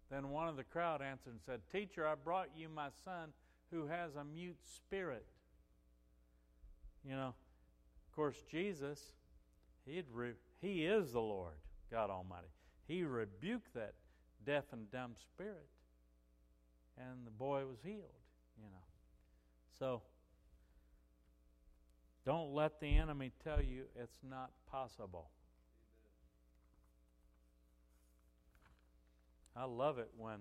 Then 0.10 0.30
one 0.30 0.48
of 0.48 0.56
the 0.56 0.64
crowd 0.64 1.02
answered 1.02 1.32
and 1.32 1.42
said, 1.46 1.62
Teacher, 1.72 2.08
I 2.08 2.16
brought 2.16 2.50
you 2.56 2.70
my 2.70 2.90
son 3.04 3.30
who 3.72 3.88
has 3.88 4.16
a 4.16 4.24
mute 4.24 4.60
spirit. 4.64 5.26
You 7.04 7.16
know, 7.16 7.34
of 7.34 8.16
course, 8.16 8.38
Jesus, 8.50 9.00
he'd 9.86 10.06
re- 10.14 10.34
he 10.62 10.86
is 10.86 11.12
the 11.12 11.20
Lord, 11.20 11.56
God 11.92 12.10
Almighty. 12.10 12.48
He 12.88 13.04
rebuked 13.04 13.74
that 13.74 13.94
deaf 14.46 14.66
and 14.72 14.90
dumb 14.92 15.14
spirit, 15.16 15.68
and 16.98 17.26
the 17.26 17.32
boy 17.32 17.66
was 17.66 17.78
healed, 17.84 18.24
you 18.58 18.70
know. 18.70 18.86
So, 19.78 20.02
don't 22.26 22.54
let 22.54 22.80
the 22.80 22.98
enemy 22.98 23.32
tell 23.44 23.62
you 23.62 23.84
it's 23.96 24.24
not 24.28 24.52
possible. 24.72 25.30
I 29.56 29.66
love 29.66 30.00
it 30.00 30.10
when 30.18 30.40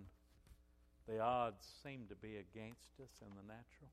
the 1.07 1.21
odds 1.21 1.65
seem 1.83 2.07
to 2.09 2.17
be 2.17 2.37
against 2.37 2.99
us 3.03 3.11
in 3.21 3.29
the 3.37 3.47
natural. 3.47 3.93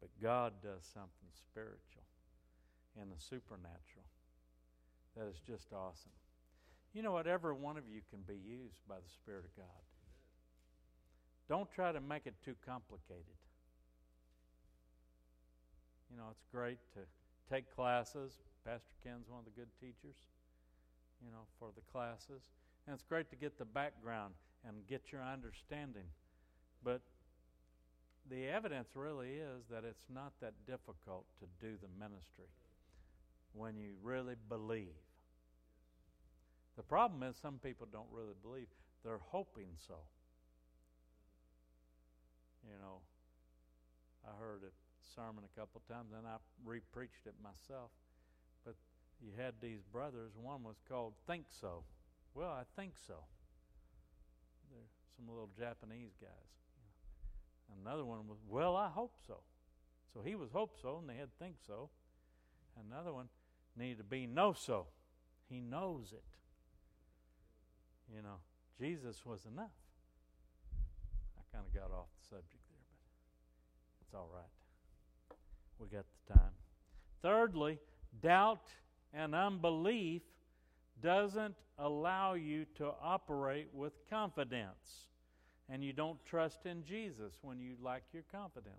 But 0.00 0.10
God 0.20 0.54
does 0.62 0.84
something 0.92 1.30
spiritual 1.32 2.04
and 3.00 3.10
the 3.10 3.20
supernatural 3.20 4.04
that 5.16 5.26
is 5.28 5.40
just 5.46 5.72
awesome. 5.72 6.12
You 6.92 7.02
know 7.02 7.12
what? 7.12 7.26
Every 7.26 7.54
one 7.54 7.76
of 7.76 7.84
you 7.88 8.02
can 8.10 8.20
be 8.26 8.34
used 8.34 8.86
by 8.88 8.96
the 8.96 9.08
Spirit 9.08 9.44
of 9.44 9.56
God. 9.56 9.82
Don't 11.48 11.70
try 11.70 11.92
to 11.92 12.00
make 12.00 12.26
it 12.26 12.34
too 12.44 12.54
complicated. 12.64 13.36
You 16.10 16.16
know, 16.16 16.28
it's 16.30 16.44
great 16.52 16.78
to 16.94 17.00
take 17.52 17.74
classes. 17.74 18.32
Pastor 18.64 18.94
Ken's 19.02 19.28
one 19.28 19.40
of 19.40 19.44
the 19.44 19.50
good 19.50 19.68
teachers, 19.80 20.16
you 21.22 21.30
know, 21.30 21.44
for 21.58 21.68
the 21.74 21.82
classes. 21.92 22.42
And 22.86 22.94
it's 22.94 23.02
great 23.02 23.30
to 23.30 23.36
get 23.36 23.58
the 23.58 23.64
background 23.64 24.34
and 24.66 24.86
get 24.88 25.12
your 25.12 25.22
understanding. 25.22 26.06
But 26.82 27.02
the 28.30 28.48
evidence 28.48 28.88
really 28.94 29.32
is 29.34 29.64
that 29.70 29.84
it's 29.84 30.06
not 30.12 30.32
that 30.40 30.54
difficult 30.66 31.26
to 31.40 31.46
do 31.60 31.74
the 31.80 31.88
ministry 31.98 32.48
when 33.52 33.76
you 33.76 33.92
really 34.02 34.34
believe. 34.48 34.96
The 36.76 36.82
problem 36.82 37.22
is 37.22 37.36
some 37.36 37.58
people 37.62 37.86
don't 37.90 38.08
really 38.10 38.34
believe. 38.42 38.66
They're 39.04 39.20
hoping 39.30 39.68
so. 39.86 39.96
You 42.64 42.78
know, 42.80 43.00
I 44.24 44.32
heard 44.40 44.62
a 44.64 44.72
sermon 45.14 45.44
a 45.44 45.58
couple 45.58 45.82
times, 45.88 46.12
and 46.16 46.26
I 46.26 46.36
repreached 46.64 47.26
it 47.26 47.34
myself. 47.42 47.90
But 48.64 48.74
you 49.20 49.30
had 49.36 49.54
these 49.60 49.82
brothers. 49.92 50.32
One 50.40 50.62
was 50.62 50.76
called 50.88 51.14
Think 51.26 51.46
So. 51.48 51.84
Well, 52.34 52.50
I 52.50 52.64
think 52.80 52.94
so. 53.06 53.14
They're 54.70 54.90
some 55.16 55.28
little 55.28 55.50
Japanese 55.56 56.16
guys. 56.20 56.50
Another 57.82 58.04
one 58.04 58.26
was, 58.28 58.38
Well, 58.48 58.76
I 58.76 58.88
hope 58.88 59.14
so. 59.26 59.38
So 60.12 60.20
he 60.24 60.34
was 60.34 60.50
hope 60.50 60.76
so, 60.80 60.98
and 60.98 61.08
they 61.08 61.14
had 61.14 61.28
think 61.38 61.56
so. 61.66 61.90
Another 62.88 63.12
one 63.12 63.28
needed 63.76 63.98
to 63.98 64.04
be 64.04 64.26
know 64.26 64.52
so. 64.52 64.86
He 65.48 65.60
knows 65.60 66.12
it. 66.12 66.24
You 68.14 68.22
know, 68.22 68.38
Jesus 68.78 69.24
was 69.24 69.46
enough. 69.50 69.70
Kind 71.54 71.66
of 71.66 71.72
got 71.72 71.96
off 71.96 72.08
the 72.20 72.36
subject 72.36 72.64
there, 72.68 72.82
but 72.90 72.98
it's 74.04 74.14
all 74.14 74.28
right. 74.34 75.38
We 75.78 75.86
got 75.86 76.04
the 76.26 76.34
time. 76.34 76.50
Thirdly, 77.22 77.78
doubt 78.20 78.66
and 79.12 79.36
unbelief 79.36 80.22
doesn't 81.00 81.54
allow 81.78 82.34
you 82.34 82.64
to 82.78 82.90
operate 83.00 83.68
with 83.72 83.92
confidence. 84.10 85.06
And 85.68 85.84
you 85.84 85.92
don't 85.92 86.18
trust 86.26 86.66
in 86.66 86.84
Jesus 86.84 87.34
when 87.40 87.60
you 87.60 87.76
lack 87.80 88.02
your 88.12 88.24
confidence. 88.32 88.74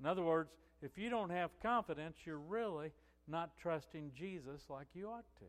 In 0.00 0.06
other 0.06 0.22
words, 0.22 0.50
if 0.82 0.98
you 0.98 1.10
don't 1.10 1.30
have 1.30 1.50
confidence, 1.62 2.16
you're 2.24 2.38
really 2.38 2.90
not 3.28 3.56
trusting 3.60 4.10
Jesus 4.16 4.62
like 4.68 4.88
you 4.94 5.08
ought 5.08 5.24
to. 5.38 5.44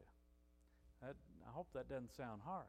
That, 1.02 1.16
I 1.48 1.52
hope 1.52 1.68
that 1.74 1.90
doesn't 1.90 2.16
sound 2.16 2.42
harsh. 2.46 2.68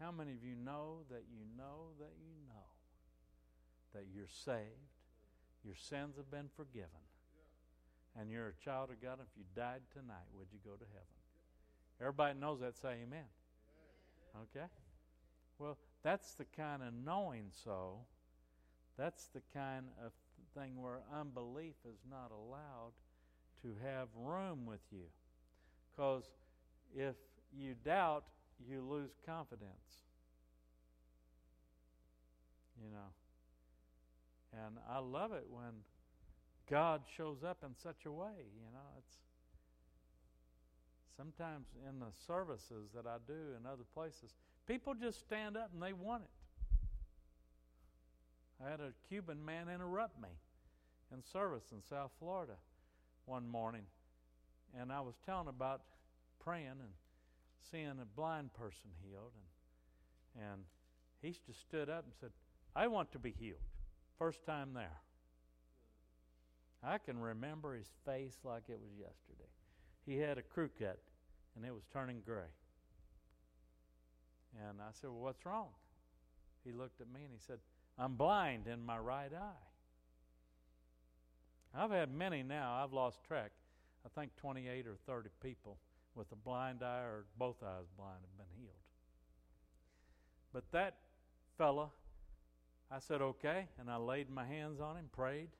How 0.00 0.10
many 0.12 0.32
of 0.32 0.44
you 0.44 0.54
know 0.56 1.04
that 1.10 1.24
you 1.32 1.44
know 1.56 1.94
that 1.98 2.12
you 2.20 2.34
know 2.48 2.68
that 3.94 4.04
you're 4.14 4.28
saved, 4.28 4.92
your 5.64 5.74
sins 5.74 6.16
have 6.16 6.30
been 6.30 6.50
forgiven, 6.54 7.04
and 8.18 8.30
you're 8.30 8.48
a 8.48 8.64
child 8.64 8.90
of 8.90 9.00
God, 9.00 9.18
if 9.20 9.28
you 9.36 9.44
died 9.54 9.80
tonight, 9.92 10.28
would 10.36 10.48
you 10.52 10.58
go 10.64 10.76
to 10.76 10.84
heaven? 10.92 11.16
Everybody 12.00 12.38
knows 12.38 12.60
that. 12.60 12.76
Say 12.76 12.98
amen. 13.06 13.24
Okay? 14.36 14.66
Well, 15.58 15.78
that's 16.02 16.34
the 16.34 16.44
kind 16.56 16.82
of 16.82 16.92
knowing 16.92 17.46
so. 17.64 18.00
That's 18.98 19.26
the 19.34 19.42
kind 19.54 19.86
of 20.04 20.12
thing 20.54 20.80
where 20.80 21.00
unbelief 21.18 21.74
is 21.84 21.98
not 22.10 22.30
allowed 22.30 22.92
to 23.62 23.74
have 23.82 24.08
room 24.14 24.66
with 24.66 24.80
you. 24.92 25.06
Because 25.90 26.24
if 26.94 27.16
you 27.56 27.74
doubt, 27.84 28.24
you 28.68 28.82
lose 28.82 29.10
confidence. 29.24 30.04
You 32.82 32.90
know. 32.90 33.12
And 34.52 34.76
I 34.90 34.98
love 34.98 35.32
it 35.32 35.46
when 35.50 35.72
God 36.70 37.02
shows 37.16 37.44
up 37.44 37.58
in 37.64 37.74
such 37.82 38.06
a 38.06 38.12
way. 38.12 38.32
You 38.36 38.70
know, 38.72 38.88
it's 38.98 39.16
sometimes 41.16 41.66
in 41.88 42.00
the 42.00 42.12
services 42.26 42.90
that 42.94 43.06
I 43.06 43.16
do 43.26 43.56
in 43.58 43.66
other 43.66 43.84
places, 43.94 44.34
people 44.66 44.94
just 44.94 45.20
stand 45.20 45.56
up 45.56 45.70
and 45.72 45.82
they 45.82 45.92
want 45.92 46.24
it. 46.24 46.30
I 48.64 48.70
had 48.70 48.80
a 48.80 48.92
Cuban 49.08 49.44
man 49.44 49.68
interrupt 49.68 50.20
me 50.20 50.30
in 51.12 51.22
service 51.22 51.72
in 51.72 51.82
South 51.82 52.10
Florida 52.18 52.54
one 53.26 53.46
morning, 53.46 53.82
and 54.78 54.90
I 54.90 55.00
was 55.00 55.14
telling 55.26 55.48
about 55.48 55.82
praying 56.42 56.68
and 56.68 56.92
seeing 57.70 57.98
a 58.00 58.06
blind 58.16 58.52
person 58.54 58.90
healed, 59.02 59.32
and 59.34 60.50
and 60.50 60.62
he 61.22 61.36
just 61.46 61.60
stood 61.60 61.88
up 61.88 62.04
and 62.04 62.12
said, 62.20 62.30
"I 62.74 62.86
want 62.88 63.12
to 63.12 63.18
be 63.18 63.32
healed." 63.32 63.60
First 64.18 64.44
time 64.46 64.72
there. 64.74 65.00
I 66.82 66.98
can 66.98 67.18
remember 67.18 67.74
his 67.74 67.90
face 68.04 68.38
like 68.44 68.64
it 68.68 68.78
was 68.80 68.92
yesterday. 68.98 69.50
He 70.04 70.18
had 70.18 70.38
a 70.38 70.42
crew 70.42 70.70
cut 70.78 71.00
and 71.56 71.64
it 71.64 71.74
was 71.74 71.84
turning 71.92 72.20
gray. 72.24 72.52
And 74.68 74.80
I 74.80 74.90
said, 74.92 75.10
Well, 75.10 75.20
what's 75.20 75.44
wrong? 75.44 75.68
He 76.64 76.72
looked 76.72 77.00
at 77.00 77.08
me 77.08 77.24
and 77.24 77.32
he 77.32 77.40
said, 77.44 77.58
I'm 77.98 78.14
blind 78.14 78.66
in 78.66 78.84
my 78.84 78.98
right 78.98 79.32
eye. 79.34 79.66
I've 81.74 81.90
had 81.90 82.12
many 82.12 82.42
now, 82.42 82.80
I've 82.82 82.92
lost 82.92 83.22
track. 83.24 83.50
I 84.04 84.20
think 84.20 84.34
28 84.36 84.86
or 84.86 84.96
30 85.06 85.30
people 85.42 85.78
with 86.16 86.32
a 86.32 86.36
blind 86.36 86.82
eye 86.82 87.02
or 87.02 87.24
both 87.38 87.62
eyes 87.62 87.86
blind 87.96 88.18
have 88.20 88.36
been 88.38 88.58
healed. 88.58 88.74
But 90.52 90.64
that 90.72 90.94
fella, 91.58 91.90
I 92.90 92.98
said, 92.98 93.20
okay, 93.20 93.68
and 93.78 93.90
I 93.90 93.96
laid 93.96 94.30
my 94.30 94.46
hands 94.46 94.80
on 94.80 94.96
him, 94.96 95.10
prayed, 95.12 95.50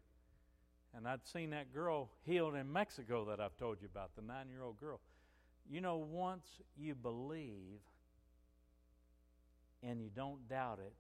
and 0.96 1.06
I'd 1.06 1.26
seen 1.26 1.50
that 1.50 1.74
girl 1.74 2.08
healed 2.24 2.54
in 2.54 2.72
Mexico 2.72 3.26
that 3.26 3.40
I've 3.40 3.56
told 3.58 3.78
you 3.82 3.88
about, 3.92 4.16
the 4.16 4.22
nine 4.22 4.48
year 4.48 4.62
old 4.62 4.80
girl. 4.80 5.00
You 5.68 5.80
know, 5.80 5.96
once 5.96 6.46
you 6.78 6.94
believe 6.94 7.80
and 9.82 10.00
you 10.00 10.08
don't 10.14 10.48
doubt 10.48 10.78
it, 10.78 10.94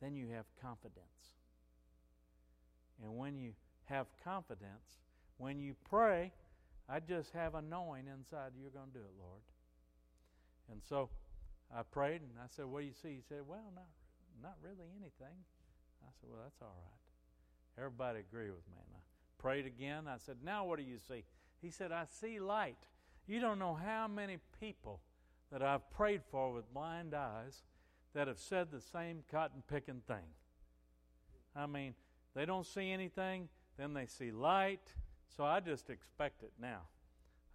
then 0.00 0.16
you 0.16 0.28
have 0.34 0.46
confidence. 0.60 1.04
And 3.02 3.16
when 3.16 3.36
you 3.36 3.52
have 3.84 4.06
confidence, 4.24 4.98
when 5.36 5.60
you 5.60 5.74
pray, 5.88 6.32
I 6.88 7.00
just 7.00 7.32
have 7.32 7.54
a 7.54 7.62
knowing 7.62 8.06
inside 8.06 8.52
you're 8.58 8.70
going 8.70 8.88
to 8.92 8.98
do 8.98 9.04
it, 9.04 9.14
Lord. 9.18 9.42
And 10.72 10.80
so 10.88 11.10
I 11.74 11.82
prayed 11.82 12.22
and 12.22 12.32
I 12.42 12.46
said, 12.48 12.66
What 12.66 12.80
do 12.80 12.86
you 12.86 12.94
see? 13.02 13.16
He 13.16 13.22
said, 13.28 13.42
Well, 13.46 13.72
not, 13.74 13.88
not 14.42 14.56
really 14.62 14.88
anything. 14.96 15.36
I 16.02 16.10
said, 16.20 16.30
Well, 16.30 16.40
that's 16.42 16.62
all 16.62 16.76
right. 16.76 17.84
Everybody 17.84 18.20
agree 18.20 18.50
with 18.50 18.66
me. 18.68 18.78
And 18.78 18.96
I 18.96 19.00
prayed 19.38 19.66
again. 19.66 20.04
I 20.08 20.16
said, 20.18 20.36
Now 20.44 20.64
what 20.64 20.78
do 20.78 20.84
you 20.84 20.98
see? 20.98 21.24
He 21.60 21.70
said, 21.70 21.92
I 21.92 22.04
see 22.20 22.40
light. 22.40 22.86
You 23.26 23.40
don't 23.40 23.58
know 23.58 23.74
how 23.74 24.08
many 24.08 24.38
people 24.58 25.00
that 25.52 25.62
I've 25.62 25.90
prayed 25.90 26.22
for 26.30 26.52
with 26.52 26.72
blind 26.72 27.14
eyes 27.14 27.62
that 28.14 28.28
have 28.28 28.38
said 28.38 28.68
the 28.70 28.80
same 28.80 29.22
cotton 29.30 29.62
picking 29.68 30.02
thing. 30.06 30.34
I 31.54 31.66
mean, 31.66 31.94
they 32.34 32.46
don't 32.46 32.66
see 32.66 32.90
anything, 32.90 33.48
then 33.76 33.94
they 33.94 34.06
see 34.06 34.30
light, 34.30 34.92
so 35.36 35.44
I 35.44 35.60
just 35.60 35.90
expect 35.90 36.42
it 36.42 36.52
now. 36.60 36.82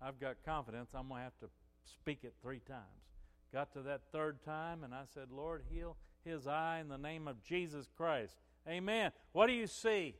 I've 0.01 0.19
got 0.19 0.37
confidence 0.45 0.91
I'm 0.93 1.07
going 1.07 1.19
to 1.19 1.23
have 1.23 1.37
to 1.39 1.49
speak 1.85 2.19
it 2.23 2.33
three 2.41 2.59
times. 2.59 2.81
Got 3.53 3.73
to 3.73 3.81
that 3.83 4.01
third 4.11 4.43
time, 4.43 4.83
and 4.83 4.93
I 4.93 5.03
said, 5.13 5.27
Lord, 5.31 5.63
heal 5.69 5.95
his 6.25 6.47
eye 6.47 6.79
in 6.81 6.89
the 6.89 6.97
name 6.97 7.27
of 7.27 7.43
Jesus 7.43 7.87
Christ. 7.95 8.35
Amen. 8.67 9.11
What 9.31 9.47
do 9.47 9.53
you 9.53 9.67
see? 9.67 10.15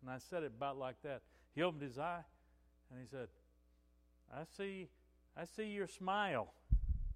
And 0.00 0.10
I 0.10 0.18
said 0.18 0.42
it 0.42 0.52
about 0.56 0.78
like 0.78 0.96
that. 1.02 1.22
He 1.54 1.62
opened 1.62 1.82
his 1.82 1.98
eye, 1.98 2.24
and 2.90 3.00
he 3.00 3.06
said, 3.06 3.28
I 4.32 4.44
see, 4.56 4.88
I 5.36 5.44
see 5.44 5.64
your 5.64 5.88
smile. 5.88 6.52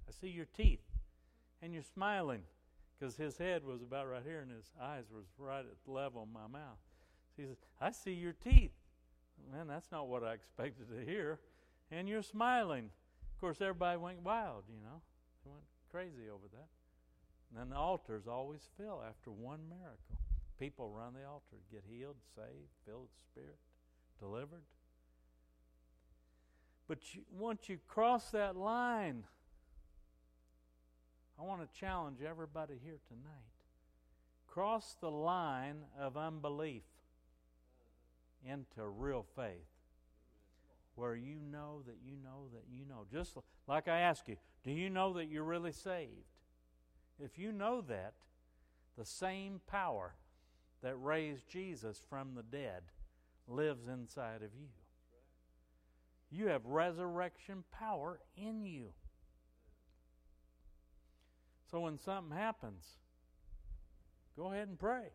I 0.07 0.13
see 0.21 0.29
your 0.29 0.47
teeth, 0.57 0.83
and 1.63 1.73
you're 1.73 1.83
smiling 1.83 2.43
because 2.99 3.17
his 3.17 3.39
head 3.39 3.65
was 3.65 3.83
about 3.83 4.09
right 4.09 4.23
here 4.25 4.41
and 4.41 4.51
his 4.51 4.71
eyes 4.81 5.05
was 5.15 5.25
right 5.39 5.61
at 5.61 5.85
the 5.85 5.91
level 5.91 6.23
of 6.23 6.29
my 6.29 6.47
mouth. 6.47 6.79
He 7.37 7.45
says, 7.45 7.57
I 7.81 7.91
see 7.91 8.13
your 8.13 8.33
teeth. 8.33 8.73
Man, 9.53 9.67
that's 9.67 9.91
not 9.93 10.09
what 10.09 10.23
I 10.25 10.33
expected 10.33 10.87
to 10.91 11.05
hear. 11.05 11.39
And 11.91 12.09
you're 12.09 12.23
smiling. 12.23 12.91
Of 13.35 13.41
course, 13.41 13.61
everybody 13.61 13.99
went 13.99 14.23
wild, 14.23 14.65
you 14.69 14.81
know. 14.83 15.01
They 15.45 15.51
went 15.51 15.65
crazy 15.91 16.29
over 16.31 16.47
that. 16.53 16.69
And 17.51 17.61
then 17.61 17.71
the 17.71 17.77
altars 17.77 18.27
always 18.27 18.63
fill 18.77 19.03
after 19.07 19.31
one 19.31 19.61
miracle. 19.69 20.19
People 20.59 20.91
run 20.91 21.15
the 21.15 21.29
altar, 21.29 21.57
get 21.71 21.83
healed, 21.89 22.17
saved, 22.35 22.71
filled 22.87 23.03
with 23.03 23.11
Spirit, 23.33 23.59
delivered. 24.19 24.63
But 26.87 26.99
you, 27.15 27.23
once 27.33 27.69
you 27.69 27.79
cross 27.89 28.31
that 28.31 28.57
line, 28.57 29.25
I 31.39 31.43
want 31.43 31.61
to 31.63 31.81
challenge 31.81 32.19
everybody 32.23 32.75
here 32.83 32.99
tonight. 33.09 33.53
Cross 34.47 34.97
the 35.01 35.11
line 35.11 35.79
of 35.99 36.17
unbelief 36.17 36.85
into 38.45 38.87
real 38.87 39.25
faith 39.37 39.75
where 40.97 41.17
you 41.17 41.37
know 41.51 41.83
that 41.87 41.97
you 42.05 42.17
know 42.23 42.47
that 42.53 42.65
you 42.71 42.85
know. 42.87 43.05
Just 43.11 43.37
like 43.67 43.89
I 43.89 44.01
ask 44.01 44.29
you, 44.29 44.37
do 44.63 44.71
you 44.71 44.91
know 44.91 45.15
that 45.15 45.27
you're 45.27 45.45
really 45.45 45.73
saved? 45.73 46.11
If 47.19 47.39
you 47.39 47.53
know 47.53 47.81
that, 47.83 48.15
the 48.97 49.05
same 49.05 49.61
power 49.67 50.15
that 50.83 50.95
raised 50.97 51.49
Jesus 51.49 52.03
from 52.09 52.35
the 52.35 52.43
dead 52.43 52.83
lives 53.49 53.89
inside 53.89 54.43
of 54.43 54.51
you. 54.55 54.69
You 56.31 56.49
have 56.49 56.65
resurrection 56.67 57.65
power 57.73 58.21
in 58.37 58.65
you. 58.65 58.89
So 61.71 61.81
when 61.81 61.99
something 61.99 62.37
happens, 62.37 62.85
go 64.37 64.53
ahead 64.53 64.69
and 64.69 64.79
pray. 64.79 65.09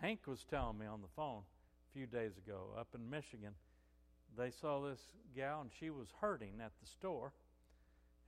Hank 0.00 0.20
was 0.26 0.44
telling 0.44 0.78
me 0.78 0.86
on 0.86 1.02
the 1.02 1.08
phone 1.14 1.42
a 1.90 1.92
few 1.92 2.06
days 2.06 2.32
ago 2.38 2.74
up 2.78 2.88
in 2.94 3.10
Michigan, 3.10 3.52
they 4.36 4.50
saw 4.50 4.80
this 4.80 5.00
gal 5.34 5.60
and 5.60 5.70
she 5.78 5.90
was 5.90 6.08
hurting 6.20 6.54
at 6.64 6.72
the 6.80 6.86
store. 6.86 7.32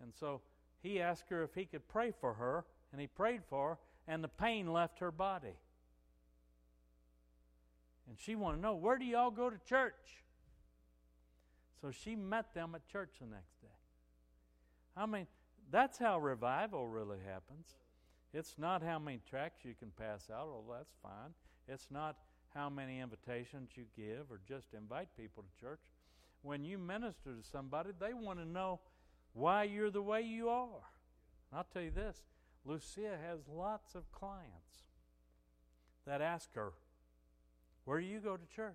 And 0.03 0.13
so 0.19 0.41
he 0.83 1.01
asked 1.01 1.31
her 1.31 1.43
if 1.43 1.55
he 1.55 1.65
could 1.65 1.89
pray 1.89 2.13
for 2.21 2.35
her, 2.35 2.65
and 2.91 3.01
he 3.01 3.07
prayed 3.07 3.43
for 3.49 3.71
her, 3.71 3.79
and 4.09 4.23
the 4.23 4.29
pain 4.29 4.73
left 4.73 4.99
her 4.99 5.13
body. 5.13 5.57
And 8.09 8.19
she 8.19 8.35
wanted 8.35 8.57
to 8.57 8.63
know, 8.63 8.75
where 8.75 8.99
do 8.99 9.05
y'all 9.05 9.31
go 9.31 9.49
to 9.49 9.59
church? 9.67 9.95
So 11.81 11.91
she 11.93 12.17
met 12.17 12.53
them 12.53 12.75
at 12.75 12.87
church 12.89 13.11
the 13.21 13.27
next 13.27 13.61
day. 13.63 13.69
I 14.97 15.07
mean, 15.07 15.27
that's 15.71 15.99
how 15.99 16.19
revival 16.19 16.89
really 16.89 17.19
happens. 17.25 17.67
It's 18.35 18.57
not 18.59 18.83
how 18.83 18.99
many 18.99 19.21
tracts 19.29 19.65
you 19.65 19.75
can 19.79 19.93
pass 19.97 20.29
out, 20.31 20.49
oh, 20.49 20.65
that's 20.71 20.95
fine. 21.03 21.33
It's 21.69 21.87
not 21.91 22.17
how 22.55 22.69
many 22.69 23.01
invitations 23.01 23.71
you 23.75 23.85
give 23.97 24.31
or 24.31 24.41
just 24.47 24.75
invite 24.77 25.09
people 25.17 25.43
to 25.43 25.61
church. 25.61 25.81
When 26.43 26.65
you 26.65 26.77
minister 26.77 27.31
to 27.31 27.49
somebody, 27.51 27.91
they 27.99 28.13
want 28.13 28.39
to 28.39 28.45
know 28.45 28.81
why 29.33 29.65
you're 29.65 29.91
the 29.91 30.03
way 30.03 30.23
you 30.23 30.49
are. 30.49 30.83
And 31.51 31.59
I'll 31.59 31.67
tell 31.73 31.83
you 31.83 31.91
this 31.91 32.23
Lucia 32.65 33.17
has 33.29 33.41
lots 33.49 33.95
of 33.95 34.11
clients 34.13 34.85
that 36.07 36.21
ask 36.21 36.55
her, 36.55 36.73
Where 37.85 38.01
do 38.01 38.07
you 38.07 38.21
go 38.21 38.37
to 38.37 38.47
church? 38.55 38.75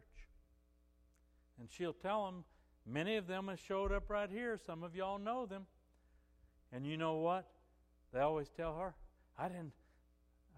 And 1.60 1.70
she'll 1.70 1.94
tell 1.94 2.26
them, 2.26 2.44
many 2.86 3.16
of 3.16 3.28
them 3.28 3.48
have 3.48 3.60
showed 3.60 3.92
up 3.92 4.10
right 4.10 4.30
here. 4.30 4.58
Some 4.66 4.84
of 4.84 4.96
y'all 4.96 5.20
know 5.20 5.46
them. 5.46 5.66
And 6.72 6.86
you 6.86 6.98
know 6.98 7.16
what? 7.16 7.48
They 8.14 8.20
always 8.20 8.50
tell 8.50 8.76
her, 8.78 8.94
I 9.38 9.48
didn't 9.48 9.74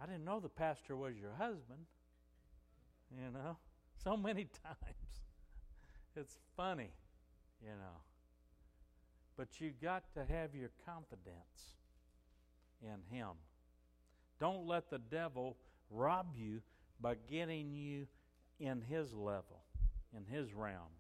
I 0.02 0.06
didn't 0.06 0.24
know 0.24 0.40
the 0.40 0.50
pastor 0.50 0.96
was 0.96 1.16
your 1.20 1.34
husband. 1.34 1.86
You 3.16 3.32
know? 3.32 3.58
So 4.02 4.16
many 4.16 4.48
times. 4.64 5.10
It's 6.16 6.38
funny, 6.56 6.92
you 7.62 7.72
know. 7.72 8.00
But 9.36 9.60
you 9.60 9.72
got 9.82 10.04
to 10.14 10.24
have 10.24 10.56
your 10.56 10.70
confidence 10.86 11.76
in 12.82 13.16
him. 13.16 13.32
Don't 14.40 14.66
let 14.66 14.90
the 14.90 15.00
devil 15.00 15.58
rob 15.90 16.28
you 16.36 16.62
by 17.02 17.16
getting 17.30 17.74
you 17.74 18.08
in 18.60 18.82
his 18.82 19.14
level, 19.14 19.64
in 20.16 20.26
his 20.26 20.54
realm. 20.54 20.92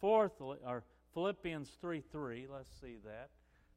Fourthly, 0.00 0.58
or 0.66 0.82
Philippians 1.14 1.70
3 1.80 2.00
3, 2.00 2.46
let's 2.52 2.70
see 2.80 2.96
that. 3.04 3.30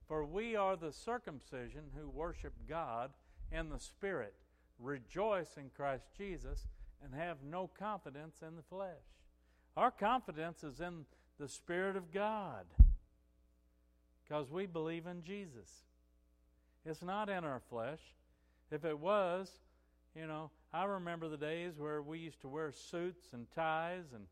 For 0.08 0.26
we 0.26 0.56
are 0.56 0.76
the 0.76 0.92
circumcision 0.92 1.84
who 1.98 2.10
worship 2.10 2.54
God 2.68 3.12
in 3.52 3.70
the 3.70 3.80
Spirit, 3.80 4.34
rejoice 4.80 5.58
in 5.58 5.70
Christ 5.76 6.06
Jesus, 6.18 6.68
and 7.04 7.14
have 7.14 7.38
no 7.44 7.70
confidence 7.78 8.38
in 8.42 8.56
the 8.56 8.62
flesh. 8.62 8.90
Our 9.76 9.92
confidence 9.92 10.64
is 10.64 10.80
in 10.80 11.06
the 11.40 11.48
Spirit 11.48 11.96
of 11.96 12.14
God 12.14 12.66
because 14.24 14.52
we 14.52 14.66
believe 14.66 15.06
in 15.08 15.24
Jesus. 15.24 15.84
It's 16.86 17.02
not 17.02 17.30
in 17.30 17.44
our 17.44 17.62
flesh. 17.70 18.00
If 18.72 18.86
it 18.86 18.98
was, 18.98 19.52
you 20.16 20.28
know, 20.28 20.52
I 20.74 20.86
remember 20.86 21.28
the 21.28 21.38
days 21.38 21.74
where 21.78 22.02
we 22.02 22.20
used 22.20 22.42
to 22.42 22.48
wear 22.48 22.72
suits 22.72 23.28
and 23.34 23.48
ties 23.56 24.06
and 24.14 24.26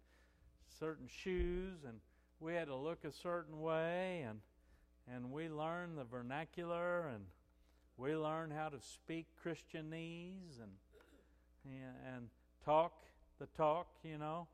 certain 0.79 1.07
shoes 1.07 1.79
and 1.87 1.97
we 2.39 2.53
had 2.53 2.67
to 2.67 2.75
look 2.75 3.03
a 3.03 3.11
certain 3.11 3.61
way 3.61 4.25
and 4.27 4.39
and 5.13 5.31
we 5.31 5.49
learned 5.49 5.97
the 5.97 6.03
vernacular 6.03 7.07
and 7.07 7.25
we 7.97 8.15
learned 8.15 8.53
how 8.53 8.69
to 8.69 8.79
speak 8.79 9.27
Christianese 9.43 10.59
and 10.61 10.71
and, 11.65 12.15
and 12.15 12.29
talk 12.65 12.93
the 13.39 13.47
talk, 13.57 13.87
you 14.03 14.17
know. 14.17 14.47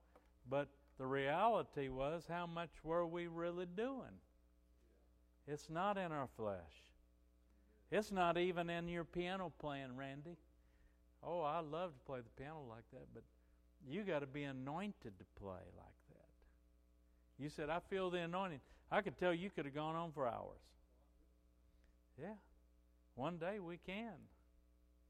But 0.49 0.70
the 0.97 1.05
reality 1.05 1.89
was 1.89 2.24
how 2.28 2.47
much 2.47 2.72
were 2.84 3.05
we 3.05 3.28
really 3.28 3.68
doing? 3.76 4.18
It's 5.47 5.70
not 5.70 5.97
in 5.97 6.12
our 6.12 6.28
flesh. 6.36 6.58
It's 7.91 8.12
not 8.12 8.38
even 8.38 8.70
in 8.70 8.88
your 8.88 9.03
piano 9.03 9.51
playing, 9.60 9.95
Randy. 9.95 10.38
Oh, 11.24 11.41
I 11.41 11.60
love 11.60 11.91
to 11.93 11.99
play 12.05 12.20
the 12.20 12.41
piano 12.41 12.62
like 12.70 12.84
that, 12.91 13.08
but 13.14 13.24
you 13.88 14.03
got 14.03 14.20
to 14.20 14.28
be 14.28 14.43
anointed 14.43 15.14
to 15.20 15.26
play 15.39 15.64
like 15.78 15.99
that. 16.10 17.43
You 17.43 17.49
said, 17.49 17.70
I 17.70 17.80
feel 17.89 18.10
the 18.10 18.20
anointing. 18.20 18.60
I 18.91 19.01
could 19.01 19.18
tell 19.18 19.34
you 19.34 19.49
could 19.49 19.66
have 19.66 19.76
gone 19.76 19.95
on 19.95 20.12
for 20.12 20.28
hours. 20.28 20.60
Yeah. 22.20 22.34
One 23.16 23.38
day 23.38 23.60
we 23.60 23.80
can. 23.86 24.14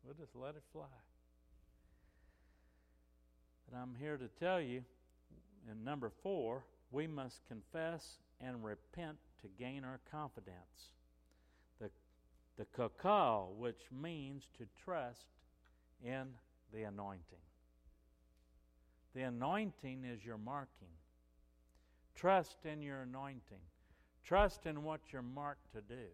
We'll 0.04 0.16
just 0.16 0.36
let 0.36 0.56
it 0.56 0.64
fly. 0.72 0.86
But 3.70 3.78
I'm 3.78 3.95
here 3.99 4.18
to 4.18 4.28
tell 4.39 4.61
you, 4.61 4.84
in 5.70 5.84
number 5.84 6.11
four, 6.24 6.63
we 6.91 7.07
must 7.07 7.45
confess 7.47 8.20
and 8.39 8.63
repent 8.63 9.18
to 9.41 9.47
gain 9.59 9.84
our 9.84 9.99
confidence 10.09 10.91
the 11.80 11.89
the 12.57 12.65
kakal, 12.65 13.55
which 13.55 13.82
means 13.91 14.47
to 14.57 14.65
trust 14.84 15.28
in 16.03 16.28
the 16.74 16.84
anointing. 16.84 17.39
The 19.15 19.24
anointing 19.24 20.05
is 20.05 20.24
your 20.24 20.38
marking. 20.38 20.88
Trust 22.15 22.65
in 22.65 22.82
your 22.82 23.01
anointing. 23.01 23.61
Trust 24.24 24.65
in 24.65 24.84
what 24.84 25.01
you're 25.11 25.22
marked 25.22 25.72
to 25.74 25.82
do. 25.82 26.05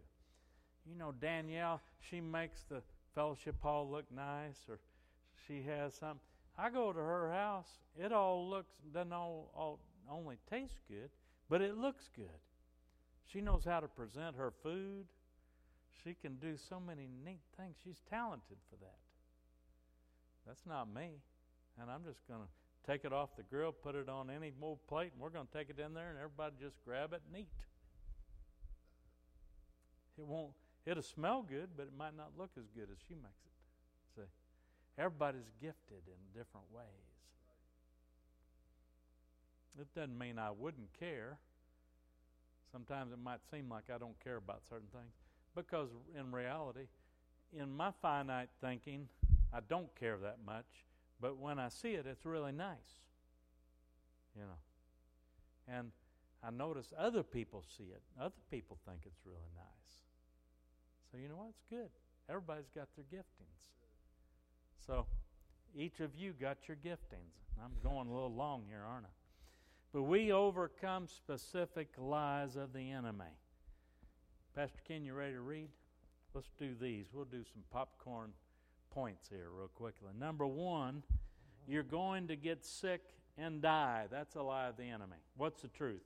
You 0.86 0.96
know, 0.96 1.12
Danielle, 1.12 1.80
she 2.00 2.20
makes 2.20 2.62
the 2.62 2.82
fellowship 3.14 3.56
hall 3.62 3.88
look 3.90 4.04
nice, 4.14 4.56
or 4.68 4.78
she 5.46 5.62
has 5.62 5.94
some. 5.94 6.18
I 6.56 6.70
go 6.70 6.92
to 6.92 6.98
her 6.98 7.32
house, 7.32 7.68
it 7.98 8.12
all 8.12 8.48
looks, 8.48 8.74
doesn't 8.92 9.12
all, 9.12 9.50
all 9.56 9.80
only 10.10 10.36
taste 10.48 10.78
good, 10.88 11.10
but 11.48 11.60
it 11.60 11.76
looks 11.76 12.08
good. 12.14 12.28
She 13.26 13.40
knows 13.40 13.64
how 13.64 13.80
to 13.80 13.88
present 13.88 14.36
her 14.36 14.52
food. 14.62 15.06
She 16.04 16.14
can 16.14 16.36
do 16.36 16.56
so 16.56 16.78
many 16.78 17.08
neat 17.24 17.40
things. 17.56 17.76
She's 17.82 18.00
talented 18.08 18.58
for 18.70 18.76
that. 18.76 18.98
That's 20.46 20.66
not 20.66 20.92
me. 20.92 21.22
And 21.80 21.90
I'm 21.90 22.04
just 22.04 22.20
going 22.28 22.40
to 22.40 22.90
take 22.90 23.04
it 23.04 23.12
off 23.12 23.36
the 23.36 23.42
grill, 23.42 23.72
put 23.72 23.94
it 23.94 24.08
on 24.08 24.30
any 24.30 24.52
mold 24.60 24.78
plate, 24.88 25.12
and 25.12 25.20
we're 25.20 25.30
going 25.30 25.46
to 25.46 25.58
take 25.58 25.70
it 25.70 25.80
in 25.80 25.94
there 25.94 26.10
and 26.10 26.18
everybody 26.18 26.54
just 26.60 26.76
grab 26.84 27.12
it 27.12 27.22
and 27.26 27.40
eat. 27.40 27.48
It 30.18 30.26
won't. 30.26 30.52
It'll 30.86 31.02
smell 31.02 31.42
good, 31.48 31.70
but 31.76 31.84
it 31.84 31.96
might 31.96 32.16
not 32.16 32.32
look 32.38 32.50
as 32.58 32.64
good 32.76 32.88
as 32.92 32.98
she 33.08 33.14
makes 33.14 33.42
it. 33.46 33.53
Everybody's 34.98 35.50
gifted 35.60 36.02
in 36.06 36.38
different 36.38 36.66
ways. 36.72 36.84
It 39.80 39.92
doesn't 39.94 40.16
mean 40.16 40.38
I 40.38 40.50
wouldn't 40.50 40.92
care. 40.98 41.38
Sometimes 42.70 43.12
it 43.12 43.18
might 43.18 43.40
seem 43.50 43.68
like 43.68 43.84
I 43.92 43.98
don't 43.98 44.18
care 44.22 44.36
about 44.36 44.62
certain 44.68 44.88
things 44.92 45.12
because, 45.54 45.88
in 46.18 46.32
reality, 46.32 46.86
in 47.52 47.70
my 47.76 47.90
finite 48.02 48.48
thinking, 48.60 49.08
I 49.52 49.58
don't 49.68 49.92
care 49.98 50.16
that 50.18 50.38
much. 50.44 50.66
But 51.20 51.38
when 51.38 51.58
I 51.58 51.68
see 51.68 51.94
it, 51.94 52.06
it's 52.06 52.24
really 52.24 52.52
nice. 52.52 53.08
You 54.36 54.42
know. 54.42 55.76
And 55.76 55.90
I 56.42 56.50
notice 56.50 56.92
other 56.98 57.22
people 57.22 57.64
see 57.76 57.84
it. 57.84 58.02
Other 58.20 58.34
people 58.50 58.78
think 58.86 59.00
it's 59.06 59.20
really 59.24 59.50
nice. 59.56 59.64
So, 61.10 61.18
you 61.18 61.28
know 61.28 61.36
what? 61.36 61.50
It's 61.50 61.64
good. 61.70 61.90
Everybody's 62.28 62.70
got 62.74 62.88
their 62.96 63.04
giftings. 63.04 63.62
So, 64.86 65.06
each 65.76 66.00
of 66.00 66.14
you 66.16 66.32
got 66.32 66.58
your 66.68 66.76
giftings. 66.76 67.32
I'm 67.62 67.72
going 67.82 68.08
a 68.08 68.12
little 68.12 68.34
long 68.34 68.64
here, 68.68 68.82
aren't 68.86 69.06
I? 69.06 69.14
But 69.92 70.02
we 70.02 70.32
overcome 70.32 71.06
specific 71.06 71.88
lies 71.96 72.56
of 72.56 72.72
the 72.72 72.90
enemy. 72.90 73.24
Pastor 74.54 74.80
Ken, 74.86 75.04
you 75.04 75.14
ready 75.14 75.32
to 75.32 75.40
read? 75.40 75.68
Let's 76.34 76.50
do 76.58 76.74
these. 76.80 77.06
We'll 77.12 77.24
do 77.24 77.44
some 77.44 77.62
popcorn 77.70 78.32
points 78.90 79.28
here, 79.28 79.48
real 79.56 79.68
quickly. 79.68 80.10
Number 80.18 80.46
one, 80.46 81.02
you're 81.66 81.82
going 81.82 82.28
to 82.28 82.36
get 82.36 82.64
sick 82.64 83.02
and 83.38 83.62
die. 83.62 84.06
That's 84.10 84.34
a 84.34 84.42
lie 84.42 84.66
of 84.66 84.76
the 84.76 84.84
enemy. 84.84 85.16
What's 85.36 85.62
the 85.62 85.68
truth? 85.68 86.02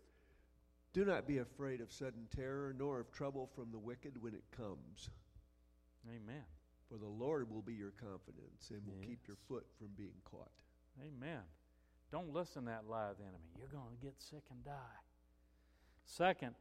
Do 0.92 1.04
not 1.04 1.26
be 1.26 1.38
afraid 1.38 1.80
of 1.80 1.92
sudden 1.92 2.26
terror, 2.34 2.74
nor 2.78 3.00
of 3.00 3.10
trouble 3.10 3.50
from 3.54 3.70
the 3.72 3.78
wicked 3.78 4.22
when 4.22 4.34
it 4.34 4.44
comes. 4.56 5.10
Amen. 6.08 6.44
For 6.90 6.96
the 6.96 7.06
Lord 7.06 7.50
will 7.50 7.62
be 7.62 7.74
your 7.74 7.92
confidence 8.00 8.70
and 8.70 8.80
will 8.86 8.98
yes. 9.00 9.08
keep 9.10 9.20
your 9.26 9.36
foot 9.48 9.66
from 9.78 9.88
being 9.96 10.20
caught. 10.24 10.50
Amen. 11.00 11.42
Don't 12.10 12.32
listen 12.32 12.64
to 12.64 12.70
that 12.70 12.88
lie 12.88 13.10
of 13.10 13.18
the 13.18 13.24
enemy. 13.24 13.44
You're 13.58 13.68
going 13.68 13.94
to 13.94 14.04
get 14.04 14.14
sick 14.18 14.44
and 14.50 14.64
die. 14.64 15.00
Second, 16.06 16.54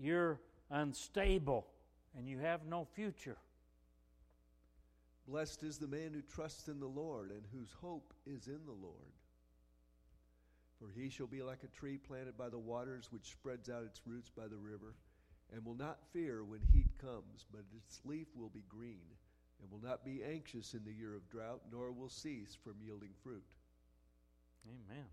you're 0.00 0.40
unstable 0.70 1.66
and 2.16 2.28
you 2.28 2.38
have 2.38 2.64
no 2.66 2.86
future. 2.94 3.36
Blessed 5.26 5.62
is 5.62 5.78
the 5.78 5.86
man 5.86 6.12
who 6.12 6.22
trusts 6.22 6.68
in 6.68 6.80
the 6.80 6.86
Lord 6.86 7.30
and 7.30 7.42
whose 7.52 7.72
hope 7.80 8.14
is 8.26 8.46
in 8.46 8.60
the 8.66 8.72
Lord. 8.72 9.12
For 10.78 10.90
he 10.90 11.08
shall 11.08 11.26
be 11.26 11.42
like 11.42 11.62
a 11.64 11.78
tree 11.78 11.96
planted 11.96 12.36
by 12.36 12.48
the 12.48 12.58
waters, 12.58 13.08
which 13.10 13.30
spreads 13.30 13.70
out 13.70 13.84
its 13.84 14.02
roots 14.06 14.30
by 14.30 14.48
the 14.48 14.56
river, 14.56 14.94
and 15.52 15.64
will 15.64 15.76
not 15.76 15.98
fear 16.12 16.44
when 16.44 16.60
heat 16.72 16.90
comes, 16.98 17.46
but 17.50 17.62
its 17.76 18.00
leaf 18.04 18.26
will 18.34 18.50
be 18.50 18.64
green, 18.68 19.04
and 19.64 19.72
will 19.72 19.88
not 19.88 20.04
be 20.04 20.22
anxious 20.22 20.74
in 20.74 20.84
the 20.84 20.92
year 20.92 21.16
of 21.16 21.28
drought, 21.30 21.62
nor 21.72 21.90
will 21.90 22.10
cease 22.10 22.56
from 22.62 22.74
yielding 22.84 23.14
fruit. 23.22 23.44
Amen. 24.68 25.06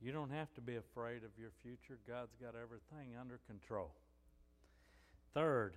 You 0.00 0.12
don't 0.12 0.30
have 0.30 0.52
to 0.54 0.60
be 0.60 0.76
afraid 0.76 1.18
of 1.18 1.30
your 1.38 1.50
future. 1.62 1.98
God's 2.08 2.34
got 2.40 2.54
everything 2.54 3.16
under 3.20 3.38
control. 3.46 3.92
Third, 5.34 5.76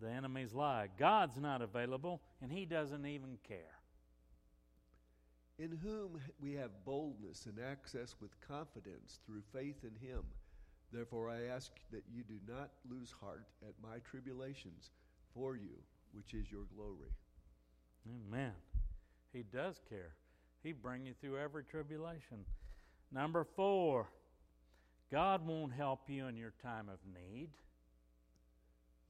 the 0.00 0.10
enemy's 0.10 0.52
lie. 0.52 0.88
God's 0.98 1.38
not 1.38 1.62
available, 1.62 2.20
and 2.42 2.52
he 2.52 2.66
doesn't 2.66 3.06
even 3.06 3.38
care. 3.46 3.78
In 5.58 5.78
whom 5.82 6.20
we 6.40 6.52
have 6.54 6.84
boldness 6.86 7.46
and 7.46 7.58
access 7.60 8.16
with 8.20 8.30
confidence 8.46 9.20
through 9.26 9.42
faith 9.52 9.84
in 9.84 10.06
him. 10.06 10.22
Therefore, 10.92 11.30
I 11.30 11.54
ask 11.54 11.70
that 11.92 12.04
you 12.12 12.24
do 12.24 12.40
not 12.48 12.70
lose 12.90 13.14
heart 13.20 13.46
at 13.62 13.74
my 13.82 13.98
tribulations 14.10 14.90
for 15.34 15.54
you, 15.54 15.76
which 16.12 16.34
is 16.34 16.50
your 16.50 16.64
glory. 16.74 17.12
Amen. 18.08 18.52
He 19.32 19.42
does 19.42 19.80
care. 19.88 20.14
He 20.62 20.72
bring 20.72 21.06
you 21.06 21.14
through 21.20 21.38
every 21.38 21.64
tribulation. 21.64 22.44
Number 23.12 23.44
four, 23.44 24.08
God 25.10 25.46
won't 25.46 25.72
help 25.72 26.08
you 26.08 26.26
in 26.26 26.36
your 26.36 26.52
time 26.62 26.88
of 26.88 26.98
need. 27.12 27.50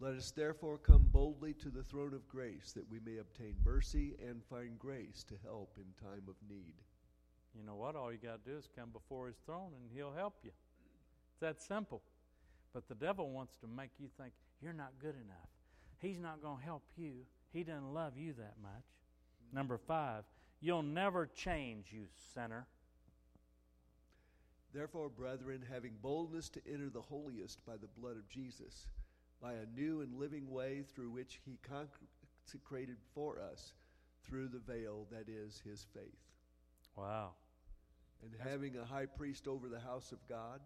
Let 0.00 0.14
us 0.14 0.30
therefore 0.30 0.78
come 0.78 1.06
boldly 1.12 1.52
to 1.54 1.68
the 1.68 1.82
throne 1.82 2.14
of 2.14 2.26
grace 2.26 2.72
that 2.72 2.90
we 2.90 3.00
may 3.04 3.18
obtain 3.18 3.54
mercy 3.62 4.14
and 4.26 4.42
find 4.48 4.78
grace 4.78 5.24
to 5.24 5.34
help 5.44 5.76
in 5.76 5.84
time 6.02 6.22
of 6.26 6.36
need. 6.48 6.74
You 7.54 7.64
know 7.64 7.74
what? 7.74 7.96
All 7.96 8.10
you 8.10 8.18
got 8.18 8.42
to 8.44 8.50
do 8.50 8.56
is 8.56 8.68
come 8.74 8.90
before 8.90 9.26
his 9.26 9.36
throne 9.44 9.72
and 9.74 9.90
he'll 9.94 10.14
help 10.14 10.36
you. 10.42 10.52
It's 11.32 11.40
that 11.40 11.60
simple. 11.60 12.00
But 12.72 12.88
the 12.88 12.94
devil 12.94 13.28
wants 13.30 13.54
to 13.60 13.66
make 13.66 13.90
you 13.98 14.08
think 14.18 14.32
you're 14.62 14.72
not 14.72 14.92
good 15.00 15.16
enough. 15.16 15.50
He's 16.00 16.18
not 16.18 16.42
going 16.42 16.58
to 16.58 16.64
help 16.64 16.82
you. 16.96 17.12
He 17.52 17.62
doesn't 17.62 17.94
love 17.94 18.16
you 18.16 18.32
that 18.34 18.54
much. 18.62 18.84
Number 19.52 19.78
five, 19.78 20.24
You'll 20.60 20.82
never 20.82 21.26
change, 21.26 21.86
you 21.90 22.04
sinner. 22.34 22.66
Therefore, 24.74 25.08
brethren, 25.08 25.64
having 25.68 25.94
boldness 26.02 26.50
to 26.50 26.60
enter 26.70 26.90
the 26.90 27.00
holiest 27.00 27.64
by 27.64 27.76
the 27.76 27.88
blood 27.98 28.16
of 28.16 28.28
Jesus, 28.28 28.86
by 29.40 29.54
a 29.54 29.66
new 29.74 30.02
and 30.02 30.14
living 30.14 30.50
way 30.50 30.84
through 30.94 31.10
which 31.10 31.40
he 31.44 31.58
consecrated 31.66 32.98
for 33.14 33.40
us 33.40 33.72
through 34.22 34.48
the 34.48 34.58
veil 34.58 35.06
that 35.10 35.28
is 35.28 35.62
his 35.64 35.86
faith. 35.94 36.20
Wow. 36.94 37.30
And 38.22 38.30
That's 38.32 38.50
having 38.50 38.76
a 38.76 38.84
high 38.84 39.06
priest 39.06 39.48
over 39.48 39.68
the 39.68 39.80
house 39.80 40.12
of 40.12 40.18
God, 40.28 40.60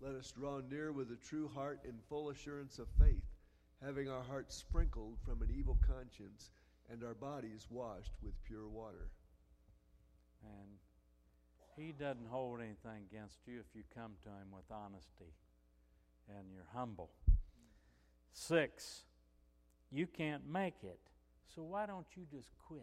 let 0.00 0.14
us 0.14 0.32
draw 0.32 0.60
near 0.70 0.92
with 0.92 1.10
a 1.10 1.28
true 1.28 1.50
heart 1.54 1.80
in 1.84 1.94
full 2.08 2.30
assurance 2.30 2.78
of 2.78 2.86
faith, 2.98 3.22
having 3.84 4.08
our 4.08 4.22
hearts 4.22 4.56
sprinkled 4.56 5.18
from 5.24 5.42
an 5.42 5.48
evil 5.56 5.78
conscience 5.86 6.50
and 6.90 7.04
our 7.04 7.14
bodies 7.14 7.66
washed 7.70 8.12
with 8.22 8.32
pure 8.44 8.66
water. 8.66 9.10
And 10.42 10.78
He 11.76 11.92
doesn't 11.92 12.28
hold 12.28 12.60
anything 12.60 13.04
against 13.10 13.38
you 13.46 13.60
if 13.60 13.74
you 13.74 13.82
come 13.94 14.12
to 14.22 14.28
Him 14.28 14.48
with 14.54 14.64
honesty 14.70 15.34
and 16.28 16.46
you're 16.52 16.68
humble. 16.74 17.10
Six, 18.32 19.02
you 19.90 20.06
can't 20.06 20.48
make 20.50 20.82
it, 20.82 21.00
so 21.54 21.62
why 21.62 21.84
don't 21.86 22.06
you 22.16 22.22
just 22.30 22.48
quit? 22.66 22.80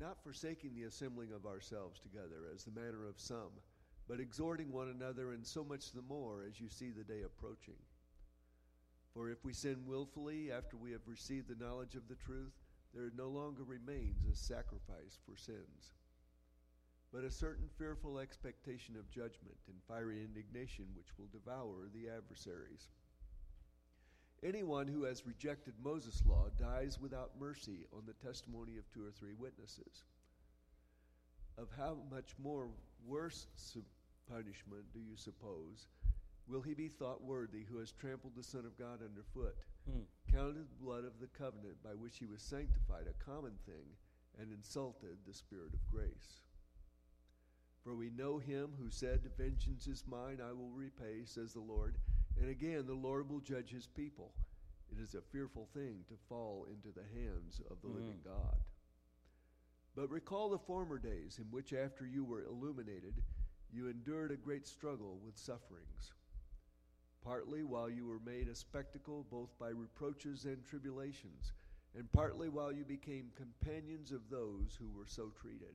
Not 0.00 0.22
forsaking 0.22 0.74
the 0.74 0.84
assembling 0.84 1.32
of 1.32 1.46
ourselves 1.46 2.00
together, 2.00 2.48
as 2.54 2.64
the 2.64 2.70
manner 2.70 3.06
of 3.08 3.18
some, 3.18 3.50
but 4.08 4.20
exhorting 4.20 4.72
one 4.72 4.88
another, 4.88 5.32
and 5.32 5.46
so 5.46 5.64
much 5.64 5.92
the 5.92 6.02
more 6.02 6.44
as 6.48 6.60
you 6.60 6.68
see 6.68 6.90
the 6.90 7.04
day 7.04 7.22
approaching. 7.22 7.78
For 9.12 9.30
if 9.30 9.44
we 9.44 9.52
sin 9.52 9.84
willfully 9.86 10.52
after 10.52 10.76
we 10.76 10.92
have 10.92 11.06
received 11.06 11.48
the 11.48 11.64
knowledge 11.64 11.94
of 11.94 12.06
the 12.08 12.14
truth, 12.16 12.52
there 12.94 13.10
no 13.16 13.28
longer 13.28 13.64
remains 13.64 14.24
a 14.24 14.36
sacrifice 14.36 15.18
for 15.26 15.36
sins, 15.36 15.92
but 17.12 17.24
a 17.24 17.30
certain 17.30 17.68
fearful 17.78 18.18
expectation 18.18 18.94
of 18.96 19.10
judgment 19.10 19.56
and 19.68 19.76
fiery 19.88 20.22
indignation 20.22 20.84
which 20.94 21.18
will 21.18 21.28
devour 21.32 21.88
the 21.94 22.08
adversaries. 22.08 22.88
Anyone 24.44 24.86
who 24.86 25.04
has 25.04 25.26
rejected 25.26 25.74
Moses' 25.82 26.22
law 26.26 26.48
dies 26.58 27.00
without 27.00 27.40
mercy 27.40 27.86
on 27.92 28.02
the 28.06 28.26
testimony 28.26 28.76
of 28.76 28.88
two 28.92 29.04
or 29.04 29.10
three 29.10 29.32
witnesses. 29.32 30.04
Of 31.58 31.68
how 31.76 31.96
much 32.10 32.34
more 32.42 32.68
worse 33.06 33.46
punishment 34.30 34.84
do 34.92 35.00
you 35.00 35.16
suppose 35.16 35.88
will 36.48 36.62
he 36.62 36.74
be 36.74 36.88
thought 36.88 37.22
worthy 37.22 37.64
who 37.64 37.78
has 37.78 37.92
trampled 37.92 38.34
the 38.36 38.42
Son 38.42 38.64
of 38.64 38.78
God 38.78 39.00
underfoot, 39.02 39.56
hmm. 39.88 40.02
counted 40.30 40.66
the 40.68 40.84
blood 40.84 41.04
of 41.04 41.18
the 41.20 41.26
covenant 41.26 41.82
by 41.82 41.90
which 41.90 42.18
he 42.18 42.26
was 42.26 42.42
sanctified 42.42 43.06
a 43.08 43.24
common 43.24 43.52
thing, 43.66 43.86
and 44.38 44.52
insulted 44.52 45.16
the 45.26 45.34
Spirit 45.34 45.72
of 45.72 45.90
grace? 45.90 46.40
For 47.82 47.94
we 47.94 48.10
know 48.10 48.38
him 48.38 48.70
who 48.80 48.90
said, 48.90 49.20
Vengeance 49.38 49.86
is 49.86 50.04
mine, 50.08 50.40
I 50.42 50.52
will 50.52 50.70
repay, 50.70 51.24
says 51.24 51.52
the 51.52 51.60
Lord. 51.60 51.96
And 52.40 52.50
again, 52.50 52.84
the 52.86 52.94
Lord 52.94 53.30
will 53.30 53.40
judge 53.40 53.70
his 53.70 53.86
people. 53.86 54.32
It 54.90 55.00
is 55.00 55.14
a 55.14 55.20
fearful 55.20 55.68
thing 55.72 56.04
to 56.08 56.14
fall 56.28 56.66
into 56.68 56.88
the 56.88 57.06
hands 57.20 57.60
of 57.70 57.80
the 57.82 57.88
mm. 57.88 57.94
living 57.94 58.20
God. 58.24 58.56
But 59.94 60.10
recall 60.10 60.50
the 60.50 60.58
former 60.58 60.98
days 60.98 61.38
in 61.38 61.44
which, 61.50 61.72
after 61.72 62.06
you 62.06 62.24
were 62.24 62.44
illuminated, 62.44 63.22
you 63.72 63.88
endured 63.88 64.30
a 64.30 64.36
great 64.36 64.66
struggle 64.66 65.18
with 65.24 65.36
sufferings 65.36 66.12
partly 67.26 67.64
while 67.64 67.90
you 67.90 68.06
were 68.06 68.20
made 68.24 68.46
a 68.46 68.54
spectacle 68.54 69.26
both 69.32 69.50
by 69.58 69.68
reproaches 69.68 70.44
and 70.44 70.64
tribulations, 70.64 71.52
and 71.98 72.10
partly 72.12 72.48
while 72.48 72.72
you 72.72 72.84
became 72.84 73.32
companions 73.34 74.12
of 74.12 74.30
those 74.30 74.78
who 74.78 74.88
were 74.96 75.06
so 75.08 75.32
treated. 75.40 75.74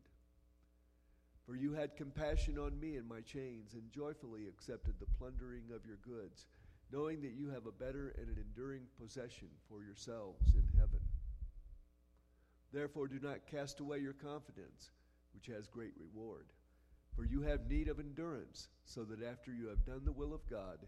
For 1.46 1.58
you 1.58 1.74
had 1.74 1.98
compassion 1.98 2.58
on 2.58 2.80
me 2.80 2.96
in 2.96 3.06
my 3.06 3.20
chains, 3.20 3.74
and 3.74 3.92
joyfully 3.92 4.48
accepted 4.48 4.94
the 4.98 5.12
plundering 5.20 5.64
of 5.76 5.86
your 5.86 5.98
goods, 5.98 6.46
knowing 6.90 7.22
that 7.22 7.34
you 7.34 7.50
have 7.50 7.66
a 7.66 7.72
better 7.72 8.16
and 8.18 8.30
an 8.30 8.38
enduring 8.38 8.84
possession 8.98 9.50
for 9.68 9.84
yourselves 9.84 10.54
in 10.56 10.64
heaven. 10.80 11.02
Therefore, 12.72 13.10
do 13.10 13.20
not 13.22 13.46
cast 13.46 13.82
away 13.82 13.98
your 13.98 14.14
confidence, 14.14 14.92
which 15.34 15.48
has 15.48 15.68
great 15.68 15.94
reward. 16.00 16.46
For 17.16 17.26
you 17.26 17.42
have 17.42 17.70
need 17.70 17.88
of 17.88 18.00
endurance, 18.00 18.70
so 18.86 19.04
that 19.04 19.24
after 19.24 19.52
you 19.52 19.68
have 19.68 19.86
done 19.86 20.02
the 20.06 20.12
will 20.12 20.34
of 20.34 20.48
God, 20.50 20.80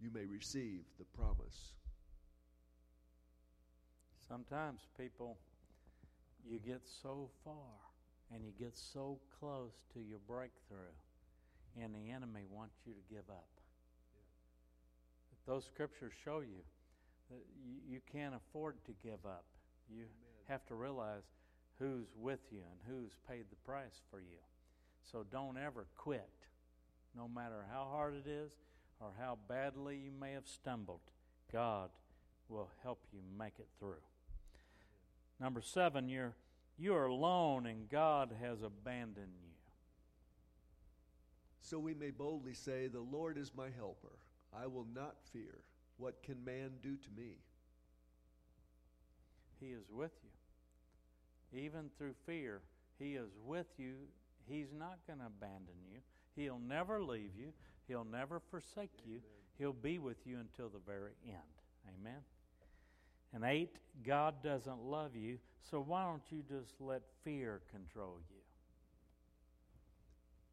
you 0.00 0.10
may 0.12 0.24
receive 0.24 0.82
the 0.98 1.04
promise. 1.04 1.74
Sometimes 4.28 4.80
people, 4.96 5.38
you 6.48 6.58
get 6.58 6.82
so 7.02 7.30
far 7.44 7.54
and 8.32 8.44
you 8.44 8.52
get 8.58 8.76
so 8.76 9.18
close 9.40 9.72
to 9.92 10.00
your 10.00 10.20
breakthrough, 10.28 10.94
and 11.82 11.94
the 11.94 12.12
enemy 12.12 12.44
wants 12.48 12.76
you 12.86 12.92
to 12.92 13.14
give 13.14 13.28
up. 13.28 13.48
Those 15.46 15.64
scriptures 15.64 16.12
show 16.24 16.40
you 16.40 16.62
that 17.30 17.42
you, 17.64 17.94
you 17.94 18.00
can't 18.12 18.34
afford 18.34 18.76
to 18.86 18.92
give 19.02 19.26
up. 19.26 19.44
You 19.88 20.02
Amen. 20.02 20.46
have 20.48 20.64
to 20.66 20.74
realize 20.74 21.22
who's 21.78 22.06
with 22.16 22.40
you 22.52 22.60
and 22.70 22.80
who's 22.86 23.10
paid 23.28 23.46
the 23.50 23.56
price 23.66 24.00
for 24.10 24.20
you. 24.20 24.38
So 25.02 25.24
don't 25.30 25.58
ever 25.58 25.86
quit, 25.96 26.30
no 27.16 27.28
matter 27.28 27.64
how 27.72 27.88
hard 27.90 28.14
it 28.14 28.28
is 28.28 28.52
or 29.00 29.12
how 29.18 29.38
badly 29.48 29.96
you 29.96 30.12
may 30.12 30.32
have 30.32 30.46
stumbled. 30.46 31.00
God 31.52 31.90
will 32.48 32.70
help 32.82 33.00
you 33.12 33.20
make 33.38 33.58
it 33.58 33.68
through. 33.78 34.02
Number 35.40 35.62
seven, 35.62 36.08
you're, 36.08 36.34
you 36.78 36.94
are 36.94 37.06
alone 37.06 37.66
and 37.66 37.88
God 37.88 38.34
has 38.40 38.62
abandoned 38.62 39.32
you. 39.42 39.50
So 41.60 41.78
we 41.78 41.94
may 41.94 42.10
boldly 42.10 42.54
say, 42.54 42.88
The 42.88 43.00
Lord 43.00 43.38
is 43.38 43.52
my 43.56 43.68
helper. 43.76 44.18
I 44.52 44.66
will 44.66 44.86
not 44.94 45.16
fear. 45.32 45.60
What 45.96 46.22
can 46.22 46.44
man 46.44 46.70
do 46.82 46.96
to 46.96 47.08
me? 47.16 47.36
He 49.60 49.66
is 49.66 49.84
with 49.90 50.12
you. 50.22 51.60
Even 51.60 51.90
through 51.96 52.14
fear, 52.26 52.62
He 52.98 53.14
is 53.14 53.30
with 53.44 53.68
you. 53.78 53.94
He's 54.48 54.72
not 54.76 54.98
going 55.06 55.20
to 55.20 55.26
abandon 55.26 55.74
you. 55.90 55.98
He'll 56.36 56.58
never 56.58 57.02
leave 57.02 57.32
you. 57.36 57.52
He'll 57.88 58.04
never 58.04 58.40
forsake 58.50 59.04
you. 59.04 59.20
He'll 59.58 59.72
be 59.72 59.98
with 59.98 60.26
you 60.26 60.38
until 60.38 60.68
the 60.68 60.80
very 60.86 61.12
end. 61.26 61.36
Amen. 62.00 62.20
And 63.32 63.44
eight, 63.44 63.76
God 64.04 64.42
doesn't 64.42 64.82
love 64.82 65.14
you, 65.14 65.38
so 65.70 65.80
why 65.80 66.04
don't 66.04 66.22
you 66.30 66.42
just 66.48 66.80
let 66.80 67.02
fear 67.24 67.60
control 67.70 68.18
you? 68.28 68.40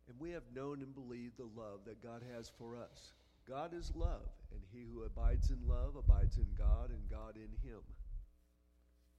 And 0.10 0.20
we 0.20 0.32
have 0.32 0.44
known 0.56 0.82
and 0.82 0.94
believed 0.94 1.38
the 1.38 1.50
love 1.60 1.82
that 1.86 2.04
God 2.04 2.22
has 2.36 2.52
for 2.58 2.78
us. 2.78 3.14
God 3.48 3.74
is 3.74 3.92
love, 3.96 4.30
and 4.52 4.62
he 4.72 4.86
who 4.94 5.04
abides 5.04 5.50
in 5.50 5.60
love 5.68 5.96
abides 5.96 6.38
in 6.38 6.48
God, 6.58 6.90
and 6.90 7.10
God 7.10 7.36
in 7.36 7.70
him. 7.70 7.80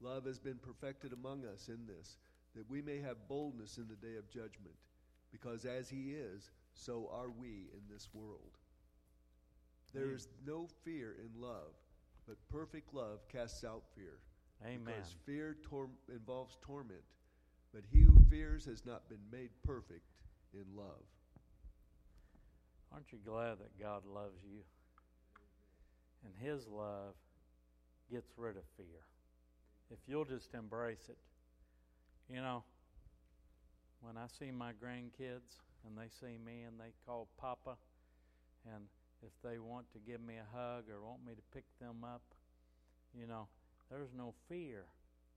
Love 0.01 0.27
has 0.27 0.39
been 0.39 0.59
perfected 0.59 1.13
among 1.13 1.45
us 1.45 1.69
in 1.69 1.87
this, 1.87 2.17
that 2.59 2.69
we 2.69 2.83
may 2.83 3.01
have 3.01 3.29
boldness 3.29 3.79
in 3.79 3.87
the 3.89 4.07
day 4.07 4.17
of 4.19 4.29
judgment, 4.29 4.75
because 5.31 5.65
as 5.65 5.89
he 5.89 6.13
is, 6.13 6.51
so 6.75 7.09
are 7.13 7.31
we 7.31 7.71
in 7.73 7.81
this 7.89 8.09
world. 8.13 8.59
There 9.95 10.13
is 10.13 10.29
no 10.45 10.69
fear 10.85 11.15
in 11.19 11.41
love, 11.41 11.73
but 12.27 12.37
perfect 12.51 12.93
love 12.93 13.21
casts 13.33 13.65
out 13.65 13.85
fear. 13.95 14.19
Amen. 14.67 14.81
Because 14.85 15.15
fear 15.25 15.57
tor- 15.63 15.89
involves 16.13 16.59
torment, 16.61 17.01
but 17.73 17.85
he 17.91 18.01
who 18.01 18.17
fears 18.29 18.65
has 18.65 18.85
not 18.85 19.09
been 19.09 19.23
made 19.31 19.51
perfect 19.65 20.11
in 20.53 20.65
love. 20.77 21.07
Aren't 22.93 23.13
you 23.13 23.19
glad 23.25 23.59
that 23.61 23.79
God 23.81 24.03
loves 24.05 24.43
you? 24.43 24.61
And 26.25 26.33
His 26.41 26.67
love 26.67 27.15
gets 28.11 28.33
rid 28.37 28.57
of 28.57 28.65
fear. 28.77 29.07
If 29.91 29.99
you'll 30.07 30.25
just 30.25 30.55
embrace 30.55 31.09
it. 31.09 31.19
You 32.31 32.43
know, 32.43 32.63
when 34.01 34.19
I 34.19 34.27
see 34.39 34.51
my 34.51 34.73
grandkids 34.73 35.57
and 35.87 35.97
they 35.97 36.09
see 36.21 36.37
me 36.37 36.63
and 36.63 36.79
they 36.79 36.93
call 37.07 37.29
Papa, 37.39 37.77
and 38.67 38.85
if 39.23 39.33
they 39.43 39.59
want 39.59 39.91
to 39.93 39.99
give 39.99 40.21
me 40.21 40.35
a 40.37 40.57
hug 40.57 40.85
or 40.91 41.01
want 41.01 41.25
me 41.27 41.33
to 41.33 41.43
pick 41.55 41.65
them 41.81 42.05
up, 42.05 42.21
you 43.19 43.27
know, 43.27 43.49
there's 43.91 44.13
no 44.15 44.35
fear. 44.47 44.85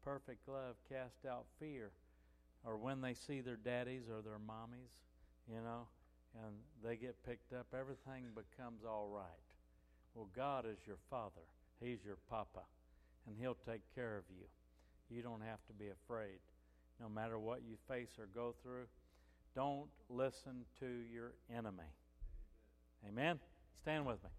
Perfect 0.04 0.50
love 0.50 0.76
cast 0.90 1.26
out 1.26 1.46
fear. 1.60 1.92
Or 2.66 2.76
when 2.76 3.00
they 3.00 3.14
see 3.14 3.40
their 3.40 3.56
daddies 3.56 4.04
or 4.12 4.22
their 4.22 4.38
mommies, 4.38 4.92
you 5.48 5.62
know, 5.64 5.88
and 6.44 6.56
they 6.84 6.98
get 6.98 7.16
picked 7.26 7.54
up, 7.54 7.68
everything 7.78 8.26
becomes 8.36 8.84
all 8.86 9.08
right. 9.10 9.42
Well, 10.14 10.28
God 10.36 10.66
is 10.66 10.78
your 10.86 11.00
father, 11.10 11.48
He's 11.82 12.00
your 12.06 12.18
papa, 12.30 12.64
and 13.26 13.38
He'll 13.40 13.58
take 13.66 13.82
care 13.96 14.18
of 14.18 14.26
you. 14.30 14.46
You 15.10 15.22
don't 15.22 15.42
have 15.42 15.66
to 15.68 15.74
be 15.74 15.88
afraid. 15.88 16.40
No 17.02 17.10
matter 17.10 17.40
what 17.40 17.62
you 17.68 17.78
face 17.88 18.12
or 18.20 18.28
go 18.28 18.54
through, 18.62 18.86
don't 19.56 19.90
listen 20.10 20.66
to 20.80 20.86
your 21.12 21.34
enemy. 21.56 21.90
Amen? 23.08 23.40
Stand 23.82 24.06
with 24.06 24.24
me. 24.24 24.30